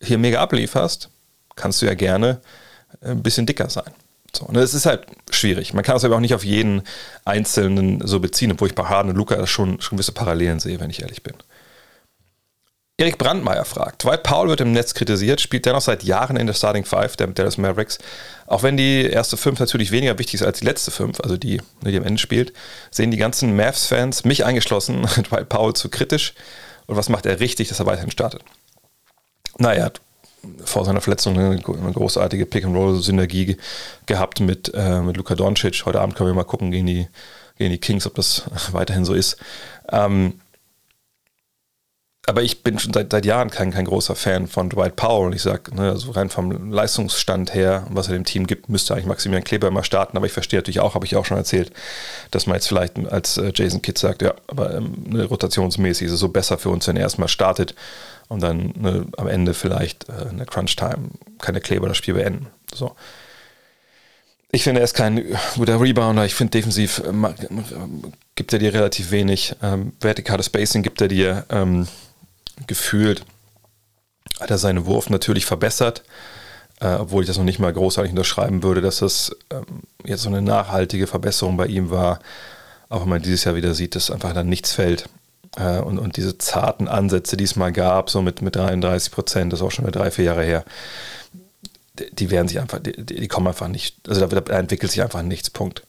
hier 0.01 0.17
mega 0.17 0.41
ablieferst, 0.41 1.09
kannst 1.55 1.81
du 1.81 1.85
ja 1.85 1.93
gerne 1.93 2.41
ein 3.01 3.23
bisschen 3.23 3.45
dicker 3.45 3.69
sein. 3.69 3.91
So, 4.35 4.47
ne, 4.51 4.61
es 4.61 4.73
ist 4.73 4.85
halt 4.85 5.05
schwierig. 5.29 5.73
Man 5.73 5.83
kann 5.83 5.95
es 5.95 6.03
aber 6.03 6.15
auch 6.15 6.19
nicht 6.19 6.33
auf 6.33 6.43
jeden 6.43 6.81
Einzelnen 7.23 8.05
so 8.05 8.19
beziehen, 8.19 8.51
obwohl 8.51 8.67
ich 8.67 8.75
bei 8.75 8.85
Harden 8.85 9.09
und 9.09 9.15
Luca 9.15 9.45
schon, 9.45 9.79
schon 9.79 9.97
gewisse 9.97 10.11
Parallelen 10.11 10.59
sehe, 10.59 10.79
wenn 10.79 10.89
ich 10.89 11.01
ehrlich 11.01 11.21
bin. 11.21 11.35
Erik 12.97 13.17
Brandmeier 13.17 13.65
fragt, 13.65 14.03
Dwight 14.03 14.21
Powell 14.21 14.49
wird 14.49 14.61
im 14.61 14.71
Netz 14.71 14.93
kritisiert, 14.93 15.41
spielt 15.41 15.65
dennoch 15.65 15.81
seit 15.81 16.03
Jahren 16.03 16.37
in 16.37 16.45
der 16.45 16.53
Starting 16.53 16.85
Five 16.85 17.15
der 17.15 17.27
Dallas 17.27 17.57
Mavericks. 17.57 17.97
Auch 18.45 18.61
wenn 18.61 18.77
die 18.77 19.05
erste 19.05 19.35
Fünf 19.35 19.59
natürlich 19.59 19.91
weniger 19.91 20.17
wichtig 20.19 20.35
ist 20.35 20.43
als 20.43 20.59
die 20.59 20.65
letzte 20.65 20.91
Fünf, 20.91 21.19
also 21.19 21.35
die, 21.35 21.59
die 21.81 21.97
am 21.97 22.03
Ende 22.03 22.19
spielt, 22.19 22.53
sehen 22.91 23.09
die 23.09 23.17
ganzen 23.17 23.55
Mavs-Fans, 23.55 24.25
mich 24.25 24.45
eingeschlossen, 24.45 25.01
Dwight 25.29 25.49
Powell 25.49 25.73
zu 25.73 25.89
kritisch. 25.89 26.33
Und 26.87 26.95
was 26.95 27.09
macht 27.09 27.25
er 27.25 27.39
richtig, 27.39 27.69
dass 27.69 27.79
er 27.79 27.85
weiterhin 27.85 28.11
startet? 28.11 28.43
Naja, 29.57 29.91
vor 30.65 30.83
seiner 30.83 31.01
Verletzung 31.01 31.37
eine, 31.37 31.59
großartige 31.59 32.45
Pick-and-Roll-Synergie 32.45 33.57
gehabt 34.05 34.39
mit, 34.39 34.71
äh, 34.73 35.01
mit 35.01 35.17
Luka 35.17 35.35
Doncic. 35.35 35.85
Heute 35.85 36.01
Abend 36.01 36.15
können 36.15 36.29
wir 36.29 36.33
mal 36.33 36.43
gucken 36.43 36.71
gegen 36.71 36.87
die, 36.87 37.07
gegen 37.57 37.71
die 37.71 37.77
Kings, 37.77 38.05
ob 38.05 38.15
das 38.15 38.43
weiterhin 38.71 39.05
so 39.05 39.13
ist. 39.13 39.37
Ähm, 39.91 40.39
aber 42.25 42.41
ich 42.41 42.63
bin 42.63 42.79
schon 42.79 42.93
seit, 42.93 43.11
seit 43.11 43.25
Jahren 43.25 43.49
kein, 43.49 43.71
kein 43.71 43.83
großer 43.83 44.15
Fan 44.15 44.47
von 44.47 44.69
Dwight 44.69 44.95
Powell. 44.95 45.27
Und 45.27 45.35
ich 45.35 45.41
sage, 45.41 45.75
ne, 45.75 45.89
also 45.89 46.11
rein 46.11 46.29
vom 46.29 46.71
Leistungsstand 46.71 47.53
her, 47.53 47.85
was 47.89 48.07
er 48.07 48.13
dem 48.13 48.23
Team 48.23 48.47
gibt, 48.47 48.69
müsste 48.69 48.93
eigentlich 48.93 49.07
Maximilian 49.07 49.43
Kleber 49.43 49.67
immer 49.67 49.83
starten. 49.83 50.15
Aber 50.15 50.25
ich 50.25 50.31
verstehe 50.31 50.59
natürlich 50.59 50.79
auch, 50.79 50.95
habe 50.95 51.05
ich 51.05 51.17
auch 51.17 51.25
schon 51.25 51.35
erzählt, 51.35 51.73
dass 52.31 52.47
man 52.47 52.55
jetzt 52.55 52.67
vielleicht 52.67 52.97
als 53.07 53.37
äh, 53.37 53.51
Jason 53.53 53.81
Kidd 53.81 53.99
sagt, 53.99 54.21
ja, 54.21 54.33
aber 54.47 54.73
ähm, 54.75 55.03
ne, 55.05 55.25
rotationsmäßig 55.25 56.07
ist 56.07 56.13
es 56.13 56.19
so 56.19 56.29
besser 56.29 56.57
für 56.57 56.69
uns, 56.69 56.87
wenn 56.87 56.95
er 56.95 57.03
erstmal 57.03 57.27
startet 57.27 57.75
und 58.29 58.41
dann 58.41 58.73
ne, 58.77 59.05
am 59.17 59.27
Ende 59.27 59.53
vielleicht 59.53 60.07
äh, 60.07 60.29
eine 60.29 60.45
Crunch-Time 60.45 61.09
keine 61.39 61.59
Kleber 61.59 61.89
das 61.89 61.97
Spiel 61.97 62.13
beenden. 62.13 62.47
So. 62.73 62.95
Ich 64.53 64.63
finde, 64.63 64.79
er 64.79 64.85
ist 64.85 64.93
kein 64.93 65.25
guter 65.55 65.81
Rebounder. 65.81 66.25
Ich 66.25 66.35
finde, 66.35 66.51
defensiv 66.51 66.99
äh, 66.99 67.33
gibt 68.35 68.53
er 68.53 68.59
dir 68.59 68.73
relativ 68.73 69.11
wenig. 69.11 69.55
Ähm, 69.61 69.91
vertikales 69.99 70.45
Spacing 70.45 70.83
gibt 70.83 71.01
er 71.01 71.09
dir. 71.09 71.45
Ähm, 71.49 71.85
gefühlt 72.67 73.25
hat 74.39 74.51
er 74.51 74.57
seinen 74.57 74.85
Wurf 74.85 75.09
natürlich 75.09 75.45
verbessert, 75.45 76.03
äh, 76.79 76.95
obwohl 76.95 77.23
ich 77.23 77.27
das 77.27 77.37
noch 77.37 77.43
nicht 77.45 77.59
mal 77.59 77.73
großartig 77.73 78.11
unterschreiben 78.11 78.63
würde, 78.63 78.81
dass 78.81 78.99
das 78.99 79.35
ähm, 79.51 79.83
jetzt 80.03 80.23
so 80.23 80.29
eine 80.29 80.41
nachhaltige 80.41 81.07
Verbesserung 81.07 81.57
bei 81.57 81.67
ihm 81.67 81.89
war. 81.89 82.19
Auch 82.89 83.01
wenn 83.01 83.09
man 83.09 83.21
dieses 83.21 83.43
Jahr 83.43 83.55
wieder 83.55 83.73
sieht, 83.73 83.95
dass 83.95 84.11
einfach 84.11 84.33
dann 84.33 84.49
nichts 84.49 84.73
fällt. 84.73 85.09
Äh, 85.55 85.79
und, 85.79 85.99
und 85.99 86.17
diese 86.17 86.37
zarten 86.37 86.87
Ansätze, 86.87 87.37
die 87.37 87.43
es 87.43 87.55
mal 87.55 87.71
gab, 87.71 88.09
so 88.09 88.21
mit, 88.21 88.41
mit 88.41 88.55
33 88.55 89.11
Prozent, 89.11 89.53
das 89.53 89.59
ist 89.59 89.65
auch 89.65 89.71
schon 89.71 89.85
wieder 89.85 89.99
drei, 89.99 90.11
vier 90.11 90.25
Jahre 90.25 90.43
her, 90.43 90.65
die, 91.99 92.13
die 92.13 92.31
werden 92.31 92.47
sich 92.47 92.59
einfach, 92.59 92.79
die, 92.79 92.93
die, 93.03 93.27
kommen 93.27 93.47
einfach 93.47 93.67
nicht, 93.67 93.97
also 94.07 94.25
da, 94.25 94.41
da 94.41 94.59
entwickelt 94.59 94.91
sich 94.91 95.01
einfach 95.01 95.21
nichts, 95.21 95.49
Punkt. 95.49 95.83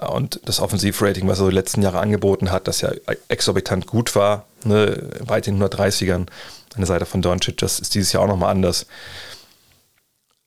Und 0.00 0.40
das 0.44 0.58
Offensivrating, 0.58 1.28
was 1.28 1.38
er 1.38 1.50
die 1.50 1.54
letzten 1.54 1.82
Jahre 1.82 2.00
angeboten 2.00 2.50
hat, 2.50 2.66
das 2.66 2.80
ja 2.80 2.90
exorbitant 3.28 3.86
gut 3.86 4.16
war, 4.16 4.46
ne, 4.64 5.08
weit 5.20 5.46
in 5.46 5.62
130ern 5.62 6.12
an 6.12 6.28
der 6.76 6.86
Seite 6.86 7.06
von 7.06 7.22
Doncic, 7.22 7.58
das 7.58 7.78
ist 7.78 7.94
dieses 7.94 8.12
Jahr 8.12 8.24
auch 8.24 8.28
nochmal 8.28 8.50
anders. 8.50 8.86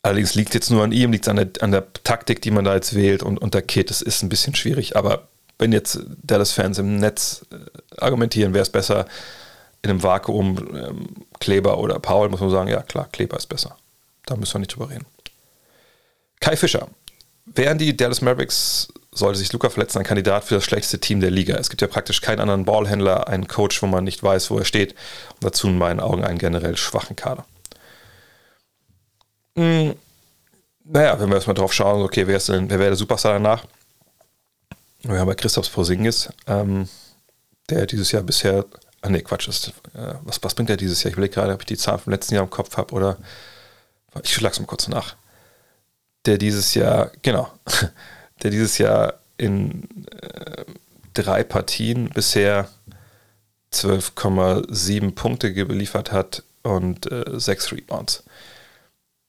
Allerdings 0.01 0.35
liegt 0.35 0.53
jetzt 0.53 0.69
nur 0.69 0.83
an 0.83 0.91
ihm, 0.91 1.13
liegt 1.13 1.25
es 1.25 1.29
an 1.29 1.37
der, 1.37 1.49
an 1.61 1.71
der 1.71 1.91
Taktik, 2.03 2.41
die 2.41 2.51
man 2.51 2.65
da 2.65 2.75
jetzt 2.75 2.93
wählt 2.93 3.23
und, 3.23 3.37
und 3.37 3.53
der 3.53 3.61
Kit, 3.61 3.89
das 3.89 4.01
ist 4.01 4.21
ein 4.21 4.29
bisschen 4.29 4.53
schwierig. 4.53 4.97
Aber 4.97 5.29
wenn 5.57 5.71
jetzt 5.71 5.99
Dallas-Fans 6.23 6.77
im 6.79 6.97
Netz 6.97 7.45
äh, 7.51 7.55
argumentieren, 8.01 8.53
wäre 8.53 8.63
es 8.63 8.69
besser 8.69 9.05
in 9.81 9.89
einem 9.89 10.03
Vakuum 10.03 10.57
ähm, 10.75 11.07
Kleber 11.39 11.77
oder 11.77 11.99
Paul, 11.99 12.29
muss 12.29 12.41
man 12.41 12.49
sagen, 12.49 12.69
ja 12.69 12.81
klar, 12.81 13.07
Kleber 13.11 13.37
ist 13.37 13.47
besser. 13.47 13.77
Da 14.25 14.35
müssen 14.35 14.55
wir 14.55 14.59
nicht 14.59 14.75
drüber 14.75 14.89
reden. 14.89 15.05
Kai 16.41 16.57
Fischer. 16.57 16.89
Wären 17.45 17.77
die 17.77 17.95
Dallas 17.95 18.21
Mavericks 18.21 18.89
sollte 19.17 19.39
sich 19.39 19.51
Luca 19.51 19.69
verletzen, 19.69 19.99
ein 19.99 20.03
Kandidat 20.03 20.43
für 20.43 20.55
das 20.55 20.63
schlechteste 20.63 20.99
Team 20.99 21.19
der 21.19 21.31
Liga. 21.31 21.55
Es 21.55 21.69
gibt 21.69 21.81
ja 21.81 21.87
praktisch 21.87 22.21
keinen 22.21 22.39
anderen 22.39 22.65
Ballhändler, 22.65 23.27
einen 23.27 23.47
Coach, 23.47 23.81
wo 23.81 23.87
man 23.87 24.03
nicht 24.03 24.23
weiß, 24.23 24.49
wo 24.51 24.59
er 24.59 24.65
steht. 24.65 24.93
Und 25.33 25.43
dazu 25.43 25.67
in 25.67 25.77
meinen 25.77 25.99
Augen 25.99 26.23
einen 26.23 26.37
generell 26.37 26.77
schwachen 26.77 27.15
Kader. 27.15 27.45
Hm, 29.55 29.95
naja, 30.83 31.19
wenn 31.19 31.29
wir 31.29 31.35
erstmal 31.35 31.55
drauf 31.55 31.73
schauen, 31.73 32.03
okay, 32.03 32.27
wer, 32.27 32.37
ist 32.37 32.49
denn, 32.49 32.69
wer 32.69 32.79
wäre 32.79 32.91
der 32.91 32.97
Superstar 32.97 33.33
danach? 33.33 33.65
Wir 35.01 35.19
haben 35.19 35.27
bei 35.27 35.35
Christoph 35.35 35.71
Porzingis, 35.71 36.29
ähm, 36.47 36.87
der 37.69 37.85
dieses 37.85 38.11
Jahr 38.11 38.23
bisher, 38.23 38.65
ah 39.01 39.09
nee, 39.09 39.21
Quatsch, 39.21 39.47
ist, 39.47 39.73
äh, 39.93 40.13
was, 40.23 40.41
was 40.43 40.55
bringt 40.55 40.69
er 40.69 40.77
dieses 40.77 41.03
Jahr? 41.03 41.09
Ich 41.09 41.17
überlege 41.17 41.33
gerade, 41.33 41.53
ob 41.53 41.61
ich 41.61 41.65
die 41.65 41.77
Zahlen 41.77 41.99
vom 41.99 42.11
letzten 42.11 42.35
Jahr 42.35 42.43
im 42.43 42.49
Kopf 42.49 42.77
habe 42.77 42.93
oder, 42.93 43.17
ich 44.23 44.33
schlag's 44.33 44.59
mal 44.59 44.65
kurz 44.65 44.87
nach. 44.87 45.15
Der 46.25 46.37
dieses 46.37 46.73
Jahr, 46.73 47.11
genau, 47.21 47.51
der 48.43 48.51
dieses 48.51 48.77
Jahr 48.77 49.15
in 49.37 49.83
äh, 50.11 50.65
drei 51.13 51.43
Partien 51.43 52.09
bisher 52.09 52.69
12,7 53.73 55.13
Punkte 55.13 55.53
geliefert 55.53 56.11
hat 56.11 56.43
und 56.63 57.11
äh, 57.11 57.39
sechs 57.39 57.71
Rebounds. 57.71 58.23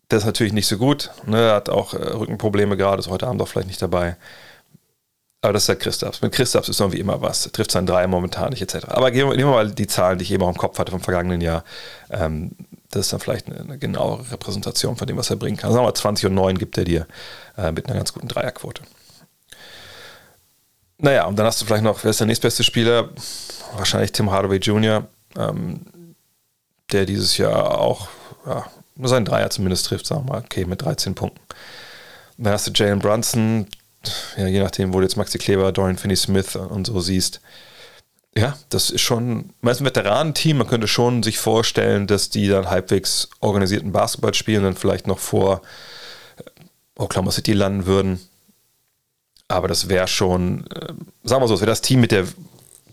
Das 0.09 0.23
ist 0.23 0.27
natürlich 0.27 0.53
nicht 0.53 0.67
so 0.67 0.79
gut. 0.79 1.11
Ne? 1.27 1.53
Hat 1.53 1.69
auch 1.69 1.95
äh, 1.95 1.99
Rückenprobleme 1.99 2.77
gerade, 2.77 3.01
ist 3.01 3.09
heute 3.09 3.27
Abend 3.27 3.43
auch 3.43 3.49
vielleicht 3.49 3.69
nicht 3.69 3.83
dabei. 3.83 4.17
Aber 5.41 5.53
das 5.53 5.65
ist 5.65 5.69
ja 5.69 5.75
Christaps. 5.77 6.21
Mit 6.21 6.33
Christaps 6.33 6.69
ist 6.69 6.81
irgendwie 6.81 6.99
immer 6.99 7.21
was. 7.21 7.45
Trifft 7.53 7.71
seinen 7.71 7.87
Dreier 7.87 8.09
momentan 8.09 8.51
nicht, 8.51 8.63
etc. 8.63 8.87
Aber 8.89 9.11
nehmen 9.11 9.37
wir 9.37 9.47
mal 9.47 9.71
die 9.71 9.87
Zahlen, 9.87 10.19
die 10.19 10.25
ich 10.25 10.33
eben 10.33 10.43
auch 10.43 10.49
im 10.49 10.57
Kopf 10.57 10.79
hatte 10.79 10.91
vom 10.91 11.01
vergangenen 11.01 11.41
Jahr. 11.41 11.63
Ähm, 12.11 12.53
das 12.91 13.03
ist 13.07 13.13
dann 13.13 13.21
vielleicht 13.21 13.47
eine, 13.47 13.61
eine, 13.61 13.79
genauere 13.79 14.33
Repräsentation 14.33 14.97
von 14.97 15.07
dem, 15.07 15.17
was 15.17 15.31
er 15.31 15.37
bringen 15.37 15.57
kann. 15.57 15.71
Sagen 15.71 15.83
wir 15.83 15.89
mal 15.89 15.95
20 15.95 16.27
und 16.27 16.35
9 16.35 16.59
gibt 16.59 16.77
er 16.79 16.85
dir 16.85 17.07
äh, 17.57 17.71
mit 17.71 17.87
einer 17.87 17.97
ganz 17.97 18.13
guten 18.13 18.29
Dreierquote. 18.29 18.83
Naja, 20.99 21.27
und 21.27 21.39
dann 21.39 21.47
hast 21.47 21.61
du 21.61 21.65
vielleicht 21.65 21.85
noch, 21.85 22.03
wer 22.03 22.11
ist 22.11 22.21
der 22.21 22.27
nächstbeste 22.27 22.65
Spieler? 22.65 23.11
Wahrscheinlich 23.77 24.13
Tim 24.13 24.31
Hardaway 24.31 24.59
Jr., 24.59 25.07
ähm, 25.37 26.15
der 26.91 27.07
dieses 27.07 27.37
Jahr 27.37 27.79
auch 27.79 28.09
ja, 28.47 28.67
seinen 29.03 29.25
Dreier 29.25 29.51
zumindest 29.51 29.87
trifft, 29.87 30.07
sagen 30.07 30.27
wir 30.27 30.33
mal, 30.33 30.43
okay, 30.45 30.65
mit 30.65 30.83
13 30.83 31.15
Punkten. 31.15 31.41
Und 32.37 32.45
dann 32.45 32.53
hast 32.53 32.67
du 32.67 32.73
Jalen 32.73 32.99
Brunson, 32.99 33.67
ja, 34.37 34.47
je 34.47 34.61
nachdem, 34.61 34.93
wo 34.93 34.99
du 34.99 35.05
jetzt 35.05 35.17
Maxi 35.17 35.39
Kleber, 35.39 35.71
Dorian 35.71 35.99
Finney-Smith 35.99 36.57
und 36.57 36.87
so 36.87 37.01
siehst. 37.01 37.41
Ja, 38.37 38.57
das 38.69 38.91
ist 38.91 39.01
schon, 39.01 39.51
meist 39.61 39.81
ein 39.81 39.87
Veteranenteam, 39.87 40.59
man 40.59 40.67
könnte 40.67 40.89
schon 40.89 41.23
sich 41.23 41.39
vorstellen, 41.39 42.07
dass 42.07 42.31
die 42.31 42.49
dann 42.49 42.71
halbwegs 42.71 43.29
organisierten 43.41 43.93
Basketball 43.93 44.35
spielen 44.35 44.59
und 44.59 44.65
dann 44.65 44.77
vielleicht 44.77 45.07
noch 45.07 45.19
vor 45.19 45.63
äh, 46.37 46.43
Oklahoma 46.97 47.31
City 47.33 47.53
landen 47.53 47.87
würden. 47.87 48.21
Aber 49.49 49.67
das 49.67 49.89
wäre 49.89 50.07
schon, 50.07 50.67
äh, 50.67 50.93
sagen 51.25 51.43
wir 51.43 51.49
so, 51.49 51.55
das 51.55 51.63
wäre 51.63 51.71
das 51.71 51.81
Team 51.81 52.01
mit 52.01 52.13
der 52.13 52.27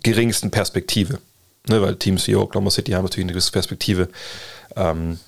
geringsten 0.03 0.51
Perspektive. 0.51 1.19
Ne, 1.67 1.81
weil 1.81 1.95
Teams 1.95 2.27
wie 2.27 2.35
Oklahoma 2.35 2.69
City 2.69 2.91
haben 2.91 3.03
natürlich 3.03 3.25
eine 3.25 3.33
gewisse 3.33 3.51
Perspektive. 3.51 4.07
Ähm, 4.75 5.19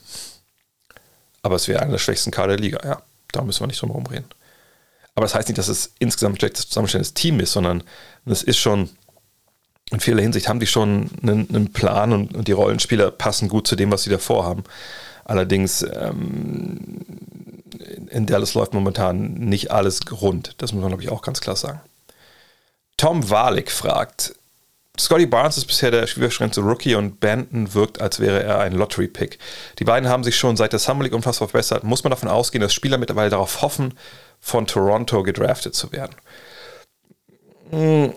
aber 1.41 1.55
es 1.55 1.67
wäre 1.67 1.81
einer 1.81 1.91
der 1.91 1.97
schwächsten 1.97 2.31
Kader 2.31 2.55
der 2.55 2.59
Liga, 2.59 2.79
ja. 2.83 3.01
Da 3.31 3.41
müssen 3.41 3.61
wir 3.61 3.67
nicht 3.67 3.81
drum 3.81 3.89
herum 3.89 4.05
reden. 4.05 4.25
Aber 5.15 5.25
das 5.25 5.35
heißt 5.35 5.47
nicht, 5.47 5.57
dass 5.57 5.67
es 5.67 5.93
insgesamt 5.99 6.35
ein 6.35 6.39
schlechtes 6.39 6.69
zusammenstellendes 6.69 7.13
Team 7.13 7.39
ist, 7.39 7.51
sondern 7.51 7.83
es 8.25 8.43
ist 8.43 8.57
schon, 8.57 8.89
in 9.89 9.99
vieler 9.99 10.21
Hinsicht 10.21 10.47
haben 10.47 10.59
die 10.59 10.67
schon 10.67 11.09
einen, 11.21 11.49
einen 11.49 11.73
Plan 11.73 12.13
und, 12.13 12.35
und, 12.35 12.47
die 12.47 12.51
Rollenspieler 12.51 13.11
passen 13.11 13.49
gut 13.49 13.67
zu 13.67 13.75
dem, 13.75 13.91
was 13.91 14.03
sie 14.03 14.09
davor 14.09 14.45
haben. 14.45 14.63
Allerdings 15.25 15.81
ähm, 15.81 16.99
in 18.09 18.25
Dallas 18.25 18.53
läuft 18.53 18.73
momentan 18.73 19.33
nicht 19.33 19.71
alles 19.71 19.99
rund. 20.11 20.55
Das 20.57 20.73
muss 20.73 20.81
man, 20.81 20.89
glaube 20.89 21.03
ich, 21.03 21.09
auch 21.09 21.21
ganz 21.21 21.41
klar 21.41 21.55
sagen. 21.55 21.81
Tom 22.97 23.29
Walik 23.29 23.71
fragt, 23.71 24.33
Scotty 24.99 25.27
Barnes 25.27 25.57
ist 25.57 25.65
bisher 25.65 25.91
der 25.91 26.07
schwierigste 26.07 26.61
Rookie 26.61 26.95
und 26.95 27.19
Banton 27.19 27.73
wirkt, 27.75 28.01
als 28.01 28.19
wäre 28.19 28.41
er 28.41 28.59
ein 28.59 28.73
Lottery-Pick. 28.73 29.37
Die 29.77 29.83
beiden 29.83 30.09
haben 30.09 30.23
sich 30.23 30.35
schon 30.35 30.57
seit 30.57 30.73
der 30.73 30.79
Summer 30.79 31.03
League 31.03 31.13
unfassbar 31.13 31.47
verbessert. 31.47 31.83
Muss 31.83 32.03
man 32.03 32.09
davon 32.09 32.29
ausgehen, 32.29 32.61
dass 32.61 32.73
Spieler 32.73 32.97
mittlerweile 32.97 33.29
darauf 33.29 33.61
hoffen, 33.61 33.93
von 34.39 34.65
Toronto 34.65 35.21
gedraftet 35.21 35.75
zu 35.75 35.91
werden. 35.91 36.15
Hm, 37.69 38.13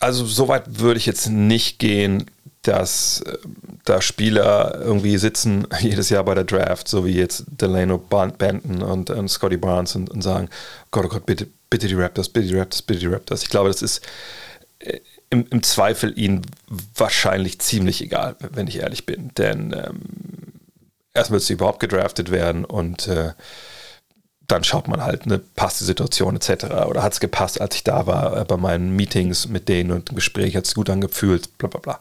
also 0.00 0.24
so 0.24 0.48
weit 0.48 0.78
würde 0.78 0.98
ich 0.98 1.06
jetzt 1.06 1.28
nicht 1.28 1.78
gehen, 1.78 2.30
dass 2.62 3.20
äh, 3.20 3.36
da 3.86 4.02
Spieler 4.02 4.78
irgendwie 4.80 5.16
sitzen 5.16 5.66
jedes 5.80 6.10
Jahr 6.10 6.24
bei 6.24 6.34
der 6.34 6.44
Draft, 6.44 6.88
so 6.88 7.04
wie 7.06 7.14
jetzt 7.14 7.44
Delano 7.48 7.98
Banton 7.98 8.82
und, 8.82 9.10
und 9.10 9.28
Scotty 9.28 9.56
Barnes 9.56 9.96
und, 9.96 10.10
und, 10.10 10.22
sagen, 10.22 10.48
Gott, 10.90 11.06
oh 11.06 11.08
Gott, 11.08 11.26
bitte, 11.26 11.46
bitte 11.70 11.88
die 11.88 11.94
Raptors, 11.94 12.28
bitte 12.28 12.48
die 12.48 12.58
Raptors, 12.58 12.82
bitte 12.82 13.00
die 13.00 13.06
Raptors. 13.06 13.42
Ich 13.42 13.48
glaube, 13.48 13.68
das 13.68 13.82
ist 13.82 14.02
äh, 14.80 15.00
im, 15.30 15.46
im 15.50 15.62
Zweifel 15.62 16.16
ihnen 16.18 16.42
wahrscheinlich 16.94 17.60
ziemlich 17.60 18.02
egal, 18.02 18.36
wenn 18.52 18.66
ich 18.66 18.78
ehrlich 18.78 19.06
bin. 19.06 19.30
Denn 19.36 19.72
ähm, 19.72 20.00
erst 21.14 21.30
wird 21.30 21.42
sie 21.42 21.54
überhaupt 21.54 21.80
gedraftet 21.80 22.30
werden 22.30 22.64
und 22.64 23.08
äh, 23.08 23.32
dann 24.46 24.62
schaut 24.62 24.86
man 24.86 25.02
halt, 25.02 25.26
ne, 25.26 25.38
passt 25.38 25.80
die 25.80 25.84
Situation 25.84 26.36
etc. 26.36 26.66
Oder 26.86 27.02
hat 27.02 27.12
es 27.12 27.20
gepasst, 27.20 27.60
als 27.60 27.76
ich 27.76 27.84
da 27.84 28.06
war 28.06 28.36
äh, 28.36 28.44
bei 28.44 28.56
meinen 28.56 28.94
Meetings 28.94 29.48
mit 29.48 29.68
denen 29.68 29.90
und 29.90 30.10
im 30.10 30.14
Gespräch, 30.14 30.56
hat 30.56 30.64
es 30.64 30.74
gut 30.74 30.90
angefühlt, 30.90 31.58
bla 31.58 31.68
bla 31.68 31.80
bla. 31.80 32.00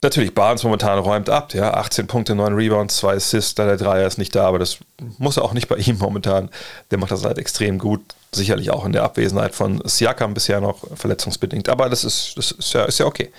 Natürlich, 0.00 0.32
Barnes 0.32 0.62
momentan 0.62 0.98
räumt 1.00 1.28
ab, 1.28 1.54
ja, 1.54 1.74
18 1.74 2.06
Punkte, 2.06 2.36
9 2.36 2.54
Rebounds, 2.54 2.98
2 2.98 3.16
Assists, 3.16 3.56
der 3.56 3.76
Dreier 3.76 4.06
ist 4.06 4.16
nicht 4.16 4.32
da, 4.34 4.46
aber 4.46 4.60
das 4.60 4.78
muss 5.18 5.36
er 5.36 5.44
auch 5.44 5.54
nicht 5.54 5.66
bei 5.66 5.76
ihm 5.76 5.98
momentan. 5.98 6.50
Der 6.90 6.98
macht 6.98 7.10
das 7.10 7.24
halt 7.24 7.38
extrem 7.38 7.78
gut, 7.78 8.00
sicherlich 8.30 8.70
auch 8.70 8.84
in 8.84 8.92
der 8.92 9.02
Abwesenheit 9.02 9.56
von 9.56 9.82
Siakam 9.84 10.34
bisher 10.34 10.60
noch 10.60 10.84
verletzungsbedingt, 10.96 11.68
aber 11.68 11.88
das 11.88 12.04
ist, 12.04 12.38
das 12.38 12.52
ist, 12.52 12.72
ja, 12.74 12.84
ist 12.84 12.98
ja 12.98 13.06
okay. 13.06 13.32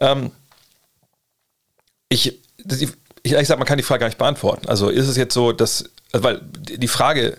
Ähm, 0.00 0.32
ich, 2.08 2.36
ich, 2.58 2.92
ehrlich 3.22 3.40
gesagt, 3.40 3.60
man 3.60 3.68
kann 3.68 3.78
die 3.78 3.84
Frage 3.84 4.00
gar 4.00 4.08
nicht 4.08 4.18
beantworten. 4.18 4.68
Also 4.68 4.88
ist 4.88 5.06
es 5.06 5.16
jetzt 5.16 5.34
so, 5.34 5.52
dass 5.52 5.84
also 6.12 6.24
weil 6.24 6.40
die 6.42 6.88
Frage 6.88 7.36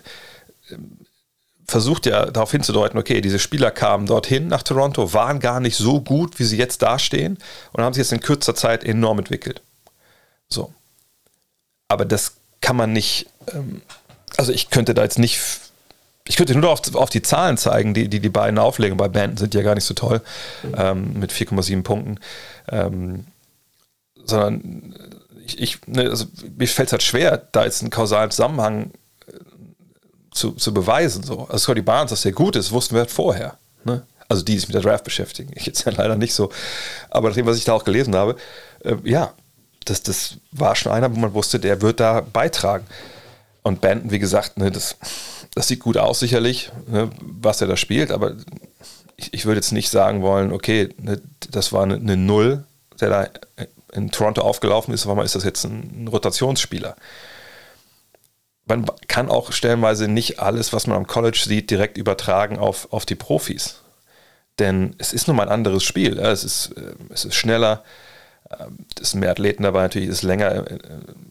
versucht 1.68 2.06
ja 2.06 2.26
darauf 2.26 2.50
hinzudeuten, 2.50 2.98
okay, 2.98 3.20
diese 3.20 3.38
Spieler 3.38 3.70
kamen 3.70 4.06
dorthin 4.06 4.48
nach 4.48 4.62
Toronto, 4.62 5.12
waren 5.12 5.38
gar 5.38 5.60
nicht 5.60 5.76
so 5.76 6.00
gut, 6.00 6.38
wie 6.38 6.44
sie 6.44 6.56
jetzt 6.56 6.80
dastehen 6.80 7.38
und 7.72 7.84
haben 7.84 7.92
sich 7.92 8.00
jetzt 8.00 8.12
in 8.12 8.20
kürzer 8.20 8.54
Zeit 8.54 8.82
enorm 8.84 9.18
entwickelt. 9.18 9.60
So. 10.48 10.72
Aber 11.88 12.06
das 12.06 12.32
kann 12.62 12.74
man 12.74 12.92
nicht, 12.94 13.26
ähm, 13.52 13.82
also 14.38 14.50
ich 14.50 14.70
könnte 14.70 14.94
da 14.94 15.02
jetzt 15.02 15.18
nicht, 15.18 15.38
ich 16.26 16.36
könnte 16.36 16.56
nur 16.56 16.70
auf, 16.70 16.94
auf 16.94 17.10
die 17.10 17.22
Zahlen 17.22 17.58
zeigen, 17.58 17.92
die, 17.92 18.08
die 18.08 18.20
die 18.20 18.28
beiden 18.30 18.58
auflegen. 18.58 18.96
Bei 18.96 19.08
Banden 19.08 19.36
sind 19.36 19.54
ja 19.54 19.62
gar 19.62 19.74
nicht 19.74 19.84
so 19.84 19.94
toll, 19.94 20.22
ähm, 20.74 21.18
mit 21.20 21.32
4,7 21.32 21.82
Punkten. 21.82 22.18
Ähm, 22.70 23.26
sondern 24.24 24.94
ich, 25.44 25.60
ich 25.60 25.78
ne, 25.86 26.08
also 26.08 26.26
mir 26.56 26.68
fällt 26.68 26.88
es 26.88 26.92
halt 26.92 27.02
schwer, 27.02 27.36
da 27.52 27.64
jetzt 27.64 27.82
einen 27.82 27.90
kausalen 27.90 28.30
Zusammenhang 28.30 28.90
zu, 30.38 30.52
zu 30.52 30.72
beweisen. 30.72 31.22
So. 31.22 31.40
Also 31.42 31.58
Scotty 31.58 31.82
Barnes, 31.82 32.10
dass 32.10 32.22
der 32.22 32.32
gut 32.32 32.56
ist, 32.56 32.72
wussten 32.72 32.94
wir 32.94 33.00
halt 33.00 33.10
vorher. 33.10 33.58
Ne? 33.84 34.02
Also 34.28 34.42
die, 34.42 34.52
die 34.52 34.58
sich 34.58 34.68
mit 34.68 34.74
der 34.74 34.82
Draft 34.82 35.04
beschäftigen. 35.04 35.50
Ich 35.54 35.66
jetzt 35.66 35.84
ja 35.84 35.92
leider 35.96 36.16
nicht 36.16 36.34
so. 36.34 36.50
Aber 37.10 37.28
nach 37.28 37.34
dem, 37.34 37.46
was 37.46 37.58
ich 37.58 37.64
da 37.64 37.72
auch 37.72 37.84
gelesen 37.84 38.14
habe, 38.14 38.36
äh, 38.84 38.96
ja, 39.04 39.32
das, 39.84 40.02
das 40.02 40.36
war 40.52 40.76
schon 40.76 40.92
einer, 40.92 41.14
wo 41.14 41.18
man 41.18 41.34
wusste, 41.34 41.58
der 41.58 41.82
wird 41.82 42.00
da 42.00 42.20
beitragen. 42.20 42.86
Und 43.62 43.80
Benton, 43.80 44.10
wie 44.10 44.18
gesagt, 44.18 44.56
ne, 44.58 44.70
das, 44.70 44.96
das 45.54 45.68
sieht 45.68 45.80
gut 45.80 45.96
aus 45.96 46.20
sicherlich, 46.20 46.70
ne, 46.86 47.10
was 47.20 47.60
er 47.60 47.66
da 47.66 47.76
spielt, 47.76 48.10
aber 48.10 48.34
ich, 49.16 49.34
ich 49.34 49.46
würde 49.46 49.58
jetzt 49.58 49.72
nicht 49.72 49.90
sagen 49.90 50.22
wollen, 50.22 50.52
okay, 50.52 50.88
ne, 50.98 51.20
das 51.50 51.72
war 51.72 51.82
eine, 51.82 51.96
eine 51.96 52.16
Null, 52.16 52.64
der 53.00 53.10
da 53.10 53.28
in 53.92 54.10
Toronto 54.10 54.42
aufgelaufen 54.42 54.94
ist, 54.94 55.06
warum 55.06 55.20
ist 55.20 55.34
das 55.34 55.44
jetzt 55.44 55.64
ein 55.64 56.08
Rotationsspieler? 56.10 56.96
Man 58.68 58.84
kann 59.06 59.30
auch 59.30 59.52
stellenweise 59.52 60.08
nicht 60.08 60.40
alles, 60.40 60.72
was 60.72 60.86
man 60.86 60.96
am 60.96 61.06
College 61.06 61.42
sieht, 61.44 61.70
direkt 61.70 61.96
übertragen 61.96 62.58
auf, 62.58 62.92
auf 62.92 63.06
die 63.06 63.14
Profis. 63.14 63.82
Denn 64.58 64.94
es 64.98 65.12
ist 65.12 65.26
nun 65.26 65.36
mal 65.36 65.44
ein 65.44 65.52
anderes 65.52 65.84
Spiel. 65.84 66.18
Es 66.18 66.44
ist, 66.44 66.72
äh, 66.76 66.94
es 67.10 67.24
ist 67.24 67.34
schneller, 67.34 67.82
ähm, 68.50 68.78
es 69.00 69.12
sind 69.12 69.20
mehr 69.20 69.30
Athleten 69.30 69.62
dabei, 69.62 69.82
natürlich 69.82 70.08
ist 70.08 70.22
länger, 70.22 70.70
äh, 70.70 70.78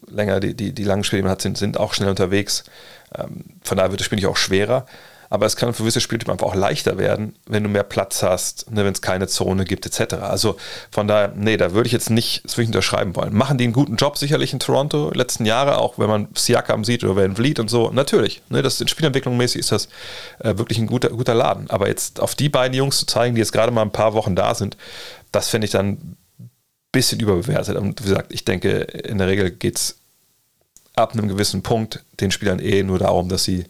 länger 0.08 0.40
die, 0.40 0.54
die, 0.54 0.72
die 0.72 0.84
langen 0.84 1.04
Spiele, 1.04 1.20
die 1.20 1.24
man 1.24 1.32
hat, 1.32 1.42
sind, 1.42 1.58
sind 1.58 1.78
auch 1.78 1.94
schnell 1.94 2.10
unterwegs. 2.10 2.64
Ähm, 3.16 3.44
von 3.62 3.76
daher 3.76 3.90
wird 3.90 4.00
das 4.00 4.06
Spiel 4.06 4.16
nicht 4.16 4.26
auch 4.26 4.36
schwerer 4.36 4.86
aber 5.30 5.46
es 5.46 5.56
kann 5.56 5.72
für 5.74 5.82
gewisse 5.82 6.00
Spieltypen 6.00 6.32
einfach 6.32 6.46
auch 6.46 6.54
leichter 6.54 6.96
werden, 6.96 7.36
wenn 7.46 7.62
du 7.62 7.68
mehr 7.68 7.82
Platz 7.82 8.22
hast, 8.22 8.70
ne, 8.70 8.84
wenn 8.84 8.92
es 8.92 9.02
keine 9.02 9.26
Zone 9.26 9.64
gibt, 9.64 9.84
etc. 9.84 10.14
Also 10.14 10.56
von 10.90 11.06
daher, 11.06 11.32
nee, 11.36 11.56
da 11.56 11.72
würde 11.72 11.86
ich 11.86 11.92
jetzt 11.92 12.10
nicht, 12.10 12.44
das 12.44 12.56
würde 12.56 12.62
ich 12.62 12.68
unterschreiben 12.68 13.14
wollen. 13.14 13.34
Machen 13.34 13.58
die 13.58 13.64
einen 13.64 13.72
guten 13.72 13.96
Job 13.96 14.16
sicherlich 14.16 14.52
in 14.52 14.58
Toronto, 14.58 15.10
letzten 15.12 15.44
Jahre, 15.44 15.78
auch 15.78 15.98
wenn 15.98 16.08
man 16.08 16.28
Siakam 16.34 16.84
sieht 16.84 17.04
oder 17.04 17.16
Van 17.16 17.36
Vliet 17.36 17.60
und 17.60 17.68
so, 17.68 17.90
natürlich. 17.90 18.42
Ne, 18.48 18.62
das 18.62 18.80
in 18.80 18.88
Spielentwicklung 18.88 19.36
mäßig 19.36 19.60
ist 19.60 19.72
das 19.72 19.88
äh, 20.38 20.56
wirklich 20.56 20.78
ein 20.78 20.86
guter, 20.86 21.10
guter 21.10 21.34
Laden. 21.34 21.68
Aber 21.70 21.88
jetzt 21.88 22.20
auf 22.20 22.34
die 22.34 22.48
beiden 22.48 22.76
Jungs 22.76 22.98
zu 22.98 23.06
zeigen, 23.06 23.34
die 23.34 23.40
jetzt 23.40 23.52
gerade 23.52 23.72
mal 23.72 23.82
ein 23.82 23.92
paar 23.92 24.14
Wochen 24.14 24.34
da 24.34 24.54
sind, 24.54 24.76
das 25.30 25.48
finde 25.48 25.66
ich 25.66 25.70
dann 25.70 25.88
ein 25.88 26.16
bisschen 26.90 27.20
überbewertet. 27.20 27.76
Und 27.76 28.00
wie 28.00 28.08
gesagt, 28.08 28.32
ich 28.32 28.44
denke, 28.44 28.80
in 28.80 29.18
der 29.18 29.26
Regel 29.26 29.50
geht 29.50 29.76
es 29.76 29.98
ab 30.94 31.12
einem 31.12 31.28
gewissen 31.28 31.62
Punkt 31.62 32.02
den 32.20 32.30
Spielern 32.30 32.58
eh 32.58 32.82
nur 32.82 32.98
darum, 32.98 33.28
dass 33.28 33.44
sie 33.44 33.66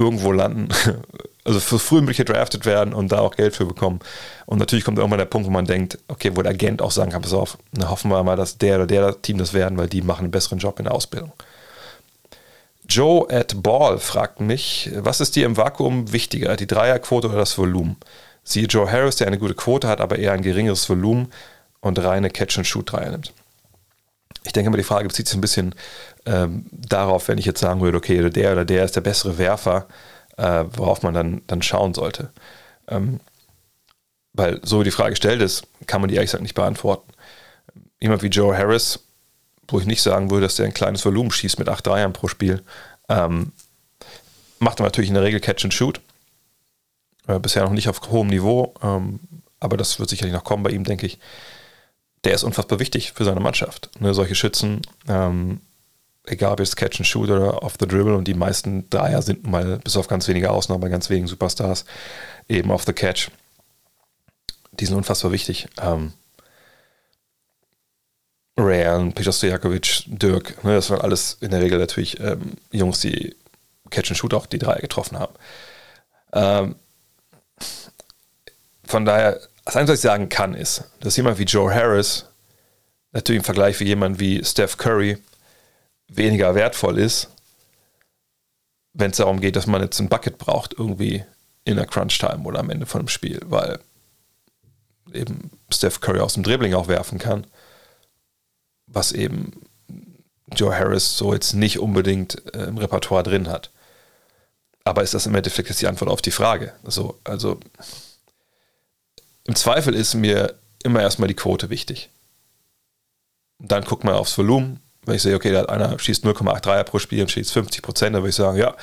irgendwo 0.00 0.32
landen, 0.32 0.68
also 1.44 1.60
für 1.60 1.78
früh 1.78 2.00
gedraftet 2.00 2.64
werden 2.64 2.94
und 2.94 3.12
da 3.12 3.20
auch 3.20 3.36
Geld 3.36 3.54
für 3.54 3.66
bekommen. 3.66 4.00
Und 4.46 4.58
natürlich 4.58 4.84
kommt 4.84 4.98
irgendwann 4.98 5.18
der 5.18 5.26
Punkt, 5.26 5.46
wo 5.46 5.52
man 5.52 5.66
denkt, 5.66 5.98
okay, 6.08 6.32
wo 6.34 6.42
der 6.42 6.52
Agent 6.52 6.80
auch 6.80 6.90
sagen 6.90 7.12
kann, 7.12 7.22
pass 7.22 7.34
auf, 7.34 7.58
dann 7.72 7.90
hoffen 7.90 8.10
wir 8.10 8.22
mal, 8.24 8.36
dass 8.36 8.56
der 8.58 8.76
oder 8.76 8.86
der 8.86 9.22
Team 9.22 9.38
das 9.38 9.52
werden, 9.52 9.78
weil 9.78 9.88
die 9.88 10.02
machen 10.02 10.24
einen 10.24 10.30
besseren 10.30 10.58
Job 10.58 10.78
in 10.78 10.86
der 10.86 10.94
Ausbildung. 10.94 11.32
Joe 12.88 13.30
at 13.30 13.62
Ball 13.62 13.98
fragt 13.98 14.40
mich, 14.40 14.90
was 14.96 15.20
ist 15.20 15.36
dir 15.36 15.46
im 15.46 15.56
Vakuum 15.56 16.12
wichtiger, 16.12 16.56
die 16.56 16.66
Dreierquote 16.66 17.28
oder 17.28 17.38
das 17.38 17.56
Volumen? 17.56 17.96
Siehe 18.42 18.66
Joe 18.66 18.90
Harris, 18.90 19.16
der 19.16 19.28
eine 19.28 19.38
gute 19.38 19.54
Quote 19.54 19.86
hat, 19.86 20.00
aber 20.00 20.18
eher 20.18 20.32
ein 20.32 20.42
geringeres 20.42 20.88
Volumen 20.88 21.28
und 21.80 21.98
reine 22.02 22.30
Catch-and-Shoot-Dreier 22.30 23.10
nimmt. 23.10 23.32
Ich 24.44 24.52
denke 24.52 24.70
mal, 24.70 24.76
die 24.76 24.84
Frage 24.84 25.08
bezieht 25.08 25.28
sich 25.28 25.36
ein 25.36 25.42
bisschen 25.42 25.74
ähm, 26.26 26.66
darauf, 26.72 27.28
wenn 27.28 27.38
ich 27.38 27.44
jetzt 27.44 27.60
sagen 27.60 27.80
würde, 27.80 27.98
okay, 27.98 28.30
der 28.30 28.52
oder 28.52 28.64
der 28.64 28.84
ist 28.84 28.96
der 28.96 29.02
bessere 29.02 29.38
Werfer, 29.38 29.86
äh, 30.36 30.64
worauf 30.72 31.02
man 31.02 31.14
dann, 31.14 31.42
dann 31.46 31.62
schauen 31.62 31.94
sollte. 31.94 32.30
Ähm, 32.88 33.20
weil 34.32 34.60
so 34.62 34.80
wie 34.80 34.84
die 34.84 34.90
Frage 34.90 35.10
gestellt 35.10 35.42
ist, 35.42 35.66
kann 35.86 36.00
man 36.00 36.08
die 36.08 36.14
ehrlich 36.14 36.28
gesagt 36.28 36.42
nicht 36.42 36.54
beantworten. 36.54 37.12
Jemand 38.00 38.22
wie 38.22 38.28
Joe 38.28 38.56
Harris, 38.56 39.00
wo 39.68 39.78
ich 39.78 39.86
nicht 39.86 40.02
sagen 40.02 40.30
würde, 40.30 40.46
dass 40.46 40.56
der 40.56 40.66
ein 40.66 40.74
kleines 40.74 41.04
Volumen 41.04 41.30
schießt 41.30 41.58
mit 41.58 41.68
8 41.68 41.86
Dreiern 41.86 42.12
pro 42.12 42.28
Spiel. 42.28 42.62
Ähm, 43.08 43.52
macht 44.58 44.80
er 44.80 44.84
natürlich 44.84 45.08
in 45.10 45.14
der 45.14 45.24
Regel 45.24 45.40
Catch 45.40 45.64
and 45.64 45.74
Shoot. 45.74 46.00
Äh, 47.26 47.38
bisher 47.38 47.64
noch 47.64 47.70
nicht 47.70 47.88
auf 47.88 48.00
hohem 48.10 48.28
Niveau, 48.28 48.74
ähm, 48.82 49.20
aber 49.58 49.76
das 49.76 49.98
wird 49.98 50.08
sicherlich 50.08 50.32
noch 50.32 50.44
kommen 50.44 50.62
bei 50.62 50.70
ihm, 50.70 50.84
denke 50.84 51.06
ich. 51.06 51.18
Der 52.24 52.34
ist 52.34 52.42
unfassbar 52.42 52.78
wichtig 52.78 53.12
für 53.12 53.24
seine 53.24 53.40
Mannschaft. 53.40 53.90
Ne, 54.00 54.12
solche 54.12 54.34
Schützen, 54.34 54.82
ähm, 55.08 55.60
egal 56.26 56.52
ob 56.52 56.60
es 56.60 56.76
Catch 56.76 57.00
and 57.00 57.06
Shoot 57.06 57.30
oder 57.30 57.62
off 57.62 57.76
the 57.80 57.86
Dribble 57.86 58.16
und 58.16 58.28
die 58.28 58.34
meisten 58.34 58.88
Dreier 58.90 59.22
sind 59.22 59.46
mal, 59.46 59.78
bis 59.78 59.96
auf 59.96 60.08
ganz 60.08 60.28
wenige 60.28 60.50
Ausnahmen 60.50 60.80
bei 60.80 60.88
ganz 60.88 61.08
wenigen 61.08 61.28
Superstars, 61.28 61.84
eben 62.48 62.70
off 62.70 62.84
the 62.84 62.92
Catch. 62.92 63.30
Die 64.72 64.86
sind 64.86 64.96
unfassbar 64.96 65.32
wichtig. 65.32 65.68
Ähm, 65.80 66.12
Ray 68.56 68.84
Allen, 68.84 69.12
Peter 69.12 69.32
Stojakovic, 69.32 70.04
Dirk, 70.06 70.62
ne, 70.64 70.74
das 70.74 70.90
waren 70.90 71.00
alles 71.00 71.38
in 71.40 71.50
der 71.50 71.62
Regel 71.62 71.78
natürlich 71.78 72.20
ähm, 72.20 72.52
Jungs, 72.70 73.00
die 73.00 73.34
Catch 73.88 74.10
and 74.10 74.18
Shoot 74.18 74.34
auch 74.34 74.46
die 74.46 74.58
Dreier 74.58 74.80
getroffen 74.80 75.18
haben. 75.18 75.34
Ähm, 76.32 76.76
von 78.84 79.04
daher, 79.04 79.40
das 79.64 79.76
Einzige, 79.76 79.92
was 79.92 79.98
ich 79.98 80.02
sagen 80.02 80.28
kann, 80.28 80.54
ist, 80.54 80.84
dass 81.00 81.16
jemand 81.16 81.38
wie 81.38 81.44
Joe 81.44 81.72
Harris 81.72 82.26
natürlich 83.12 83.40
im 83.40 83.44
Vergleich 83.44 83.76
für 83.76 83.84
jemand 83.84 84.20
wie 84.20 84.44
Steph 84.44 84.76
Curry 84.76 85.18
weniger 86.08 86.54
wertvoll 86.54 86.98
ist, 86.98 87.28
wenn 88.92 89.10
es 89.10 89.18
darum 89.18 89.40
geht, 89.40 89.56
dass 89.56 89.66
man 89.66 89.82
jetzt 89.82 90.00
ein 90.00 90.08
Bucket 90.08 90.38
braucht, 90.38 90.74
irgendwie 90.78 91.24
in 91.64 91.76
der 91.76 91.86
Crunch-Time 91.86 92.42
oder 92.44 92.58
am 92.60 92.70
Ende 92.70 92.86
von 92.86 93.00
einem 93.00 93.08
Spiel, 93.08 93.40
weil 93.44 93.78
eben 95.12 95.50
Steph 95.70 96.00
Curry 96.00 96.20
aus 96.20 96.34
dem 96.34 96.42
Dribbling 96.42 96.74
auch 96.74 96.88
werfen 96.88 97.18
kann, 97.18 97.46
was 98.86 99.12
eben 99.12 99.52
Joe 100.54 100.76
Harris 100.76 101.16
so 101.16 101.32
jetzt 101.32 101.54
nicht 101.54 101.78
unbedingt 101.78 102.54
äh, 102.54 102.64
im 102.64 102.78
Repertoire 102.78 103.22
drin 103.22 103.48
hat. 103.48 103.70
Aber 104.84 105.02
ist 105.02 105.14
das 105.14 105.26
im 105.26 105.34
Endeffekt 105.34 105.68
jetzt 105.68 105.80
die 105.80 105.86
Antwort 105.86 106.10
auf 106.10 106.22
die 106.22 106.30
Frage? 106.30 106.72
So, 106.84 107.20
also 107.22 107.60
im 109.50 109.56
Zweifel 109.56 109.96
ist 109.96 110.14
mir 110.14 110.54
immer 110.84 111.00
erstmal 111.00 111.26
die 111.26 111.34
Quote 111.34 111.70
wichtig. 111.70 112.08
Dann 113.58 113.84
guckt 113.84 114.04
man 114.04 114.14
aufs 114.14 114.38
Volumen. 114.38 114.78
Wenn 115.04 115.16
ich 115.16 115.22
sehe, 115.22 115.34
okay, 115.34 115.50
da 115.50 115.62
hat 115.62 115.70
einer 115.70 115.98
schießt 115.98 116.24
0,8 116.24 116.60
Dreier 116.60 116.84
pro 116.84 117.00
Spiel 117.00 117.22
und 117.22 117.32
schießt 117.32 117.50
50 117.50 117.82
Prozent, 117.82 118.14
dann 118.14 118.22
würde 118.22 118.28
ich 118.30 118.36
sagen, 118.36 118.56
ja, 118.56 118.76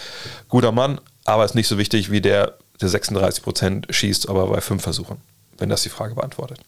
guter 0.50 0.74
Mann, 0.74 1.00
aber 1.24 1.46
ist 1.46 1.56
nicht 1.56 1.70
so 1.70 1.78
wichtig 1.78 2.12
wie 2.12 2.20
der, 2.20 2.58
der 2.82 2.90
36 2.90 3.44
Prozent 3.44 3.88
schießt, 3.90 4.28
aber 4.28 4.46
bei 4.48 4.60
fünf 4.60 4.84
Versuchen, 4.84 5.22
wenn 5.58 5.70
das 5.70 5.84
die 5.84 5.90
Frage 5.90 6.16
beantwortet. 6.16 6.60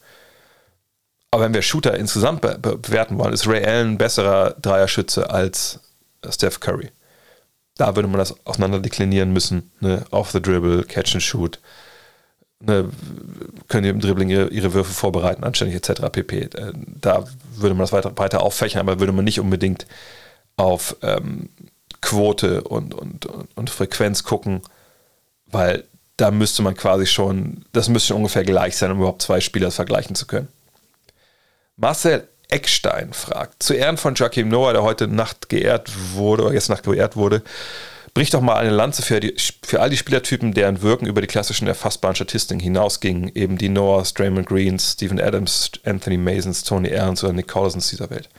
Aber 1.31 1.43
wenn 1.43 1.53
wir 1.53 1.61
Shooter 1.61 1.95
insgesamt 1.95 2.39
be 2.39 2.57
bewerten 2.57 3.17
wollen, 3.17 3.33
ist 3.33 3.47
Ray 3.47 3.65
Allen 3.65 3.95
ein 3.95 3.97
besserer 3.97 4.55
Dreierschütze 4.61 5.29
als 5.29 5.81
Steph 6.29 6.61
Curry. 6.61 6.89
Da 7.75 7.97
würde 7.97 8.07
man 8.07 8.19
das 8.19 8.33
auseinander 8.45 8.79
deklinieren 8.79 9.33
müssen. 9.33 9.71
Ne? 9.81 10.05
Off 10.11 10.31
the 10.31 10.41
dribble, 10.41 10.85
catch 10.85 11.15
and 11.15 11.21
shoot. 11.21 11.59
Ne? 12.61 12.89
Können 13.67 13.83
die 13.83 13.89
im 13.89 13.99
Dribbling 14.01 14.29
ihre, 14.29 14.49
ihre 14.49 14.73
Würfe 14.73 14.93
vorbereiten, 14.93 15.43
anständig 15.43 15.75
etc. 15.75 16.01
pp. 16.11 16.37
Äh, 16.37 16.73
da 17.01 17.25
würde 17.55 17.75
man 17.75 17.83
das 17.83 17.93
weiter, 17.93 18.17
weiter 18.17 18.41
auffächern, 18.41 18.81
aber 18.81 18.99
würde 18.99 19.13
man 19.13 19.25
nicht 19.25 19.39
unbedingt 19.39 19.85
auf 20.57 20.97
ähm, 21.01 21.49
Quote 22.01 22.63
und, 22.63 22.93
und, 22.93 23.25
und, 23.25 23.47
und 23.55 23.69
Frequenz 23.69 24.23
gucken, 24.23 24.61
weil 25.45 25.85
da 26.17 26.31
müsste 26.31 26.61
man 26.61 26.75
quasi 26.75 27.05
schon, 27.05 27.65
das 27.71 27.87
müsste 27.87 28.09
schon 28.09 28.17
ungefähr 28.17 28.43
gleich 28.43 28.75
sein, 28.75 28.91
um 28.91 28.97
überhaupt 28.97 29.21
zwei 29.21 29.39
Spieler 29.39 29.71
vergleichen 29.71 30.15
zu 30.15 30.27
können. 30.27 30.49
Marcel 31.77 32.27
Eckstein 32.49 33.13
fragt, 33.13 33.63
zu 33.63 33.73
Ehren 33.73 33.97
von 33.97 34.15
Joachim 34.15 34.49
Noah, 34.49 34.73
der 34.73 34.83
heute 34.83 35.07
Nacht 35.07 35.47
geehrt 35.49 35.91
wurde, 36.13 36.43
oder 36.43 36.51
gestern 36.51 36.75
Nacht 36.75 36.85
geehrt 36.85 37.15
wurde, 37.15 37.41
bricht 38.13 38.33
doch 38.33 38.41
mal 38.41 38.55
eine 38.55 38.69
Lanze 38.69 39.01
für, 39.01 39.19
die, 39.19 39.35
für 39.63 39.81
all 39.81 39.89
die 39.89 39.97
Spielertypen, 39.97 40.53
deren 40.53 40.81
Wirken 40.81 41.05
über 41.05 41.21
die 41.21 41.27
klassischen 41.27 41.67
erfassbaren 41.67 42.15
Statistiken 42.15 42.59
hinausgingen, 42.59 43.31
eben 43.35 43.57
die 43.57 43.69
Noahs, 43.69 44.13
Draymond 44.13 44.47
Greens, 44.47 44.93
Stephen 44.93 45.19
Adams, 45.19 45.71
Anthony 45.85 46.17
Masons, 46.17 46.63
Tony 46.63 46.95
Aarons 46.95 47.23
oder 47.23 47.33
Nick 47.33 47.47
Collisons 47.47 47.89
dieser 47.89 48.09
Welt. 48.09 48.29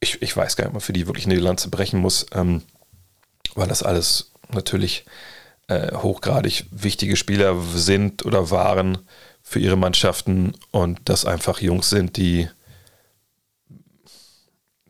Ich, 0.00 0.20
ich 0.22 0.36
weiß 0.36 0.56
gar 0.56 0.64
nicht, 0.64 0.68
ob 0.68 0.74
man 0.74 0.80
für 0.80 0.92
die 0.92 1.06
wirklich 1.06 1.26
eine 1.26 1.36
Lanze 1.36 1.68
brechen 1.68 2.00
muss, 2.00 2.26
ähm, 2.32 2.62
weil 3.54 3.68
das 3.68 3.82
alles 3.82 4.32
natürlich 4.50 5.04
äh, 5.68 5.94
hochgradig 5.94 6.66
wichtige 6.70 7.16
Spieler 7.16 7.60
sind 7.74 8.24
oder 8.24 8.50
waren 8.50 8.98
für 9.42 9.60
ihre 9.60 9.76
Mannschaften 9.76 10.52
und 10.70 11.00
das 11.04 11.24
einfach 11.24 11.60
Jungs 11.60 11.90
sind, 11.90 12.16
die, 12.16 12.48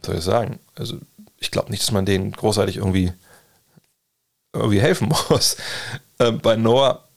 soll 0.05 0.17
ich 0.17 0.25
sagen, 0.25 0.61
also 0.75 0.99
ich 1.41 1.51
glaube 1.51 1.71
nicht, 1.71 1.83
dass 1.83 1.91
man 1.91 2.07
denen 2.07 2.31
großartig 2.33 2.77
irgendwie, 2.77 3.13
irgendwie 4.53 4.81
helfen 4.81 5.09
muss. 5.31 5.57
Ähm, 6.21 6.39
bei 6.41 6.57
Noah, 6.57 7.09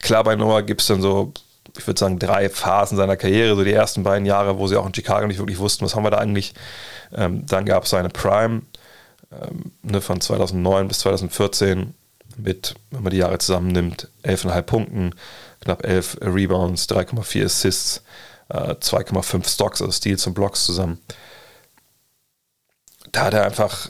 klar, 0.00 0.24
bei 0.24 0.34
Noah 0.36 0.62
gibt 0.62 0.82
es 0.82 0.88
dann 0.88 1.00
so, 1.00 1.32
ich 1.78 1.86
würde 1.86 1.98
sagen, 1.98 2.18
drei 2.18 2.50
Phasen 2.50 2.96
seiner 2.96 3.16
Karriere, 3.16 3.54
so 3.54 3.64
die 3.64 3.72
ersten 3.72 4.02
beiden 4.02 4.26
Jahre, 4.26 4.58
wo 4.58 4.66
sie 4.66 4.76
auch 4.76 4.86
in 4.86 4.94
Chicago 4.94 5.26
nicht 5.26 5.38
wirklich 5.38 5.58
wussten, 5.58 5.84
was 5.84 5.94
haben 5.94 6.04
wir 6.04 6.10
da 6.10 6.18
eigentlich. 6.18 6.54
Ähm, 7.14 7.46
dann 7.46 7.64
gab 7.64 7.84
es 7.84 7.90
seine 7.90 8.08
Prime 8.08 8.62
ähm, 9.32 9.72
ne, 9.82 10.00
von 10.00 10.20
2009 10.20 10.88
bis 10.88 10.98
2014 11.00 11.94
mit, 12.36 12.74
wenn 12.90 13.02
man 13.02 13.12
die 13.12 13.18
Jahre 13.18 13.38
zusammennimmt, 13.38 14.08
11,5 14.24 14.62
Punkten, 14.62 15.14
knapp 15.60 15.84
11 15.84 16.18
Rebounds, 16.20 16.86
3,4 16.88 17.44
Assists, 17.44 18.02
2,5 18.50 19.40
äh, 19.40 19.48
Stocks, 19.48 19.80
also 19.80 19.92
Steals 19.92 20.26
und 20.26 20.34
Blocks 20.34 20.64
zusammen. 20.64 21.00
Da 23.16 23.24
hat 23.24 23.32
er 23.32 23.46
einfach, 23.46 23.88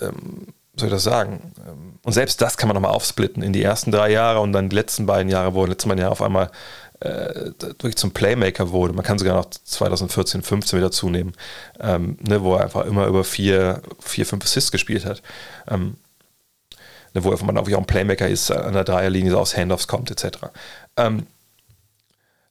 ähm, 0.00 0.54
soll 0.76 0.86
ich 0.86 0.94
das 0.94 1.02
sagen, 1.02 1.52
ähm, 1.68 1.98
und 2.04 2.12
selbst 2.12 2.40
das 2.40 2.56
kann 2.56 2.68
man 2.68 2.76
nochmal 2.76 2.92
aufsplitten 2.92 3.42
in 3.42 3.52
die 3.52 3.60
ersten 3.60 3.90
drei 3.90 4.12
Jahre 4.12 4.38
und 4.38 4.52
dann 4.52 4.68
die 4.68 4.76
letzten 4.76 5.04
beiden 5.04 5.28
Jahre, 5.28 5.52
wo 5.54 5.66
letztes 5.66 5.86
Mal 5.86 5.98
ja 5.98 6.10
auf 6.10 6.22
einmal 6.22 6.52
äh, 7.00 7.50
wirklich 7.60 7.96
zum 7.96 8.12
Playmaker 8.12 8.70
wurde. 8.70 8.94
Man 8.94 9.04
kann 9.04 9.18
sogar 9.18 9.34
noch 9.34 9.50
2014, 9.50 10.42
15 10.42 10.78
wieder 10.78 10.92
zunehmen, 10.92 11.32
ähm, 11.80 12.18
ne, 12.20 12.40
wo 12.44 12.54
er 12.54 12.62
einfach 12.62 12.84
immer 12.84 13.08
über 13.08 13.24
vier, 13.24 13.82
vier 13.98 14.24
fünf 14.24 14.44
Assists 14.44 14.70
gespielt 14.70 15.04
hat. 15.04 15.22
Ähm, 15.68 15.96
ne, 17.14 17.24
wo 17.24 17.34
man 17.44 17.58
auch 17.58 17.66
ein 17.66 17.86
Playmaker 17.86 18.28
ist, 18.28 18.52
an 18.52 18.74
der 18.74 18.84
Dreierlinie 18.84 19.32
so 19.32 19.40
aus 19.40 19.56
Handoffs 19.56 19.88
kommt, 19.88 20.12
etc. 20.12 20.38
Ähm, 20.96 21.26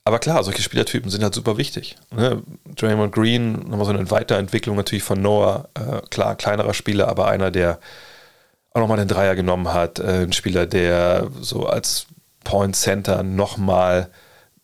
aber 0.08 0.20
klar, 0.20 0.44
solche 0.44 0.62
Spielertypen 0.62 1.12
sind 1.12 1.22
halt 1.22 1.34
super 1.34 1.58
wichtig. 1.58 1.98
Ne? 2.16 2.42
Draymond 2.76 3.14
Green, 3.14 3.54
nochmal 3.70 3.86
so 3.86 3.92
eine 3.92 4.10
Weiterentwicklung 4.10 4.78
natürlich 4.78 5.04
von 5.04 5.22
Noah. 5.22 5.68
Äh, 5.74 6.02
klar, 6.10 6.36
kleinerer 6.36 6.74
Spieler, 6.74 7.10
aber 7.10 7.28
einer, 7.28 7.52
der 7.52 7.80
auch 8.74 8.80
nochmal 8.80 8.98
den 8.98 9.10
Dreier 9.10 9.36
genommen 9.36 9.74
hat. 9.74 10.00
Äh, 10.00 10.24
ein 10.24 10.32
Spieler, 10.32 10.66
der 10.66 11.28
so 11.42 11.66
als 11.66 12.08
Point 12.46 12.78
Center 12.78 13.22
nochmal 13.22 14.10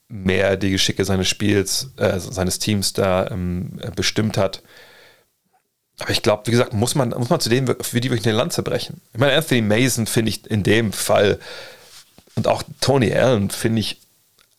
mehr 0.07 0.55
die 0.55 0.71
Geschicke 0.71 1.03
seines 1.03 1.27
Spiels, 1.27 1.91
äh, 1.97 2.19
seines 2.19 2.59
Teams 2.59 2.93
da 2.93 3.27
ähm, 3.29 3.79
bestimmt 3.95 4.37
hat. 4.37 4.61
Aber 5.99 6.11
ich 6.11 6.21
glaube, 6.21 6.47
wie 6.47 6.51
gesagt, 6.51 6.73
muss 6.73 6.95
man, 6.95 7.09
muss 7.09 7.29
man 7.29 7.41
zu 7.41 7.49
denen 7.49 7.67
für 7.81 7.99
die 7.99 8.09
wirklich 8.09 8.25
eine 8.25 8.37
Lanze 8.37 8.63
brechen. 8.63 9.01
Ich 9.11 9.19
meine, 9.19 9.33
Anthony 9.33 9.61
Mason 9.61 10.07
finde 10.07 10.29
ich 10.29 10.49
in 10.49 10.63
dem 10.63 10.93
Fall 10.93 11.39
und 12.35 12.47
auch 12.47 12.63
Tony 12.79 13.13
Allen 13.13 13.49
finde 13.49 13.81
ich 13.81 14.02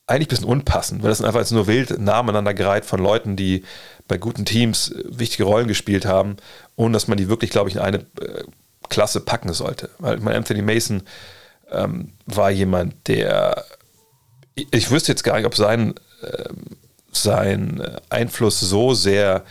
eigentlich 0.07 0.28
ein 0.28 0.30
bisschen 0.30 0.44
unpassend, 0.46 1.02
weil 1.02 1.09
das 1.09 1.18
sind 1.18 1.26
einfach 1.26 1.40
jetzt 1.40 1.52
nur 1.52 1.66
wild 1.66 1.98
Namen 1.98 2.30
aneinandergereiht 2.30 2.84
von 2.84 3.00
Leuten, 3.00 3.36
die 3.36 3.64
bei 4.07 4.18
guten 4.18 4.44
Teams 4.44 4.90
äh, 4.90 5.02
wichtige 5.07 5.44
Rollen 5.44 5.68
gespielt 5.68 6.05
haben, 6.05 6.36
ohne 6.76 6.92
dass 6.92 7.09
man 7.09 7.18
die 7.18 7.28
wirklich, 7.28 7.50
glaube 7.50 7.70
ich, 7.70 7.76
in 7.76 7.82
eine 7.82 7.98
äh, 8.20 8.44
Klasse 8.88 9.20
packen 9.20 9.52
sollte. 9.52 9.90
Weil 9.98 10.18
mein 10.18 10.36
Anthony 10.36 10.62
Mason 10.62 11.02
ähm, 11.70 12.12
war 12.26 12.50
jemand, 12.50 13.09
der 13.09 13.64
ich, 14.55 14.68
ich, 14.70 14.90
wüsste 14.90 15.12
jetzt 15.12 15.24
gar 15.24 15.36
nicht, 15.36 15.46
ob 15.46 15.57
sein, 15.57 15.94
äh, 16.22 16.48
sein 17.11 17.82
Einfluss 18.11 18.61
so 18.61 18.94
sehr 18.94 19.44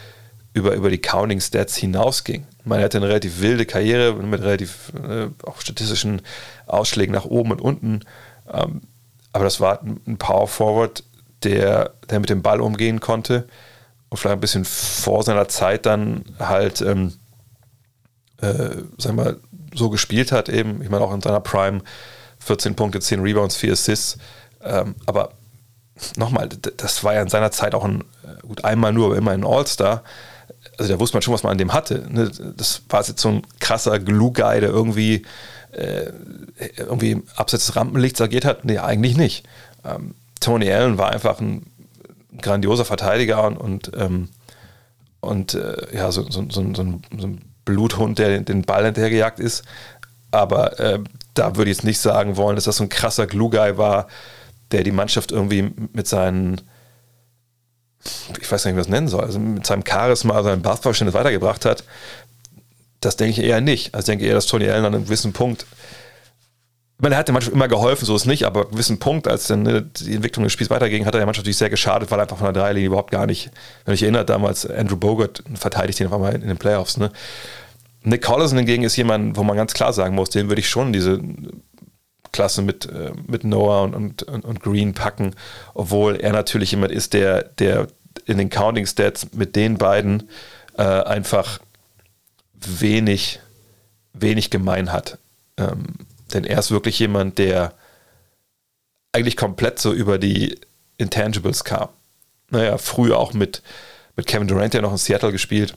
über, 0.54 0.76
über 0.76 0.90
die 0.90 1.02
Counting 1.02 1.42
Stats 1.42 1.76
hinausging. 1.76 2.46
Man 2.64 2.82
hatte 2.82 2.98
eine 2.98 3.08
relativ 3.10 3.42
wilde 3.42 3.66
Karriere 3.66 4.14
mit 4.14 4.42
relativ 4.42 4.94
äh, 4.96 5.28
auch 5.44 5.60
statistischen 5.60 6.22
Ausschlägen 6.68 7.14
nach 7.14 7.26
oben 7.26 7.52
und 7.52 7.60
unten. 7.60 8.02
Ähm, 8.52 8.82
aber 9.34 9.44
das 9.44 9.60
war 9.60 9.82
ein 9.84 10.18
Power 10.18 10.48
Forward, 10.48 11.04
der, 11.44 11.94
der 12.10 12.20
mit 12.20 12.30
dem 12.30 12.42
Ball 12.42 12.62
umgehen 12.62 13.00
konnte 13.00 13.48
und 14.10 14.18
vielleicht 14.18 14.38
ein 14.38 14.42
bisschen 14.42 14.66
vor 14.66 15.24
seiner 15.24 15.48
Zeit 15.48 15.86
dann 15.86 16.24
halt, 16.40 16.82
ähm, 16.82 17.14
äh, 18.42 18.78
sagen 18.98 19.18
wir, 19.18 19.38
so 19.74 19.90
gespielt 19.90 20.32
hat 20.32 20.50
eben. 20.50 20.82
Ich 20.82 20.90
meine 20.90 21.04
auch 21.04 21.14
in 21.14 21.22
seiner 21.22 21.40
Prime 21.40 21.82
14 22.40 22.76
Punkte, 22.76 23.00
10 23.00 23.22
Rebounds, 23.22 23.56
4 23.56 23.74
Assists. 23.74 24.18
Ähm, 24.62 24.96
aber 25.06 25.32
nochmal, 26.16 26.48
das 26.48 27.04
war 27.04 27.16
ja 27.16 27.22
in 27.22 27.30
seiner 27.30 27.52
Zeit 27.52 27.74
auch 27.76 27.84
ein, 27.84 28.02
äh, 28.24 28.48
gut, 28.48 28.64
einmal 28.64 28.94
nur, 28.94 29.08
aber 29.08 29.18
immer 29.18 29.32
ein 29.32 29.46
All-Star 29.46 30.04
also 30.78 30.94
da 30.94 31.00
wusste 31.00 31.16
man 31.16 31.22
schon, 31.22 31.34
was 31.34 31.44
man 31.44 31.52
an 31.52 31.58
dem 31.58 31.74
hatte. 31.74 32.06
Ne? 32.10 32.32
Das 32.58 32.82
war 32.90 33.04
jetzt 33.04 33.20
so 33.20 33.30
ein 33.30 33.42
krasser 33.60 34.00
Glue-Guy, 34.00 34.62
der 34.62 34.70
irgendwie, 34.70 35.24
äh, 35.74 36.12
irgendwie 36.78 37.22
abseits 37.36 37.68
des 37.68 37.76
Rampenlichts 37.76 38.22
agiert 38.22 38.46
hat. 38.46 38.66
Nee, 38.66 38.78
eigentlich 38.80 39.18
nicht. 39.18 39.46
Ähm, 39.84 40.16
Tony 40.40 40.72
Allen 40.72 40.98
war 40.98 41.12
einfach 41.12 41.40
ein 41.40 41.66
grandioser 42.42 42.86
Verteidiger 42.86 43.46
und, 43.46 43.58
und, 43.58 43.92
ähm, 43.96 44.30
und 45.22 45.54
äh, 45.54 45.96
ja, 45.96 46.12
so, 46.12 46.30
so, 46.30 46.46
so, 46.50 46.74
so, 46.74 46.82
ein, 46.82 47.42
Bluthund, 47.66 48.20
der 48.20 48.42
den 48.42 48.64
Ball 48.64 48.84
hinterhergejagt 48.86 49.40
ist. 49.40 49.64
Aber 50.32 50.80
äh, 50.80 51.00
da 51.34 51.56
würde 51.56 51.72
ich 51.72 51.78
jetzt 51.78 51.86
nicht 51.86 52.00
sagen 52.00 52.36
wollen, 52.38 52.56
dass 52.56 52.66
das 52.66 52.78
so 52.78 52.84
ein 52.84 52.90
krasser 52.90 53.28
Glue-Guy 53.28 53.78
war, 53.78 54.08
der 54.72 54.84
die 54.84 54.92
Mannschaft 54.92 55.32
irgendwie 55.32 55.72
mit 55.94 56.08
seinen, 56.08 56.60
ich 58.42 58.52
weiß 58.52 58.66
nicht, 58.66 58.74
wie 58.74 58.76
man 58.76 58.84
das 58.84 58.90
nennen 58.90 59.08
soll, 59.08 59.24
also 59.24 59.40
mit 59.40 59.66
seinem 59.66 59.84
Charisma, 59.88 60.44
seinem 60.44 60.62
Basketballverständnis 60.62 61.14
weitergebracht 61.14 61.66
hat. 61.66 61.84
Das 63.06 63.18
denke 63.18 63.40
ich 63.40 63.48
eher 63.48 63.62
nicht. 63.62 63.94
Also 63.94 64.04
ich 64.04 64.18
denke 64.18 64.26
eher, 64.26 64.36
dass 64.36 64.46
Tony 64.48 64.70
Allen 64.70 64.86
an 64.86 64.96
einem 64.96 65.06
gewissen 65.06 65.34
Punkt 65.34 65.66
ich 66.98 67.02
meine, 67.04 67.16
er 67.16 67.20
hat 67.20 67.28
der 67.28 67.34
Mannschaft 67.34 67.54
immer 67.54 67.68
geholfen, 67.68 68.06
so 68.06 68.16
ist 68.16 68.26
nicht, 68.26 68.46
aber 68.46 68.62
an 68.62 68.66
einem 68.68 68.72
gewissen 68.76 69.00
Punkt, 69.00 69.28
als 69.28 69.48
dann 69.48 69.64
ne, 69.64 69.82
die 69.82 70.14
Entwicklung 70.14 70.44
des 70.44 70.54
Spiels 70.54 70.70
weiterging, 70.70 71.06
hat 71.06 71.14
er 71.14 71.18
der 71.18 71.26
Mannschaft 71.26 71.44
natürlich 71.44 71.58
sehr 71.58 71.70
geschadet, 71.70 72.10
weil 72.12 72.20
er 72.20 72.22
einfach 72.22 72.38
von 72.38 72.46
der 72.46 72.54
Dreierlinie 72.54 72.88
überhaupt 72.88 73.12
gar 73.12 73.26
nicht, 73.26 73.52
wenn 73.84 73.96
ich 73.96 74.04
erinnere, 74.04 74.24
damals 74.24 74.66
Andrew 74.66 74.96
Bogart 74.96 75.44
verteidigt 75.56 76.00
ihn 76.00 76.08
auf 76.08 76.14
einmal 76.14 76.34
in 76.36 76.48
den 76.48 76.58
Playoffs. 76.58 76.98
Ne? 76.98 77.12
Nick 78.04 78.22
Collison 78.22 78.58
hingegen 78.58 78.84
ist 78.84 78.96
jemand, 78.96 79.36
wo 79.36 79.44
man 79.44 79.58
ganz 79.58 79.74
klar 79.74 79.92
sagen 79.92 80.16
muss, 80.16 80.30
den 80.30 80.48
würde 80.50 80.62
ich 80.62 80.70
schon 80.70 80.94
diese 80.94 81.20
Klasse 82.32 82.62
mit, 82.62 82.86
äh, 82.86 83.12
mit 83.28 83.44
Noah 83.44 83.84
und, 83.84 84.24
und, 84.24 84.46
und 84.46 84.62
Green 84.62 84.94
packen, 84.94 85.36
obwohl 85.74 86.18
er 86.18 86.32
natürlich 86.32 86.72
jemand 86.72 86.94
ist, 86.94 87.14
der, 87.14 87.44
der 87.44 87.88
in 88.26 88.38
den 88.38 88.50
Counting 88.50 88.86
Stats 88.86 89.28
mit 89.34 89.56
den 89.58 89.78
beiden 89.78 90.30
äh, 90.78 90.84
einfach 90.84 91.60
wenig, 92.82 93.40
wenig 94.14 94.50
gemein 94.50 94.92
hat. 94.92 95.18
Ähm, 95.58 95.86
denn 96.34 96.44
er 96.44 96.60
ist 96.60 96.72
wirklich 96.72 97.00
jemand, 97.00 97.38
der 97.38 97.74
eigentlich 99.12 99.38
komplett 99.38 99.80
so 99.80 99.94
über 99.94 100.18
die 100.18 100.60
Intangibles 100.98 101.64
kam. 101.64 101.90
Naja, 102.50 102.78
früher 102.78 103.18
auch 103.18 103.34
mit, 103.34 103.62
mit 104.16 104.28
Kevin 104.28 104.48
Durant, 104.48 104.74
der 104.74 104.82
noch 104.82 104.92
in 104.92 104.98
Seattle 104.98 105.32
gespielt 105.32 105.76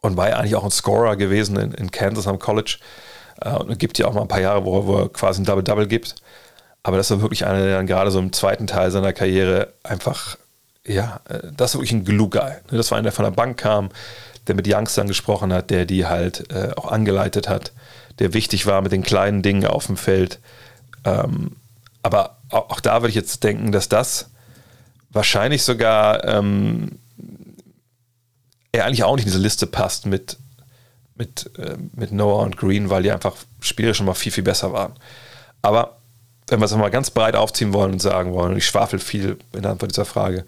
und 0.00 0.16
war 0.16 0.28
ja 0.28 0.36
eigentlich 0.36 0.54
auch 0.54 0.64
ein 0.64 0.70
Scorer 0.70 1.16
gewesen 1.16 1.56
in, 1.56 1.72
in 1.72 1.90
Kansas 1.90 2.26
am 2.26 2.38
College. 2.38 2.78
Äh, 3.40 3.50
und 3.50 3.78
gibt 3.78 3.98
ja 3.98 4.06
auch 4.06 4.14
mal 4.14 4.22
ein 4.22 4.28
paar 4.28 4.40
Jahre, 4.40 4.64
wo 4.64 4.78
er, 4.78 4.86
wo 4.86 4.96
er 4.98 5.08
quasi 5.08 5.42
ein 5.42 5.44
Double-Double 5.44 5.86
gibt. 5.86 6.16
Aber 6.82 6.96
das 6.96 7.10
war 7.10 7.20
wirklich 7.20 7.44
einer, 7.44 7.62
der 7.62 7.76
dann 7.76 7.86
gerade 7.86 8.10
so 8.10 8.18
im 8.18 8.32
zweiten 8.32 8.66
Teil 8.66 8.90
seiner 8.90 9.12
Karriere 9.12 9.72
einfach, 9.82 10.38
ja, 10.86 11.20
äh, 11.28 11.40
das 11.56 11.70
ist 11.70 11.74
wirklich 11.76 11.92
ein 11.92 12.04
Glue-Guy. 12.04 12.50
Ne, 12.70 12.76
das 12.76 12.90
war 12.90 12.98
einer, 12.98 13.04
der 13.04 13.12
von 13.12 13.24
der 13.24 13.32
Bank 13.32 13.58
kam, 13.58 13.90
der 14.46 14.54
mit 14.54 14.68
Youngstern 14.68 15.08
gesprochen 15.08 15.52
hat, 15.52 15.70
der 15.70 15.86
die 15.86 16.06
halt 16.06 16.52
äh, 16.52 16.72
auch 16.76 16.90
angeleitet 16.90 17.48
hat 17.48 17.72
der 18.18 18.34
wichtig 18.34 18.66
war 18.66 18.82
mit 18.82 18.92
den 18.92 19.02
kleinen 19.02 19.42
Dingen 19.42 19.66
auf 19.66 19.86
dem 19.86 19.96
Feld. 19.96 20.38
Ähm, 21.04 21.56
aber 22.02 22.38
auch, 22.48 22.70
auch, 22.70 22.80
da 22.80 23.02
würde 23.02 23.10
ich 23.10 23.14
jetzt 23.14 23.44
denken, 23.44 23.72
dass 23.72 23.88
das 23.88 24.30
wahrscheinlich 25.10 25.62
sogar 25.62 26.24
ähm, 26.24 26.98
er 28.72 28.84
eigentlich 28.84 29.04
auch 29.04 29.16
nicht 29.16 29.26
in 29.26 29.32
diese 29.32 29.42
Liste 29.42 29.66
passt 29.66 30.06
mit, 30.06 30.36
mit, 31.14 31.50
äh, 31.58 31.76
mit 31.94 32.12
Noah 32.12 32.42
und 32.42 32.56
Green, 32.56 32.90
weil 32.90 33.02
die 33.02 33.10
einfach 33.10 33.34
spielerisch 33.60 33.98
schon 33.98 34.06
mal 34.06 34.14
viel, 34.14 34.32
viel 34.32 34.44
besser 34.44 34.72
waren. 34.72 34.94
Aber 35.62 35.96
wenn 36.48 36.60
wir 36.60 36.66
es 36.66 36.76
mal 36.76 36.90
ganz 36.90 37.10
breit 37.10 37.34
aufziehen 37.34 37.72
wollen 37.72 37.92
und 37.92 38.02
sagen 38.02 38.32
wollen, 38.32 38.56
ich 38.56 38.66
schwafel 38.66 38.98
viel 38.98 39.38
in 39.52 39.62
der 39.62 39.72
Antwort 39.72 39.90
dieser 39.90 40.04
Frage, 40.04 40.44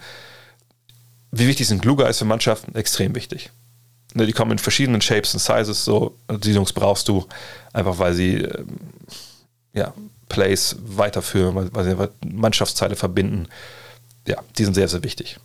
wie 1.30 1.48
wichtig 1.48 1.66
sind 1.66 1.82
Glue 1.82 1.96
Guys 1.96 2.18
für 2.18 2.24
Mannschaften? 2.24 2.74
Extrem 2.74 3.14
wichtig. 3.14 3.50
Ne, 4.14 4.26
die 4.26 4.32
kommen 4.32 4.52
in 4.52 4.58
verschiedenen 4.58 5.00
Shapes 5.00 5.34
und 5.34 5.40
Sizes, 5.40 5.84
so. 5.84 6.16
Die 6.30 6.52
Jungs 6.52 6.72
brauchst 6.72 7.08
du, 7.08 7.26
einfach 7.72 7.98
weil 7.98 8.14
sie 8.14 8.36
ähm, 8.36 8.78
ja, 9.74 9.92
Plays 10.28 10.76
weiterführen, 10.80 11.54
weil, 11.54 11.74
weil 11.74 11.84
sie 11.84 12.08
Mannschaftsteile 12.26 12.96
verbinden. 12.96 13.48
Ja, 14.26 14.36
die 14.56 14.64
sind 14.64 14.74
sehr, 14.74 14.88
sehr 14.88 15.02
wichtig. 15.02 15.38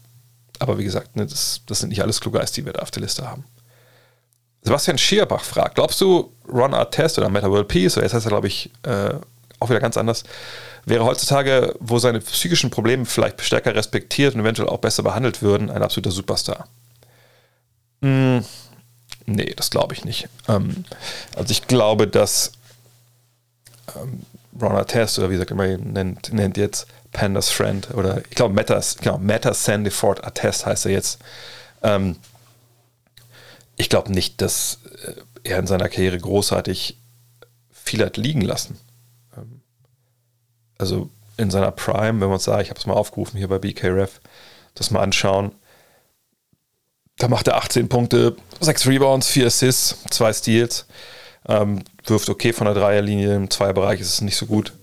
Aber 0.60 0.78
wie 0.78 0.84
gesagt, 0.84 1.16
ne, 1.16 1.26
das, 1.26 1.62
das 1.66 1.80
sind 1.80 1.90
nicht 1.90 2.02
alles 2.02 2.22
Klugeis, 2.22 2.52
die 2.52 2.66
wir 2.66 2.74
da 2.74 2.82
auf 2.82 2.92
der 2.92 3.02
Liste 3.02 3.30
haben. 3.30 3.44
Sebastian 4.62 4.98
Schierbach 4.98 5.44
fragt, 5.44 5.76
glaubst 5.76 6.00
du, 6.00 6.32
Ron 6.48 6.74
Artest 6.74 7.18
oder 7.18 7.30
Meta 7.30 7.50
World 7.50 7.68
Peace, 7.68 7.98
oder 7.98 8.06
jetzt 8.06 8.14
heißt 8.14 8.26
er, 8.26 8.30
glaube 8.30 8.48
ich, 8.48 8.72
äh, 8.84 9.14
auch 9.60 9.70
wieder 9.70 9.82
ganz 9.82 9.98
anders, 9.98 10.24
wäre 10.86 11.04
heutzutage, 11.04 11.76
wo 11.80 12.00
seine 12.00 12.22
psychischen 12.22 12.70
Probleme 12.70 13.06
vielleicht 13.06 13.42
stärker 13.42 13.76
respektiert 13.76 14.36
und 14.36 14.42
eventuell 14.42 14.70
auch 14.70 14.80
besser 14.80 15.04
behandelt 15.04 15.42
würden, 15.42 15.70
ein 15.70 15.84
absoluter 15.84 16.12
Superstar? 16.12 16.68
Hm, 18.04 18.44
nee, 19.26 19.54
das 19.56 19.70
glaube 19.70 19.94
ich 19.94 20.04
nicht. 20.04 20.28
Ähm, 20.50 20.84
also 21.38 21.52
ich 21.52 21.68
glaube, 21.68 22.06
dass 22.06 22.52
ähm, 23.96 24.24
Ron 24.62 24.76
Artest 24.76 25.18
oder 25.18 25.30
wie 25.30 25.34
gesagt 25.34 25.52
immer 25.52 25.66
nennt, 25.66 26.34
nennt 26.34 26.58
jetzt 26.58 26.86
Pandas 27.14 27.50
Friend 27.50 27.94
oder 27.94 28.22
ich 28.30 28.36
glaube 28.36 28.54
Metas, 28.54 28.98
genau, 28.98 29.18
Meta 29.20 29.54
Sandyford 29.54 30.24
Artest 30.26 30.66
heißt 30.66 30.86
er 30.86 30.92
jetzt. 30.92 31.20
Ähm, 31.82 32.18
ich 33.78 33.88
glaube 33.88 34.12
nicht, 34.12 34.42
dass 34.42 34.80
äh, 35.06 35.50
er 35.50 35.60
in 35.60 35.68
seiner 35.68 35.88
Karriere 35.88 36.18
großartig 36.18 36.98
viel 37.72 38.04
hat 38.04 38.18
liegen 38.18 38.42
lassen. 38.42 38.78
Ähm, 39.38 39.62
also 40.78 41.10
in 41.38 41.52
seiner 41.52 41.72
Prime, 41.72 42.20
wenn 42.20 42.28
man 42.28 42.38
es 42.38 42.44
sagt, 42.44 42.64
ich 42.64 42.70
habe 42.70 42.80
es 42.80 42.86
mal 42.86 42.96
aufgerufen 42.96 43.38
hier 43.38 43.48
bei 43.48 43.60
BKRF, 43.60 44.20
das 44.76 44.92
mal 44.92 45.02
anschauen. 45.02 45.54
Da 47.24 47.30
macht 47.30 47.48
er 47.48 47.56
18 47.56 47.88
Punkte, 47.88 48.36
6 48.60 48.86
Rebounds, 48.86 49.30
4 49.30 49.46
Assists, 49.46 49.96
2 50.12 50.34
Steals. 50.34 50.86
Ähm, 51.48 51.86
wirft 52.06 52.28
okay 52.28 52.52
von 52.52 52.66
der 52.66 52.74
Dreierlinie, 52.74 53.34
im 53.34 53.50
Zweierbereich 53.50 54.02
ist 54.02 54.10
es 54.10 54.20
nicht 54.20 54.36
so 54.36 54.46
gut. 54.46 54.74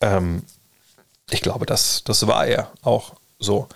Ähm, 0.00 0.42
ich 1.28 1.42
glaube, 1.42 1.66
das, 1.66 2.02
das 2.02 2.26
war 2.26 2.46
er 2.46 2.72
auch 2.80 3.16
so. 3.38 3.68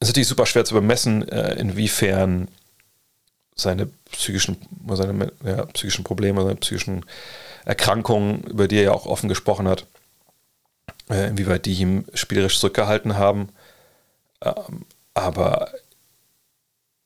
Es 0.00 0.08
ist 0.08 0.12
natürlich 0.12 0.28
super 0.28 0.46
schwer 0.46 0.64
zu 0.64 0.72
bemessen, 0.72 1.28
äh, 1.28 1.56
inwiefern 1.56 2.48
seine 3.54 3.90
psychischen, 4.10 4.56
seine 4.88 5.30
ja, 5.44 5.66
psychischen 5.66 6.04
Probleme, 6.04 6.40
seine 6.42 6.56
psychischen 6.56 7.04
Erkrankungen, 7.66 8.44
über 8.44 8.66
die 8.66 8.76
er 8.76 8.84
ja 8.84 8.92
auch 8.92 9.04
offen 9.04 9.28
gesprochen 9.28 9.68
hat, 9.68 9.84
äh, 11.10 11.28
inwieweit 11.28 11.66
die 11.66 11.74
ihm 11.74 12.06
spielerisch 12.14 12.58
zurückgehalten 12.58 13.18
haben. 13.18 13.50
Ähm, 14.40 14.86
aber 15.12 15.70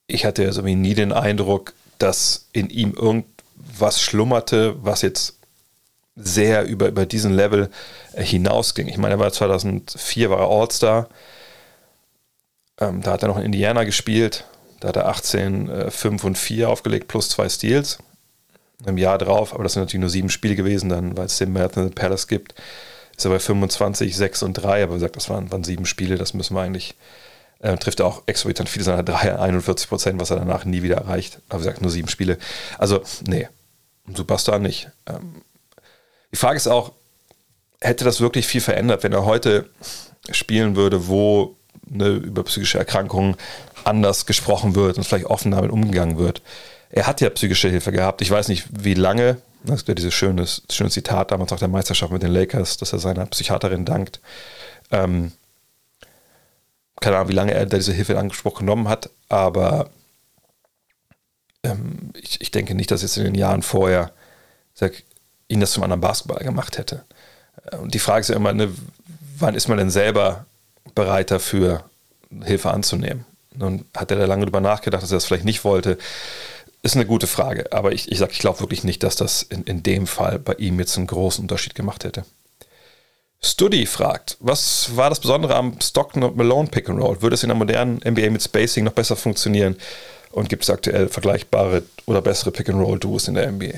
ich 0.08 0.24
hatte 0.24 0.44
also 0.46 0.62
nie 0.62 0.94
den 0.94 1.12
Eindruck, 1.12 1.74
dass 1.98 2.46
in 2.52 2.70
ihm 2.70 2.94
irgendwas 2.94 4.00
schlummerte, 4.00 4.74
was 4.82 5.02
jetzt 5.02 5.36
sehr 6.16 6.64
über, 6.64 6.88
über 6.88 7.06
diesen 7.06 7.32
Level 7.32 7.70
äh, 8.14 8.24
hinausging. 8.24 8.88
Ich 8.88 8.96
meine, 8.96 9.14
er 9.14 9.18
war 9.20 9.32
2004 9.32 10.30
war 10.30 10.40
er 10.40 10.48
All-Star. 10.48 11.08
Ähm, 12.80 13.02
da 13.02 13.12
hat 13.12 13.22
er 13.22 13.28
noch 13.28 13.36
in 13.36 13.44
Indiana 13.44 13.84
gespielt. 13.84 14.44
Da 14.80 14.88
hat 14.88 14.96
er 14.96 15.08
18, 15.08 15.68
äh, 15.68 15.90
5 15.90 16.24
und 16.24 16.38
4 16.38 16.70
aufgelegt, 16.70 17.06
plus 17.06 17.28
zwei 17.28 17.48
Steals. 17.48 17.98
Im 18.86 18.96
Jahr 18.96 19.18
drauf, 19.18 19.54
aber 19.54 19.64
das 19.64 19.72
sind 19.72 19.82
natürlich 19.82 20.00
nur 20.00 20.10
sieben 20.10 20.30
Spiele 20.30 20.54
gewesen, 20.54 20.88
dann, 20.88 21.16
weil 21.16 21.26
es 21.26 21.38
den 21.38 21.52
Marathon 21.52 21.90
Palace 21.90 22.28
gibt, 22.28 22.54
ist 23.16 23.24
er 23.24 23.32
bei 23.32 23.40
25, 23.40 24.16
6 24.16 24.44
und 24.44 24.54
3. 24.54 24.84
Aber 24.84 24.94
wie 24.94 24.98
gesagt, 24.98 25.16
das 25.16 25.28
waren, 25.28 25.50
waren 25.50 25.64
sieben 25.64 25.84
Spiele, 25.84 26.16
das 26.16 26.32
müssen 26.32 26.54
wir 26.54 26.62
eigentlich 26.62 26.94
äh, 27.60 27.76
trifft 27.76 28.00
er 28.00 28.06
auch 28.06 28.22
exorbitant 28.26 28.68
viele 28.68 28.84
seiner 28.84 29.02
Dreier, 29.02 29.40
41 29.40 29.88
Prozent, 29.88 30.20
was 30.20 30.30
er 30.30 30.36
danach 30.36 30.64
nie 30.64 30.82
wieder 30.82 30.96
erreicht. 30.96 31.40
Aber 31.48 31.60
wie 31.60 31.64
gesagt, 31.64 31.82
nur 31.82 31.90
sieben 31.90 32.08
Spiele. 32.08 32.38
Also, 32.78 33.02
nee, 33.26 33.48
ein 34.06 34.14
Superstar 34.14 34.58
nicht. 34.58 34.90
Ähm, 35.06 35.42
die 36.32 36.36
Frage 36.36 36.56
ist 36.56 36.68
auch, 36.68 36.92
hätte 37.80 38.04
das 38.04 38.20
wirklich 38.20 38.46
viel 38.46 38.60
verändert, 38.60 39.02
wenn 39.02 39.12
er 39.12 39.24
heute 39.24 39.68
spielen 40.30 40.76
würde, 40.76 41.08
wo 41.08 41.56
ne, 41.86 42.08
über 42.08 42.44
psychische 42.44 42.78
Erkrankungen 42.78 43.36
anders 43.84 44.26
gesprochen 44.26 44.74
wird 44.74 44.98
und 44.98 45.04
vielleicht 45.04 45.26
offen 45.26 45.52
damit 45.52 45.70
umgegangen 45.70 46.18
wird? 46.18 46.42
Er 46.90 47.06
hat 47.06 47.20
ja 47.20 47.30
psychische 47.30 47.68
Hilfe 47.68 47.92
gehabt. 47.92 48.22
Ich 48.22 48.30
weiß 48.30 48.48
nicht, 48.48 48.66
wie 48.70 48.94
lange. 48.94 49.38
Das 49.64 49.80
ist 49.80 49.88
ja 49.88 49.94
dieses 49.94 50.14
schöne, 50.14 50.46
schöne 50.70 50.90
Zitat 50.90 51.32
damals 51.32 51.50
nach 51.50 51.58
der 51.58 51.68
Meisterschaft 51.68 52.12
mit 52.12 52.22
den 52.22 52.30
Lakers, 52.30 52.76
dass 52.76 52.92
er 52.92 53.00
seiner 53.00 53.26
Psychiaterin 53.26 53.84
dankt. 53.84 54.20
Ähm, 54.90 55.32
keine 57.00 57.16
Ahnung, 57.16 57.28
wie 57.28 57.34
lange 57.34 57.54
er 57.54 57.66
diese 57.66 57.92
Hilfe 57.92 58.12
in 58.12 58.18
Anspruch 58.18 58.58
genommen 58.58 58.88
hat, 58.88 59.10
aber 59.28 59.90
ähm, 61.62 62.12
ich, 62.14 62.40
ich, 62.40 62.50
denke 62.50 62.74
nicht, 62.74 62.90
dass 62.90 63.02
jetzt 63.02 63.16
in 63.16 63.24
den 63.24 63.34
Jahren 63.34 63.62
vorher 63.62 64.12
sag, 64.74 65.02
ihn 65.48 65.60
das 65.60 65.72
zum 65.72 65.82
anderen 65.82 66.00
Basketball 66.00 66.42
gemacht 66.42 66.78
hätte. 66.78 67.04
Äh, 67.70 67.76
und 67.76 67.94
die 67.94 67.98
Frage 67.98 68.20
ist 68.20 68.28
ja 68.28 68.36
immer, 68.36 68.52
ne, 68.52 68.72
wann 69.38 69.54
ist 69.54 69.68
man 69.68 69.78
denn 69.78 69.90
selber 69.90 70.46
bereit 70.94 71.30
dafür, 71.30 71.84
Hilfe 72.44 72.70
anzunehmen? 72.70 73.24
Nun 73.54 73.86
hat 73.96 74.10
er 74.10 74.18
da 74.18 74.26
lange 74.26 74.44
drüber 74.44 74.60
nachgedacht, 74.60 75.02
dass 75.02 75.10
er 75.10 75.16
das 75.16 75.24
vielleicht 75.24 75.44
nicht 75.44 75.64
wollte. 75.64 75.98
Ist 76.82 76.94
eine 76.94 77.06
gute 77.06 77.26
Frage, 77.26 77.72
aber 77.72 77.92
ich, 77.92 78.12
ich 78.12 78.18
sage, 78.18 78.32
ich 78.32 78.38
glaube 78.38 78.60
wirklich 78.60 78.84
nicht, 78.84 79.02
dass 79.02 79.16
das 79.16 79.42
in, 79.42 79.64
in 79.64 79.82
dem 79.82 80.06
Fall 80.06 80.38
bei 80.38 80.54
ihm 80.54 80.78
jetzt 80.78 80.96
einen 80.96 81.08
großen 81.08 81.42
Unterschied 81.42 81.74
gemacht 81.74 82.04
hätte. 82.04 82.24
Studi 83.40 83.86
fragt, 83.86 84.36
was 84.40 84.96
war 84.96 85.10
das 85.10 85.20
Besondere 85.20 85.54
am 85.54 85.80
Stockton 85.80 86.24
und 86.24 86.36
Malone 86.36 86.68
Pick 86.68 86.88
and 86.88 87.00
Roll? 87.00 87.22
Würde 87.22 87.34
es 87.34 87.44
in 87.44 87.48
der 87.48 87.56
modernen 87.56 88.00
NBA 88.04 88.30
mit 88.30 88.42
Spacing 88.42 88.84
noch 88.84 88.92
besser 88.92 89.16
funktionieren? 89.16 89.76
Und 90.30 90.48
gibt 90.48 90.64
es 90.64 90.70
aktuell 90.70 91.08
vergleichbare 91.08 91.84
oder 92.06 92.20
bessere 92.20 92.50
Pick 92.50 92.68
and 92.68 92.84
Roll 92.84 92.98
Duos 92.98 93.28
in 93.28 93.34
der 93.34 93.50
NBA? 93.50 93.74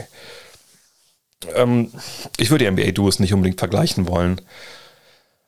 Ähm, 1.55 1.93
ich 2.39 2.51
würde 2.51 2.65
die 2.65 2.71
NBA 2.71 2.93
Duos 2.93 3.19
nicht 3.19 3.35
unbedingt 3.35 3.59
vergleichen 3.59 4.09
wollen, 4.09 4.41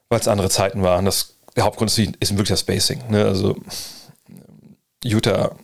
weil 0.08 0.20
es 0.20 0.28
andere 0.28 0.50
Zeiten 0.50 0.82
waren. 0.82 1.06
Das, 1.06 1.34
der 1.56 1.64
Hauptgrund 1.64 1.90
ist, 1.90 2.16
ist 2.20 2.32
wirklich 2.32 2.48
das 2.48 2.60
Spacing. 2.60 3.02
Ne? 3.10 3.24
Also 3.24 3.56
Utah 5.04 5.56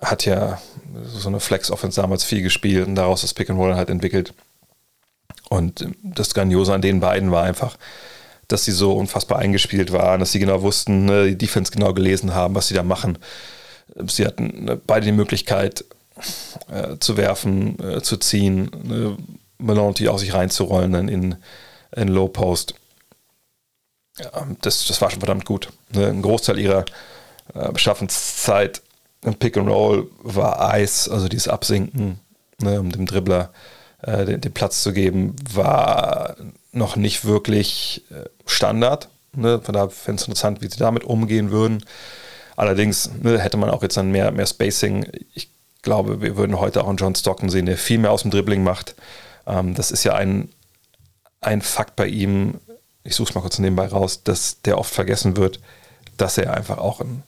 hat 0.00 0.24
ja 0.24 0.60
so 1.04 1.28
eine 1.28 1.40
Flex-Offense 1.40 2.00
damals 2.00 2.24
viel 2.24 2.42
gespielt 2.42 2.86
und 2.86 2.94
daraus 2.94 3.22
das 3.22 3.34
Pick 3.34 3.50
and 3.50 3.58
Roll 3.58 3.74
halt 3.74 3.90
entwickelt. 3.90 4.34
Und 5.48 5.86
das 6.02 6.34
Grandiose 6.34 6.74
an 6.74 6.82
den 6.82 7.00
beiden 7.00 7.30
war 7.30 7.44
einfach, 7.44 7.78
dass 8.48 8.64
sie 8.64 8.72
so 8.72 8.92
unfassbar 8.92 9.38
eingespielt 9.38 9.92
waren, 9.92 10.20
dass 10.20 10.32
sie 10.32 10.38
genau 10.38 10.62
wussten, 10.62 11.04
ne, 11.04 11.26
die 11.26 11.38
Defense 11.38 11.70
genau 11.70 11.92
gelesen 11.92 12.34
haben, 12.34 12.54
was 12.54 12.68
sie 12.68 12.74
da 12.74 12.82
machen. 12.82 13.18
Sie 14.06 14.26
hatten 14.26 14.64
ne, 14.64 14.76
beide 14.76 15.06
die 15.06 15.12
Möglichkeit 15.12 15.84
äh, 16.70 16.96
zu 16.98 17.16
werfen, 17.16 17.78
äh, 17.78 18.02
zu 18.02 18.16
ziehen, 18.16 18.70
ne, 18.82 19.16
natürlich 19.58 20.08
auch 20.10 20.18
sich 20.18 20.34
reinzurollen 20.34 20.92
dann 20.92 21.08
in, 21.08 21.36
in 21.94 22.08
Low 22.08 22.28
Post. 22.28 22.74
Ja, 24.18 24.46
das, 24.62 24.86
das 24.86 25.00
war 25.00 25.10
schon 25.10 25.20
verdammt 25.20 25.44
gut. 25.44 25.68
Ne, 25.92 26.08
ein 26.08 26.22
Großteil 26.22 26.58
ihrer 26.58 26.84
äh, 27.54 27.70
Beschaffenszeit 27.72 28.82
im 29.22 29.34
Pick 29.34 29.56
and 29.56 29.68
Roll 29.68 30.10
war 30.22 30.70
Eis, 30.70 31.08
also 31.08 31.28
dieses 31.28 31.48
Absinken, 31.48 32.20
ne, 32.60 32.80
um 32.80 32.90
dem 32.90 33.06
Dribbler 33.06 33.50
äh, 34.02 34.24
den, 34.24 34.40
den, 34.40 34.52
Platz 34.52 34.82
zu 34.82 34.92
geben, 34.92 35.34
war 35.52 36.36
noch 36.72 36.96
nicht 36.96 37.24
wirklich 37.24 38.04
äh, 38.10 38.28
Standard. 38.46 39.08
Ne? 39.32 39.60
Von 39.60 39.74
daher 39.74 39.90
fände 39.90 40.20
es 40.20 40.28
interessant, 40.28 40.60
wie 40.62 40.68
sie 40.68 40.78
damit 40.78 41.04
umgehen 41.04 41.50
würden. 41.50 41.84
Allerdings 42.56 43.10
ne, 43.22 43.38
hätte 43.38 43.56
man 43.56 43.70
auch 43.70 43.82
jetzt 43.82 43.96
dann 43.96 44.10
mehr, 44.10 44.30
mehr 44.30 44.46
Spacing. 44.46 45.06
Ich 45.34 45.50
glaube, 45.82 46.20
wir 46.20 46.36
würden 46.36 46.58
heute 46.58 46.82
auch 46.82 46.88
einen 46.88 46.96
John 46.96 47.14
Stockton 47.14 47.50
sehen, 47.50 47.66
der 47.66 47.78
viel 47.78 47.98
mehr 47.98 48.12
aus 48.12 48.22
dem 48.22 48.30
Dribbling 48.30 48.62
macht. 48.62 48.94
Ähm, 49.46 49.74
das 49.74 49.90
ist 49.90 50.04
ja 50.04 50.14
ein, 50.14 50.48
ein 51.40 51.62
Fakt 51.62 51.96
bei 51.96 52.06
ihm, 52.06 52.60
ich 53.04 53.14
suche 53.14 53.30
es 53.30 53.34
mal 53.34 53.40
kurz 53.40 53.58
nebenbei 53.58 53.86
raus, 53.86 54.22
dass 54.22 54.60
der 54.62 54.78
oft 54.78 54.92
vergessen 54.92 55.36
wird, 55.36 55.60
dass 56.16 56.36
er 56.36 56.54
einfach 56.54 56.78
auch 56.78 57.00
ein, 57.00 57.22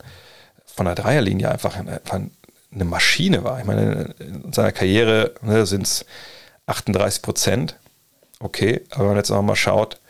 von 0.67 0.87
der 0.87 0.95
Dreierlinie 0.95 1.51
einfach 1.51 1.77
eine, 1.77 2.01
eine, 2.11 2.85
Maschine 2.85 3.45
war. 3.45 3.61
Ich 3.61 3.67
meine, 3.67 4.15
in 4.19 4.53
seiner 4.53 4.73
Karriere 4.73 5.35
ne, 5.43 5.65
sind 5.67 5.83
es 5.83 6.05
38 6.71 7.23
Prozent. 7.23 7.77
Okay, 8.39 8.83
aber 8.91 9.01
wenn 9.01 9.09
man 9.09 9.17
jetzt 9.17 9.31
auch 9.31 9.43
mal 9.43 9.57
schaut, 9.57 10.01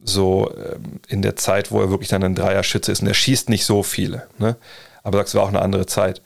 so 0.00 0.54
ähm, 0.56 1.00
in 1.08 1.22
der 1.22 1.36
Zeit, 1.36 1.72
wo 1.72 1.80
er 1.80 1.90
wirklich 1.90 2.08
dann 2.08 2.22
ein 2.22 2.34
Dreierschütze 2.34 2.92
ist, 2.92 3.02
und 3.02 3.08
er 3.08 3.14
schießt 3.14 3.48
nicht 3.48 3.64
so 3.64 3.82
viele, 3.82 4.28
ne? 4.38 4.56
aber 5.02 5.20
es 5.22 5.34
war 5.34 5.42
auch 5.42 5.48
eine 5.48 5.62
andere 5.62 5.86
Zeit. 5.86 6.22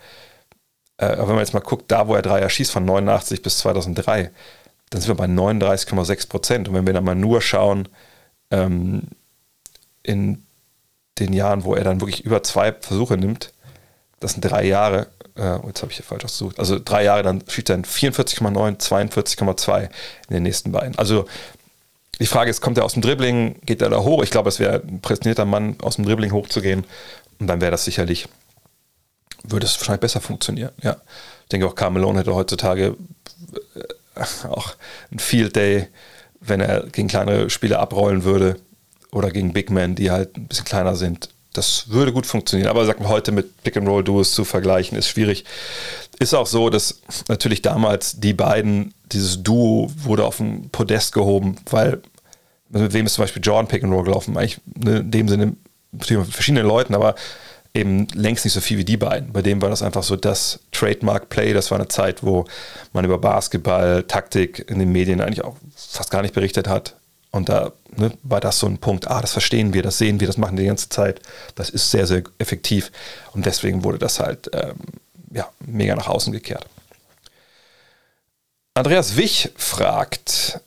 Äh, 0.99 1.07
aber 1.07 1.29
wenn 1.29 1.37
man 1.37 1.45
jetzt 1.45 1.55
mal 1.55 1.61
guckt, 1.61 1.91
da 1.91 2.07
wo 2.09 2.15
er 2.15 2.23
Dreier 2.23 2.51
schießt, 2.51 2.71
von 2.71 2.85
89 2.85 3.43
bis 3.43 3.59
2003, 3.59 4.31
dann 4.91 5.01
sind 5.01 5.09
wir 5.09 5.15
bei 5.15 5.25
39,6 5.25 6.29
Prozent. 6.29 6.69
Und 6.69 6.75
wenn 6.75 6.87
wir 6.87 6.93
dann 6.93 7.05
mal 7.05 7.15
nur 7.15 7.41
schauen, 7.41 7.89
ähm, 8.51 9.09
in 10.03 10.45
den 11.19 11.33
Jahren, 11.33 11.65
wo 11.65 11.75
er 11.75 11.85
dann 11.85 12.01
wirklich 12.01 12.25
über 12.25 12.43
zwei 12.43 12.73
Versuche 12.73 13.17
nimmt, 13.17 13.53
das 14.23 14.33
sind 14.33 14.43
drei 14.43 14.65
Jahre, 14.65 15.09
äh, 15.37 15.59
jetzt 15.67 15.83
habe 15.83 15.91
ich 15.91 15.97
hier 15.97 16.05
falsch 16.05 16.25
ausgesucht, 16.25 16.59
also 16.59 16.79
drei 16.79 17.05
Jahre, 17.05 17.23
dann 17.23 17.43
schießt 17.47 17.71
er 17.71 17.79
44,9, 17.79 18.79
42,2 18.79 19.83
in 19.83 19.89
den 20.31 20.43
nächsten 20.43 20.73
beiden. 20.73 20.97
Also 20.99 21.27
die 22.21 22.27
Frage 22.27 22.51
ist, 22.51 22.61
kommt 22.61 22.79
er 22.79 22.85
aus 22.85 22.93
dem 22.93 23.03
Dribbling, 23.03 23.57
geht 23.65 23.83
er 23.83 23.91
da 23.91 24.01
hoch? 24.03 24.23
Ich 24.23 24.31
glaube, 24.31 24.49
es 24.49 24.61
wäre 24.61 24.83
ein 24.87 25.01
präsentierter 25.01 25.45
Mann, 25.45 25.77
aus 25.83 25.97
dem 25.97 26.05
Dribbling 26.05 26.33
hochzugehen. 26.33 26.85
Und 27.41 27.47
dann 27.49 27.61
wäre 27.61 27.73
das 27.73 27.85
sicherlich, 27.85 28.29
würde 29.43 29.67
es 29.67 29.77
wahrscheinlich 29.79 30.03
besser 30.03 30.21
funktionieren. 30.21 30.71
Ja. 30.83 30.99
Ich 31.43 31.49
denke 31.49 31.67
auch, 31.67 31.75
Carmelo 31.75 32.15
hätte 32.17 32.35
heutzutage 32.35 32.97
äh, 33.75 34.21
auch 34.47 34.77
ein 35.11 35.19
Field 35.19 35.57
Day, 35.57 35.89
wenn 36.41 36.61
er 36.61 36.87
gegen 36.87 37.09
kleine 37.09 37.51
Spieler 37.51 37.81
abrollen 37.81 38.25
würde 38.25 38.61
oder 39.11 39.31
gegen 39.31 39.53
Big 39.53 39.71
Men, 39.71 39.95
die 39.95 40.11
halt 40.11 40.37
ein 40.37 40.47
bisschen 40.47 40.65
kleiner 40.65 40.95
sind, 40.95 41.31
das 41.53 41.89
würde 41.89 42.13
gut 42.13 42.27
funktionieren. 42.27 42.69
Aber 42.69 42.85
sagen 42.87 43.05
wir 43.05 43.09
heute 43.09 43.33
mit 43.33 43.63
Pick-and-Roll-Duos 43.63 44.33
zu 44.33 44.45
vergleichen, 44.45 44.97
ist 44.97 45.09
schwierig. 45.09 45.45
Ist 46.19 46.35
auch 46.35 46.47
so, 46.47 46.71
dass 46.71 47.01
natürlich 47.29 47.63
damals 47.63 48.21
die 48.21 48.33
beiden, 48.33 48.95
dieses 49.13 49.43
Duo 49.43 49.91
wurde 49.97 50.25
auf 50.25 50.39
den 50.39 50.71
Podest 50.71 51.13
gehoben, 51.13 51.57
weil 51.71 52.01
mit 52.69 52.93
wem 52.93 53.07
ist 53.07 53.15
zum 53.15 53.25
Beispiel 53.25 53.43
Jordan 53.43 53.69
Pick-and-Roll 53.69 54.05
gelaufen? 54.05 54.37
Eigentlich 54.37 54.61
in 54.85 55.11
dem 55.11 55.29
Sinne 55.29 55.57
mit 55.93 56.07
verschiedenen 56.07 56.67
Leuten, 56.67 56.95
aber 56.95 57.15
eben 57.75 58.07
längst 58.15 58.45
nicht 58.45 58.55
so 58.55 58.61
viel 58.61 58.79
wie 58.79 58.85
die 58.85 58.97
beiden. 58.97 59.33
Bei 59.33 59.43
dem 59.43 59.61
war 59.63 59.71
das 59.71 59.83
einfach 59.83 60.03
so 60.03 60.17
das 60.17 60.61
Trademark-Play. 60.73 61.53
Das 61.53 61.71
war 61.71 61.79
eine 61.79 61.89
Zeit, 61.89 62.23
wo 62.23 62.45
man 62.93 63.05
über 63.05 63.19
Basketball, 63.19 64.03
Taktik 64.05 64.71
in 64.71 64.79
den 64.79 64.93
Medien 64.93 65.21
eigentlich 65.21 65.45
auch 65.45 65.57
fast 65.75 66.11
gar 66.11 66.23
nicht 66.23 66.35
berichtet 66.35 66.69
hat. 66.69 66.97
Und 67.33 67.49
da 67.49 67.73
ne, 67.97 68.13
war 68.23 68.41
das 68.41 68.59
so 68.59 68.67
ein 68.67 68.79
Punkt, 68.79 69.09
ah, 69.09 69.21
das 69.21 69.33
verstehen 69.33 69.75
wir, 69.75 69.83
das 69.83 69.99
sehen 69.99 70.21
wir, 70.21 70.27
das 70.27 70.37
machen 70.37 70.57
wir 70.57 70.63
die 70.63 70.69
ganze 70.69 70.91
Zeit. 70.91 71.21
Das 71.55 71.71
ist 71.71 71.91
sehr, 71.91 72.07
sehr 72.07 72.23
effektiv. 72.39 72.93
Und 73.33 73.47
deswegen 73.47 73.85
wurde 73.85 73.99
das 73.99 74.21
halt 74.21 74.51
ähm, 74.53 74.77
ja, 75.33 75.49
mega 75.61 75.97
nach 75.97 76.09
außen 76.09 76.33
gekehrt. 76.33 76.67
Andreas 78.75 79.17
Wich 79.17 79.51
fragt, 79.57 80.61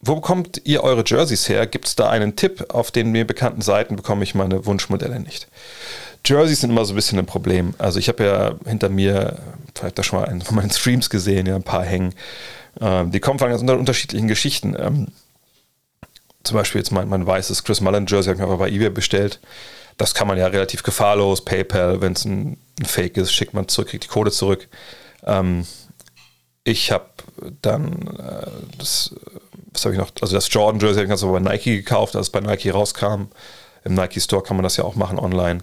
wo 0.00 0.16
bekommt 0.16 0.60
ihr 0.64 0.82
eure 0.82 1.02
Jerseys 1.06 1.48
her? 1.48 1.66
Gibt 1.66 1.86
es 1.86 1.96
da 1.96 2.10
einen 2.10 2.36
Tipp? 2.36 2.66
Auf 2.68 2.90
den 2.90 3.10
mir 3.10 3.26
bekannten 3.26 3.62
Seiten 3.62 3.96
bekomme 3.96 4.24
ich 4.24 4.34
meine 4.34 4.66
Wunschmodelle 4.66 5.20
nicht. 5.20 5.48
Jerseys 6.26 6.60
sind 6.60 6.70
immer 6.70 6.84
so 6.84 6.92
ein 6.92 6.96
bisschen 6.96 7.18
ein 7.18 7.26
Problem. 7.26 7.74
Also 7.78 7.98
ich 7.98 8.08
habe 8.08 8.24
ja 8.24 8.54
hinter 8.68 8.88
mir, 8.88 9.38
vielleicht 9.74 9.98
da 9.98 10.02
schon 10.02 10.20
mal 10.20 10.28
einen 10.28 10.42
von 10.42 10.56
meinen 10.56 10.70
Streams 10.70 11.08
gesehen, 11.08 11.46
ja, 11.46 11.56
ein 11.56 11.62
paar 11.62 11.84
hängen. 11.84 12.14
Ähm, 12.80 13.10
die 13.10 13.20
kommen 13.20 13.38
von 13.38 13.48
ganz 13.48 13.62
unterschiedlichen 13.62 14.28
Geschichten. 14.28 14.76
Ähm, 14.78 15.08
zum 16.44 16.56
Beispiel 16.56 16.80
jetzt 16.80 16.90
mein, 16.90 17.08
mein 17.08 17.26
weißes 17.26 17.64
Chris 17.64 17.80
Mullen 17.80 18.06
Jersey 18.06 18.30
habe 18.30 18.34
ich 18.34 18.46
mir 18.46 18.52
aber 18.52 18.64
bei 18.64 18.70
eBay 18.70 18.90
bestellt. 18.90 19.40
Das 19.98 20.14
kann 20.14 20.26
man 20.26 20.38
ja 20.38 20.46
relativ 20.46 20.82
gefahrlos, 20.82 21.44
PayPal, 21.44 22.00
wenn 22.00 22.14
es 22.14 22.24
ein, 22.24 22.58
ein, 22.80 22.86
Fake 22.86 23.16
ist, 23.16 23.32
schickt 23.32 23.54
man 23.54 23.68
zurück, 23.68 23.88
kriegt 23.88 24.04
die 24.04 24.08
Code 24.08 24.30
zurück. 24.30 24.68
Ähm, 25.24 25.66
ich 26.64 26.90
habe 26.90 27.06
dann 27.60 27.92
äh, 28.18 28.46
das, 28.78 29.14
was 29.72 29.84
habe 29.84 29.94
ich 29.94 30.00
noch, 30.00 30.10
also 30.20 30.34
das 30.34 30.52
Jordan 30.52 30.80
Jersey 30.80 31.04
habe 31.06 31.12
ich 31.12 31.20
ganz 31.20 31.22
bei 31.22 31.40
Nike 31.40 31.76
gekauft, 31.76 32.16
als 32.16 32.28
es 32.28 32.32
bei 32.32 32.40
Nike 32.40 32.70
rauskam. 32.70 33.28
Im 33.84 33.94
Nike 33.94 34.20
Store 34.20 34.42
kann 34.42 34.56
man 34.56 34.64
das 34.64 34.76
ja 34.76 34.84
auch 34.84 34.94
machen 34.94 35.18
online. 35.18 35.60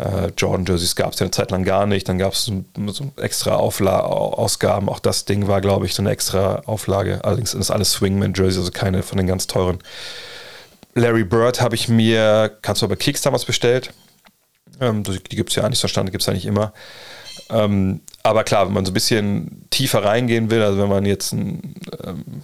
Äh, 0.00 0.32
Jordan 0.36 0.64
Jerseys 0.64 0.96
gab 0.96 1.12
es 1.12 1.20
ja 1.20 1.24
eine 1.24 1.30
Zeit 1.30 1.50
lang 1.50 1.64
gar 1.64 1.86
nicht. 1.86 2.08
Dann 2.08 2.18
gab 2.18 2.32
es 2.32 2.50
so, 2.86 3.12
extra 3.16 3.56
Aufla 3.56 4.00
Ausgaben. 4.00 4.88
Auch 4.88 4.98
das 4.98 5.26
Ding 5.26 5.46
war, 5.46 5.60
glaube 5.60 5.84
ich, 5.86 5.94
so 5.94 6.02
eine 6.02 6.10
extra 6.10 6.62
Auflage. 6.66 7.22
Allerdings 7.22 7.50
sind 7.50 7.60
es 7.60 7.70
alles 7.70 7.92
Swingman 7.92 8.32
Jerseys, 8.34 8.58
also 8.58 8.70
keine 8.70 9.02
von 9.02 9.18
den 9.18 9.26
ganz 9.26 9.46
teuren. 9.46 9.78
Larry 10.94 11.24
Bird 11.24 11.60
habe 11.60 11.74
ich 11.74 11.88
mir, 11.88 12.56
kannst 12.62 12.82
du 12.82 12.86
aber 12.86 12.96
Kicks 12.96 13.22
damals 13.22 13.44
bestellt. 13.44 13.92
Ähm, 14.80 15.02
die 15.04 15.36
gibt 15.36 15.50
es 15.50 15.56
ja 15.56 15.64
eigentlich, 15.64 15.78
so 15.78 15.88
Stand 15.88 16.10
gibt 16.10 16.22
es 16.22 16.28
eigentlich 16.28 16.46
immer. 16.46 16.72
Ähm, 17.50 18.00
aber 18.22 18.44
klar, 18.44 18.66
wenn 18.66 18.72
man 18.72 18.86
so 18.86 18.90
ein 18.90 18.94
bisschen 18.94 19.66
tiefer 19.70 20.02
reingehen 20.02 20.50
will, 20.50 20.62
also 20.62 20.80
wenn 20.80 20.88
man 20.88 21.04
jetzt 21.04 21.32
ein 21.32 21.74
ähm, 22.04 22.42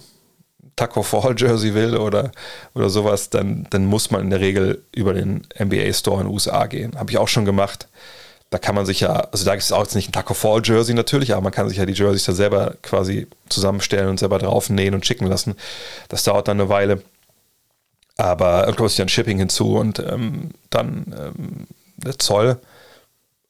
Taco 0.77 1.03
Fall 1.03 1.35
Jersey 1.35 1.73
will 1.73 1.97
oder, 1.97 2.31
oder 2.73 2.89
sowas, 2.89 3.29
dann, 3.29 3.67
dann 3.71 3.85
muss 3.85 4.11
man 4.11 4.21
in 4.21 4.29
der 4.29 4.39
Regel 4.39 4.83
über 4.93 5.13
den 5.13 5.45
NBA 5.59 5.91
Store 5.91 6.21
in 6.21 6.27
den 6.27 6.33
USA 6.33 6.67
gehen. 6.67 6.97
Habe 6.97 7.11
ich 7.11 7.17
auch 7.17 7.27
schon 7.27 7.43
gemacht. 7.43 7.89
Da 8.51 8.59
kann 8.59 8.75
man 8.75 8.85
sich 8.85 9.01
ja, 9.01 9.11
also 9.31 9.43
da 9.43 9.51
gibt 9.51 9.63
es 9.63 9.73
auch 9.73 9.81
jetzt 9.81 9.95
nicht 9.95 10.07
ein 10.07 10.13
Taco 10.13 10.33
Fall 10.33 10.61
Jersey 10.63 10.93
natürlich, 10.93 11.33
aber 11.33 11.41
man 11.41 11.51
kann 11.51 11.67
sich 11.67 11.79
ja 11.79 11.85
die 11.85 11.93
Jerseys 11.93 12.23
da 12.23 12.31
selber 12.31 12.75
quasi 12.81 13.27
zusammenstellen 13.49 14.07
und 14.07 14.19
selber 14.19 14.37
draufnähen 14.37 14.93
und 14.93 15.05
schicken 15.05 15.25
lassen. 15.25 15.55
Das 16.07 16.23
dauert 16.23 16.47
dann 16.47 16.61
eine 16.61 16.69
Weile. 16.69 17.01
Aber 18.15 18.65
irgendwann 18.65 18.87
ist 18.87 18.97
ja 18.97 19.05
ein 19.05 19.09
Shipping 19.09 19.39
hinzu 19.39 19.75
und 19.75 19.99
ähm, 19.99 20.51
dann 20.69 21.13
ähm, 21.17 21.67
der 21.97 22.17
Zoll 22.17 22.59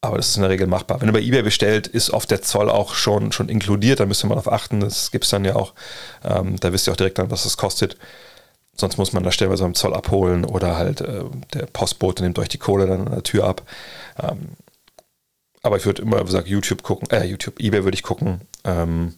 aber 0.02 0.18
das 0.18 0.30
ist 0.30 0.36
in 0.36 0.44
der 0.44 0.52
Regel 0.52 0.68
machbar. 0.68 1.02
Wenn 1.02 1.10
ihr 1.10 1.14
bei 1.14 1.22
eBay 1.22 1.42
bestellt, 1.42 1.88
ist 1.88 2.12
oft 2.12 2.30
der 2.30 2.42
Zoll 2.42 2.70
auch 2.70 2.94
schon, 2.94 3.32
schon 3.32 3.50
inkludiert. 3.50 4.00
Da 4.00 4.06
müsst 4.06 4.24
ihr 4.24 4.28
mal 4.28 4.36
darauf 4.36 4.52
achten. 4.52 4.80
Das 4.80 5.12
gibt 5.12 5.24
es 5.26 5.32
dann 5.32 5.44
ja 5.44 5.56
auch. 5.56 5.74
Ähm, 6.24 6.60
da 6.60 6.72
wisst 6.72 6.88
ihr 6.88 6.94
auch 6.94 6.98
direkt 6.98 7.18
dann, 7.18 7.32
was 7.32 7.44
das 7.44 7.58
kostet. 7.58 7.98
Sonst 8.80 8.98
muss 8.98 9.12
man 9.12 9.24
da 9.24 9.32
stellenweise 9.32 9.64
beim 9.64 9.74
Zoll 9.74 9.96
abholen 9.96 10.46
oder 10.46 10.78
halt 10.78 11.02
äh, 11.02 11.24
der 11.54 11.66
Postbote 11.66 12.22
nimmt 12.22 12.38
euch 12.38 12.50
die 12.50 12.60
Kohle 12.60 12.86
dann 12.86 13.08
an 13.08 13.12
der 13.12 13.24
Tür 13.24 13.46
ab. 13.46 13.64
Ähm, 14.22 14.50
aber 15.64 15.78
ich 15.78 15.86
würde 15.86 16.04
immer, 16.04 16.24
gesagt, 16.24 16.48
YouTube 16.48 16.84
gucken, 16.84 17.10
äh, 17.10 17.26
YouTube, 17.26 17.60
eBay 17.60 17.84
würde 17.84 17.96
ich 17.96 18.04
gucken. 18.04 18.42
Ähm, 18.64 19.16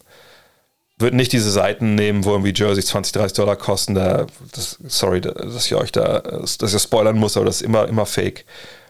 würde 0.98 1.18
nicht 1.18 1.34
diese 1.34 1.52
Seiten 1.52 1.96
nehmen, 1.96 2.24
wo 2.24 2.32
irgendwie 2.32 2.54
Jerseys 2.56 2.88
20, 2.88 3.14
30 3.14 3.36
Dollar 3.36 3.58
kosten. 3.58 3.96
Da, 3.96 4.28
das, 4.54 4.80
sorry, 4.88 5.22
dass 5.22 5.66
ich 5.66 5.76
euch 5.76 5.92
da, 5.92 6.20
dass 6.20 6.74
ich 6.74 6.82
spoilern 6.82 7.18
muss, 7.18 7.36
aber 7.36 7.46
das 7.46 7.58
ist 7.58 7.62
immer, 7.62 7.88
immer 7.88 8.06
fake. 8.06 8.46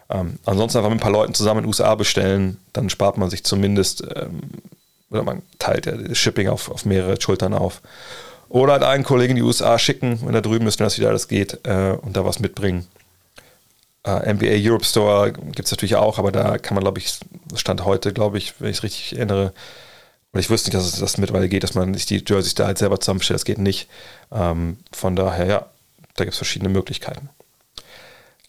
Ähm, 0.10 0.40
ansonsten 0.46 0.80
einfach 0.80 0.90
mit 0.90 1.00
ein 1.00 1.04
paar 1.04 1.12
Leuten 1.12 1.34
zusammen 1.34 1.60
in 1.60 1.64
den 1.64 1.70
USA 1.70 1.96
bestellen, 1.96 2.58
dann 2.74 2.90
spart 2.90 3.18
man 3.18 3.30
sich 3.30 3.44
zumindest, 3.44 4.04
ähm, 4.16 4.42
oder 5.10 5.24
man 5.24 5.42
teilt 5.60 5.86
ja 5.86 5.94
das 5.94 6.18
Shipping 6.18 6.48
auf, 6.48 6.70
auf 6.70 6.86
mehrere 6.86 7.20
Schultern 7.20 7.54
auf. 7.54 7.82
Oder 8.50 8.74
halt 8.74 8.84
einen 8.84 9.04
Kollegen 9.04 9.32
in 9.32 9.36
die 9.38 9.44
USA 9.44 9.78
schicken, 9.78 10.20
wenn 10.24 10.34
er 10.34 10.42
drüben 10.42 10.66
ist, 10.68 10.80
wenn 10.80 10.86
das 10.86 10.98
wieder 10.98 11.10
alles 11.10 11.28
geht, 11.28 11.60
äh, 11.68 11.96
und 12.02 12.18
da 12.18 12.26
was 12.26 12.40
mitbringen. 12.40 12.88
Äh, 14.04 14.34
NBA 14.34 14.56
Europe 14.58 14.86
Store 14.86 15.32
gibt 15.32 15.66
es 15.66 15.72
natürlich 15.72 15.96
auch, 15.96 16.18
aber 16.18 16.32
da 16.32 16.58
kann 16.58 16.76
man, 16.76 16.84
glaube 16.84 17.00
ich, 17.00 17.20
Stand 17.56 17.86
heute, 17.86 18.12
glaube 18.12 18.40
ich, 18.40 18.60
wenn 18.60 18.72
ich 18.72 18.78
es 18.78 18.84
richtig 18.84 19.16
erinnere, 19.16 19.54
und 20.32 20.40
ich 20.40 20.50
wusste 20.50 20.70
nicht, 20.70 20.76
dass 20.76 20.86
es 20.86 21.00
das 21.00 21.18
mittlerweile 21.18 21.50
geht, 21.50 21.64
dass 21.64 21.74
man 21.74 21.94
sich 21.94 22.06
die 22.06 22.24
Jerseys 22.26 22.54
da 22.54 22.68
halt 22.68 22.78
selber 22.78 23.00
zusammenstellt. 23.00 23.36
Das 23.36 23.46
geht 23.46 23.58
nicht. 23.58 23.90
Ähm, 24.32 24.78
von 24.92 25.16
daher, 25.16 25.46
ja, 25.46 25.66
da 26.16 26.24
gibt 26.24 26.34
es 26.34 26.38
verschiedene 26.38 26.70
Möglichkeiten. 26.70 27.30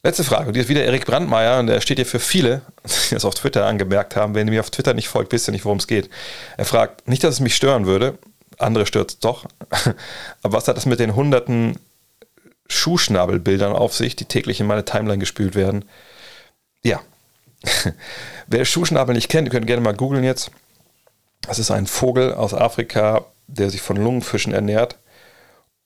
Letzte 0.02 0.24
Frage, 0.24 0.48
und 0.48 0.54
die 0.54 0.60
ist 0.60 0.70
wieder 0.70 0.82
Erik 0.82 1.04
Brandmeier 1.04 1.60
und 1.60 1.66
der 1.66 1.82
steht 1.82 1.98
hier 1.98 2.06
für 2.06 2.20
viele, 2.20 2.62
die 2.84 3.14
das 3.14 3.26
auf 3.26 3.34
Twitter 3.34 3.66
angemerkt 3.66 4.16
haben. 4.16 4.34
Wenn 4.34 4.46
ihr 4.46 4.52
mir 4.52 4.60
auf 4.60 4.70
Twitter 4.70 4.94
nicht 4.94 5.08
folgt, 5.08 5.32
wisst 5.32 5.48
ihr 5.48 5.52
nicht, 5.52 5.66
worum 5.66 5.78
es 5.78 5.86
geht. 5.86 6.08
Er 6.56 6.64
fragt, 6.64 7.06
nicht, 7.06 7.22
dass 7.22 7.34
es 7.34 7.40
mich 7.40 7.54
stören 7.54 7.84
würde, 7.84 8.18
andere 8.58 8.86
stört 8.86 9.10
es 9.10 9.18
doch, 9.18 9.44
aber 10.42 10.56
was 10.56 10.68
hat 10.68 10.76
das 10.76 10.86
mit 10.86 11.00
den 11.00 11.14
hunderten 11.14 11.78
Schuhschnabelbildern 12.68 13.72
auf 13.72 13.94
sich, 13.94 14.16
die 14.16 14.24
täglich 14.24 14.60
in 14.60 14.66
meine 14.66 14.86
Timeline 14.86 15.18
gespült 15.18 15.54
werden? 15.54 15.84
Ja. 16.82 17.00
Wer 18.46 18.64
Schuhschnabel 18.64 19.14
nicht 19.14 19.28
kennt, 19.28 19.48
ihr 19.48 19.52
könnt 19.52 19.66
gerne 19.66 19.82
mal 19.82 19.94
googeln 19.94 20.24
jetzt. 20.24 20.50
Das 21.42 21.58
ist 21.58 21.70
ein 21.70 21.86
Vogel 21.86 22.32
aus 22.32 22.54
Afrika, 22.54 23.26
der 23.48 23.68
sich 23.68 23.82
von 23.82 23.96
Lungenfischen 23.96 24.54
ernährt. 24.54 24.96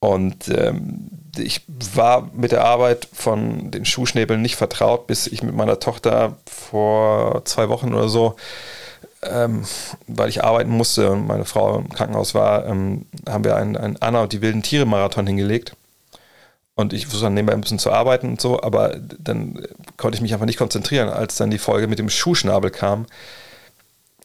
Und 0.04 0.48
ähm, 0.48 1.08
ich 1.38 1.62
war 1.94 2.28
mit 2.34 2.52
der 2.52 2.64
Arbeit 2.64 3.08
von 3.12 3.70
den 3.70 3.86
Schuhschnäbeln 3.86 4.42
nicht 4.42 4.56
vertraut, 4.56 5.06
bis 5.06 5.26
ich 5.26 5.42
mit 5.42 5.54
meiner 5.54 5.80
Tochter 5.80 6.36
vor 6.46 7.42
zwei 7.46 7.70
Wochen 7.70 7.94
oder 7.94 8.10
so, 8.10 8.36
ähm, 9.22 9.64
weil 10.06 10.28
ich 10.28 10.44
arbeiten 10.44 10.70
musste 10.70 11.10
und 11.10 11.26
meine 11.26 11.46
Frau 11.46 11.78
im 11.78 11.88
Krankenhaus 11.88 12.34
war, 12.34 12.66
ähm, 12.66 13.06
haben 13.26 13.44
wir 13.44 13.56
einen, 13.56 13.78
einen 13.78 13.96
Anna 14.02 14.22
und 14.22 14.34
die 14.34 14.42
wilden 14.42 14.62
Tiere 14.62 14.84
Marathon 14.84 15.26
hingelegt. 15.26 15.74
Und 16.74 16.92
ich 16.92 17.04
versuchte 17.04 17.26
dann 17.26 17.34
nebenbei 17.34 17.54
ein 17.54 17.62
bisschen 17.62 17.78
zu 17.78 17.90
arbeiten 17.90 18.28
und 18.30 18.40
so, 18.40 18.62
aber 18.62 18.96
dann 18.98 19.66
konnte 19.96 20.16
ich 20.16 20.22
mich 20.22 20.34
einfach 20.34 20.46
nicht 20.46 20.58
konzentrieren, 20.58 21.08
als 21.08 21.36
dann 21.36 21.50
die 21.50 21.58
Folge 21.58 21.86
mit 21.86 21.98
dem 21.98 22.10
Schuhschnabel 22.10 22.70
kam, 22.70 23.06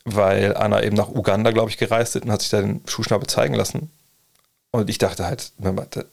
weil 0.04 0.58
Anna 0.58 0.84
eben 0.84 0.98
nach 0.98 1.08
Uganda, 1.10 1.52
glaube 1.52 1.70
ich, 1.70 1.78
gereist 1.78 2.18
ist 2.18 2.26
und 2.26 2.32
hat 2.32 2.42
sich 2.42 2.50
da 2.50 2.60
den 2.60 2.82
Schuhschnabel 2.86 3.28
zeigen 3.28 3.54
lassen. 3.54 3.92
Und 4.72 4.90
ich 4.90 4.98
dachte 4.98 5.26
halt, 5.26 5.52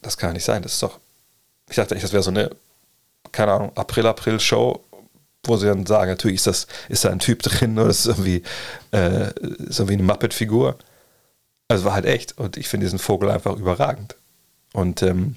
das 0.02 0.16
kann 0.16 0.30
ja 0.30 0.34
nicht 0.34 0.44
sein, 0.44 0.62
das 0.62 0.74
ist 0.74 0.82
doch, 0.82 0.98
ich 1.68 1.76
dachte 1.76 1.94
echt, 1.94 2.04
das 2.04 2.12
wäre 2.12 2.22
so 2.22 2.30
eine, 2.30 2.50
keine 3.32 3.52
Ahnung, 3.52 3.72
April-April-Show, 3.76 4.82
wo 5.44 5.56
sie 5.56 5.66
dann 5.66 5.86
sagen, 5.86 6.10
natürlich 6.10 6.36
ist 6.36 6.46
das, 6.46 6.66
ist 6.88 7.04
da 7.04 7.10
ein 7.10 7.18
Typ 7.18 7.42
drin 7.42 7.78
oder 7.78 7.90
ist 7.90 8.06
irgendwie, 8.06 8.42
äh, 8.92 9.28
ist 9.68 9.78
irgendwie 9.78 9.94
eine 9.94 10.02
Muppet-Figur. 10.04 10.76
Also 11.68 11.84
war 11.84 11.94
halt 11.94 12.06
echt 12.06 12.38
und 12.38 12.56
ich 12.56 12.68
finde 12.68 12.86
diesen 12.86 12.98
Vogel 12.98 13.30
einfach 13.30 13.56
überragend. 13.56 14.14
Und 14.72 15.02
ähm, 15.02 15.36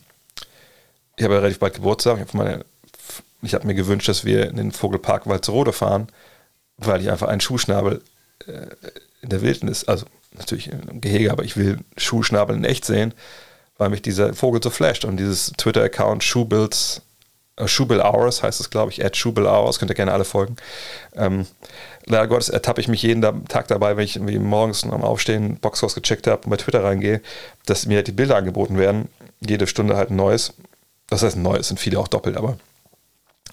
ich 1.18 1.24
habe 1.24 1.34
ja 1.34 1.40
relativ 1.40 1.60
bald 1.60 1.74
Geburtstag. 1.74 2.18
Ich 2.18 2.34
habe 2.34 2.38
meine, 2.38 2.66
mir 3.64 3.74
gewünscht, 3.74 4.08
dass 4.08 4.26
wir 4.26 4.50
in 4.50 4.58
den 4.58 4.72
Vogelpark 4.72 5.28
Walzerode 5.28 5.74
fahren, 5.74 6.08
weil 6.78 7.02
ich 7.02 7.10
einfach 7.10 7.28
einen 7.28 7.42
Schuhschnabel 7.42 8.02
äh, 8.48 8.68
in 9.22 9.30
der 9.30 9.42
Wildnis, 9.42 9.84
also 9.86 10.06
natürlich 10.32 10.72
im 10.72 11.02
Gehege, 11.02 11.32
aber 11.32 11.44
ich 11.44 11.58
will 11.58 11.80
Schuhschnabel 11.98 12.56
in 12.56 12.64
echt 12.64 12.86
sehen, 12.86 13.14
weil 13.78 13.90
mich 13.90 14.02
dieser 14.02 14.34
Vogel 14.34 14.62
so 14.62 14.70
flasht. 14.70 15.06
Und 15.06 15.18
dieses 15.18 15.52
Twitter-Account 15.58 16.24
Schuhbilds, 16.24 17.02
äh, 17.56 17.68
Schuhbill 17.68 18.02
Hours 18.02 18.44
heißt 18.44 18.60
es, 18.60 18.70
glaube 18.70 18.92
ich, 18.92 19.04
at 19.04 19.18
Schuhbill 19.18 19.48
Hours, 19.48 19.80
könnt 19.80 19.92
ihr 19.92 19.96
gerne 19.96 20.14
alle 20.14 20.26
folgen. 20.26 20.56
Ähm, 21.16 21.46
leider 22.06 22.28
Gottes 22.28 22.50
ertappe 22.50 22.82
ich 22.82 22.88
mich 22.88 23.02
jeden 23.02 23.22
Tag 23.48 23.68
dabei, 23.68 23.98
wenn 23.98 24.06
ich 24.06 24.16
irgendwie 24.16 24.40
morgens 24.40 24.84
am 24.84 25.04
Aufstehen 25.04 25.58
Boxhaus 25.58 25.96
gecheckt 25.96 26.28
habe 26.28 26.44
und 26.44 26.50
bei 26.50 26.58
Twitter 26.58 26.84
reingehe, 26.84 27.22
dass 27.66 27.86
mir 27.86 27.98
halt 27.98 28.08
die 28.08 28.14
Bilder 28.14 28.36
angeboten 28.36 28.78
werden. 28.78 29.10
Jede 29.40 29.68
Stunde 29.68 29.96
halt 29.96 30.10
ein 30.10 30.16
neues. 30.16 30.54
Das 31.08 31.24
heißt 31.24 31.38
neu, 31.38 31.56
es 31.56 31.70
sind 31.70 31.80
viele 31.80 32.00
auch 32.00 32.08
doppelt, 32.08 32.38
aber 32.38 32.58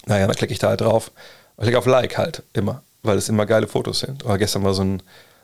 naja, 0.05 0.27
dann 0.27 0.35
klicke 0.35 0.53
ich 0.53 0.59
da 0.59 0.69
halt 0.69 0.81
drauf. 0.81 1.11
Ich 1.57 1.63
klicke 1.63 1.79
auf 1.79 1.85
Like 1.85 2.17
halt 2.17 2.43
immer, 2.53 2.83
weil 3.03 3.17
es 3.17 3.29
immer 3.29 3.45
geile 3.45 3.67
Fotos 3.67 3.99
sind. 3.99 4.23
Oder 4.25 4.37
gestern 4.37 4.63
war 4.63 4.73
so 4.73 4.83
ein, 4.83 5.01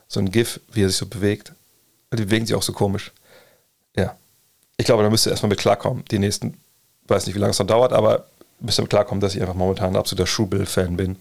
so 0.08 0.20
ein 0.20 0.30
GIF, 0.30 0.60
wie 0.72 0.84
er 0.84 0.88
sich 0.88 0.96
so 0.96 1.06
bewegt. 1.06 1.52
Die 2.12 2.24
bewegen 2.24 2.46
sich 2.46 2.54
auch 2.54 2.62
so 2.62 2.72
komisch. 2.72 3.12
Ja. 3.96 4.16
Ich 4.76 4.86
glaube, 4.86 5.02
da 5.02 5.10
müsst 5.10 5.26
ihr 5.26 5.30
erstmal 5.30 5.50
mit 5.50 5.58
klarkommen. 5.58 6.04
Die 6.10 6.18
nächsten, 6.18 6.58
weiß 7.08 7.26
nicht, 7.26 7.34
wie 7.34 7.38
lange 7.38 7.50
es 7.50 7.58
noch 7.58 7.66
dauert, 7.66 7.92
aber 7.92 8.26
müsst 8.60 8.78
ihr 8.78 8.82
mit 8.82 8.90
klarkommen, 8.90 9.20
dass 9.20 9.34
ich 9.34 9.40
einfach 9.40 9.54
momentan 9.54 9.90
ein 9.92 9.96
absoluter 9.96 10.26
Schuhbill-Fan 10.26 10.96
bin. 10.96 11.16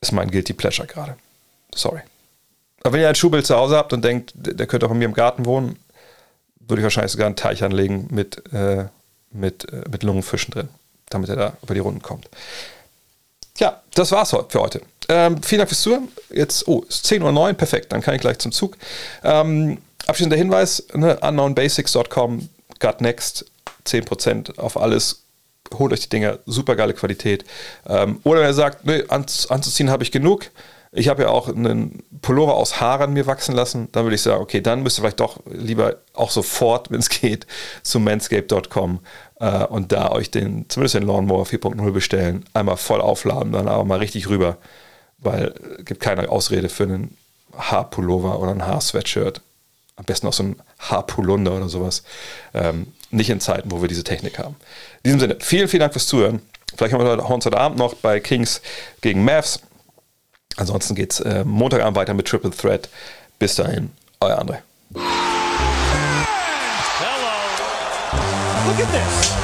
Ist 0.00 0.12
mein 0.12 0.30
Guilty 0.30 0.52
Pleasure 0.52 0.86
gerade. 0.86 1.16
Sorry. 1.74 2.00
Aber 2.82 2.92
wenn 2.92 3.00
ihr 3.00 3.08
ein 3.08 3.14
Schuhbild 3.14 3.46
zu 3.46 3.56
Hause 3.56 3.76
habt 3.76 3.92
und 3.92 4.04
denkt, 4.04 4.32
der 4.34 4.66
könnte 4.66 4.86
auch 4.86 4.90
bei 4.90 4.96
mir 4.96 5.06
im 5.06 5.14
Garten 5.14 5.44
wohnen, 5.44 5.78
würde 6.58 6.80
ich 6.80 6.84
wahrscheinlich 6.84 7.12
sogar 7.12 7.26
einen 7.26 7.36
Teich 7.36 7.62
anlegen 7.62 8.08
mit 8.10 8.52
äh, 8.52 8.86
mit, 9.34 9.70
äh, 9.72 9.82
mit 9.90 10.02
Lungenfischen 10.02 10.52
drin, 10.52 10.68
damit 11.10 11.28
er 11.28 11.36
da 11.36 11.56
über 11.62 11.74
die 11.74 11.80
Runden 11.80 12.00
kommt. 12.00 12.28
Ja, 13.58 13.82
das 13.94 14.10
war's 14.12 14.30
für 14.30 14.60
heute. 14.60 14.80
Ähm, 15.08 15.42
vielen 15.42 15.58
Dank 15.58 15.68
fürs 15.68 15.82
Zuhören. 15.82 16.08
Jetzt, 16.30 16.66
oh, 16.66 16.84
ist 16.88 17.06
10.09 17.06 17.36
Uhr, 17.36 17.52
perfekt, 17.54 17.92
dann 17.92 18.00
kann 18.00 18.14
ich 18.14 18.20
gleich 18.20 18.38
zum 18.38 18.52
Zug. 18.52 18.76
Ähm, 19.22 19.78
abschließender 20.06 20.36
Hinweis, 20.36 20.86
ne, 20.94 21.18
unknownbasics.com, 21.20 22.48
got 22.78 23.00
next, 23.00 23.46
10% 23.86 24.58
auf 24.58 24.76
alles. 24.76 25.22
Holt 25.74 25.92
euch 25.92 26.00
die 26.00 26.08
Dinger, 26.08 26.38
super 26.46 26.76
geile 26.76 26.94
Qualität. 26.94 27.44
Ähm, 27.86 28.20
oder 28.24 28.40
wenn 28.40 28.48
ihr 28.48 28.54
sagt, 28.54 28.86
ne, 28.86 29.04
anzuziehen 29.08 29.90
habe 29.90 30.02
ich 30.02 30.12
genug, 30.12 30.50
ich 30.96 31.08
habe 31.08 31.24
ja 31.24 31.28
auch 31.28 31.48
einen 31.48 32.04
Pullover 32.22 32.54
aus 32.54 32.80
Haaren 32.80 33.12
mir 33.12 33.26
wachsen 33.26 33.54
lassen. 33.54 33.88
Dann 33.90 34.04
würde 34.04 34.14
ich 34.14 34.22
sagen, 34.22 34.40
okay, 34.40 34.60
dann 34.60 34.82
müsst 34.82 34.98
ihr 34.98 35.02
vielleicht 35.02 35.18
doch 35.18 35.40
lieber 35.50 35.96
auch 36.12 36.30
sofort, 36.30 36.90
wenn 36.90 37.00
es 37.00 37.08
geht, 37.08 37.46
zu 37.82 37.98
manscape.com 37.98 39.00
äh, 39.40 39.64
und 39.64 39.90
da 39.90 40.12
euch 40.12 40.30
den, 40.30 40.66
zumindest 40.68 40.94
den 40.94 41.02
Lawnmower 41.02 41.46
4.0 41.46 41.90
bestellen. 41.90 42.44
Einmal 42.54 42.76
voll 42.76 43.00
aufladen, 43.00 43.52
dann 43.52 43.66
aber 43.66 43.84
mal 43.84 43.98
richtig 43.98 44.28
rüber, 44.28 44.56
weil 45.18 45.54
es 45.78 45.84
gibt 45.84 46.00
keine 46.00 46.28
Ausrede 46.28 46.68
für 46.68 46.84
einen 46.84 47.16
Haarpullover 47.56 48.40
oder 48.40 48.50
ein 48.50 48.66
Haarsweatshirt. 48.66 49.40
Am 49.96 50.04
besten 50.04 50.26
auch 50.26 50.32
so 50.32 50.42
ein 50.42 50.56
Haarpolunder 50.78 51.52
oder 51.54 51.68
sowas. 51.68 52.02
Ähm, 52.52 52.88
nicht 53.10 53.30
in 53.30 53.40
Zeiten, 53.40 53.70
wo 53.70 53.80
wir 53.80 53.88
diese 53.88 54.02
Technik 54.02 54.38
haben. 54.38 54.56
In 55.02 55.10
diesem 55.10 55.20
Sinne, 55.20 55.36
vielen, 55.40 55.68
vielen 55.68 55.80
Dank 55.80 55.92
fürs 55.92 56.08
Zuhören. 56.08 56.42
Vielleicht 56.76 56.92
haben 56.92 57.04
wir 57.04 57.10
heute, 57.10 57.28
heute 57.28 57.56
Abend 57.58 57.78
noch 57.78 57.94
bei 57.94 58.18
Kings 58.18 58.60
gegen 59.00 59.24
Mavs. 59.24 59.60
Ansonsten 60.56 60.94
geht 60.94 61.12
es 61.12 61.20
äh, 61.20 61.44
Montagabend 61.44 61.96
weiter 61.96 62.14
mit 62.14 62.26
Triple 62.26 62.50
Threat. 62.50 62.88
Bis 63.38 63.54
dahin, 63.54 63.90
euer 64.20 64.38
André. 64.38 64.58
Hello. 64.94 65.04
Look 68.66 68.80
at 68.80 68.92
this. 68.92 69.43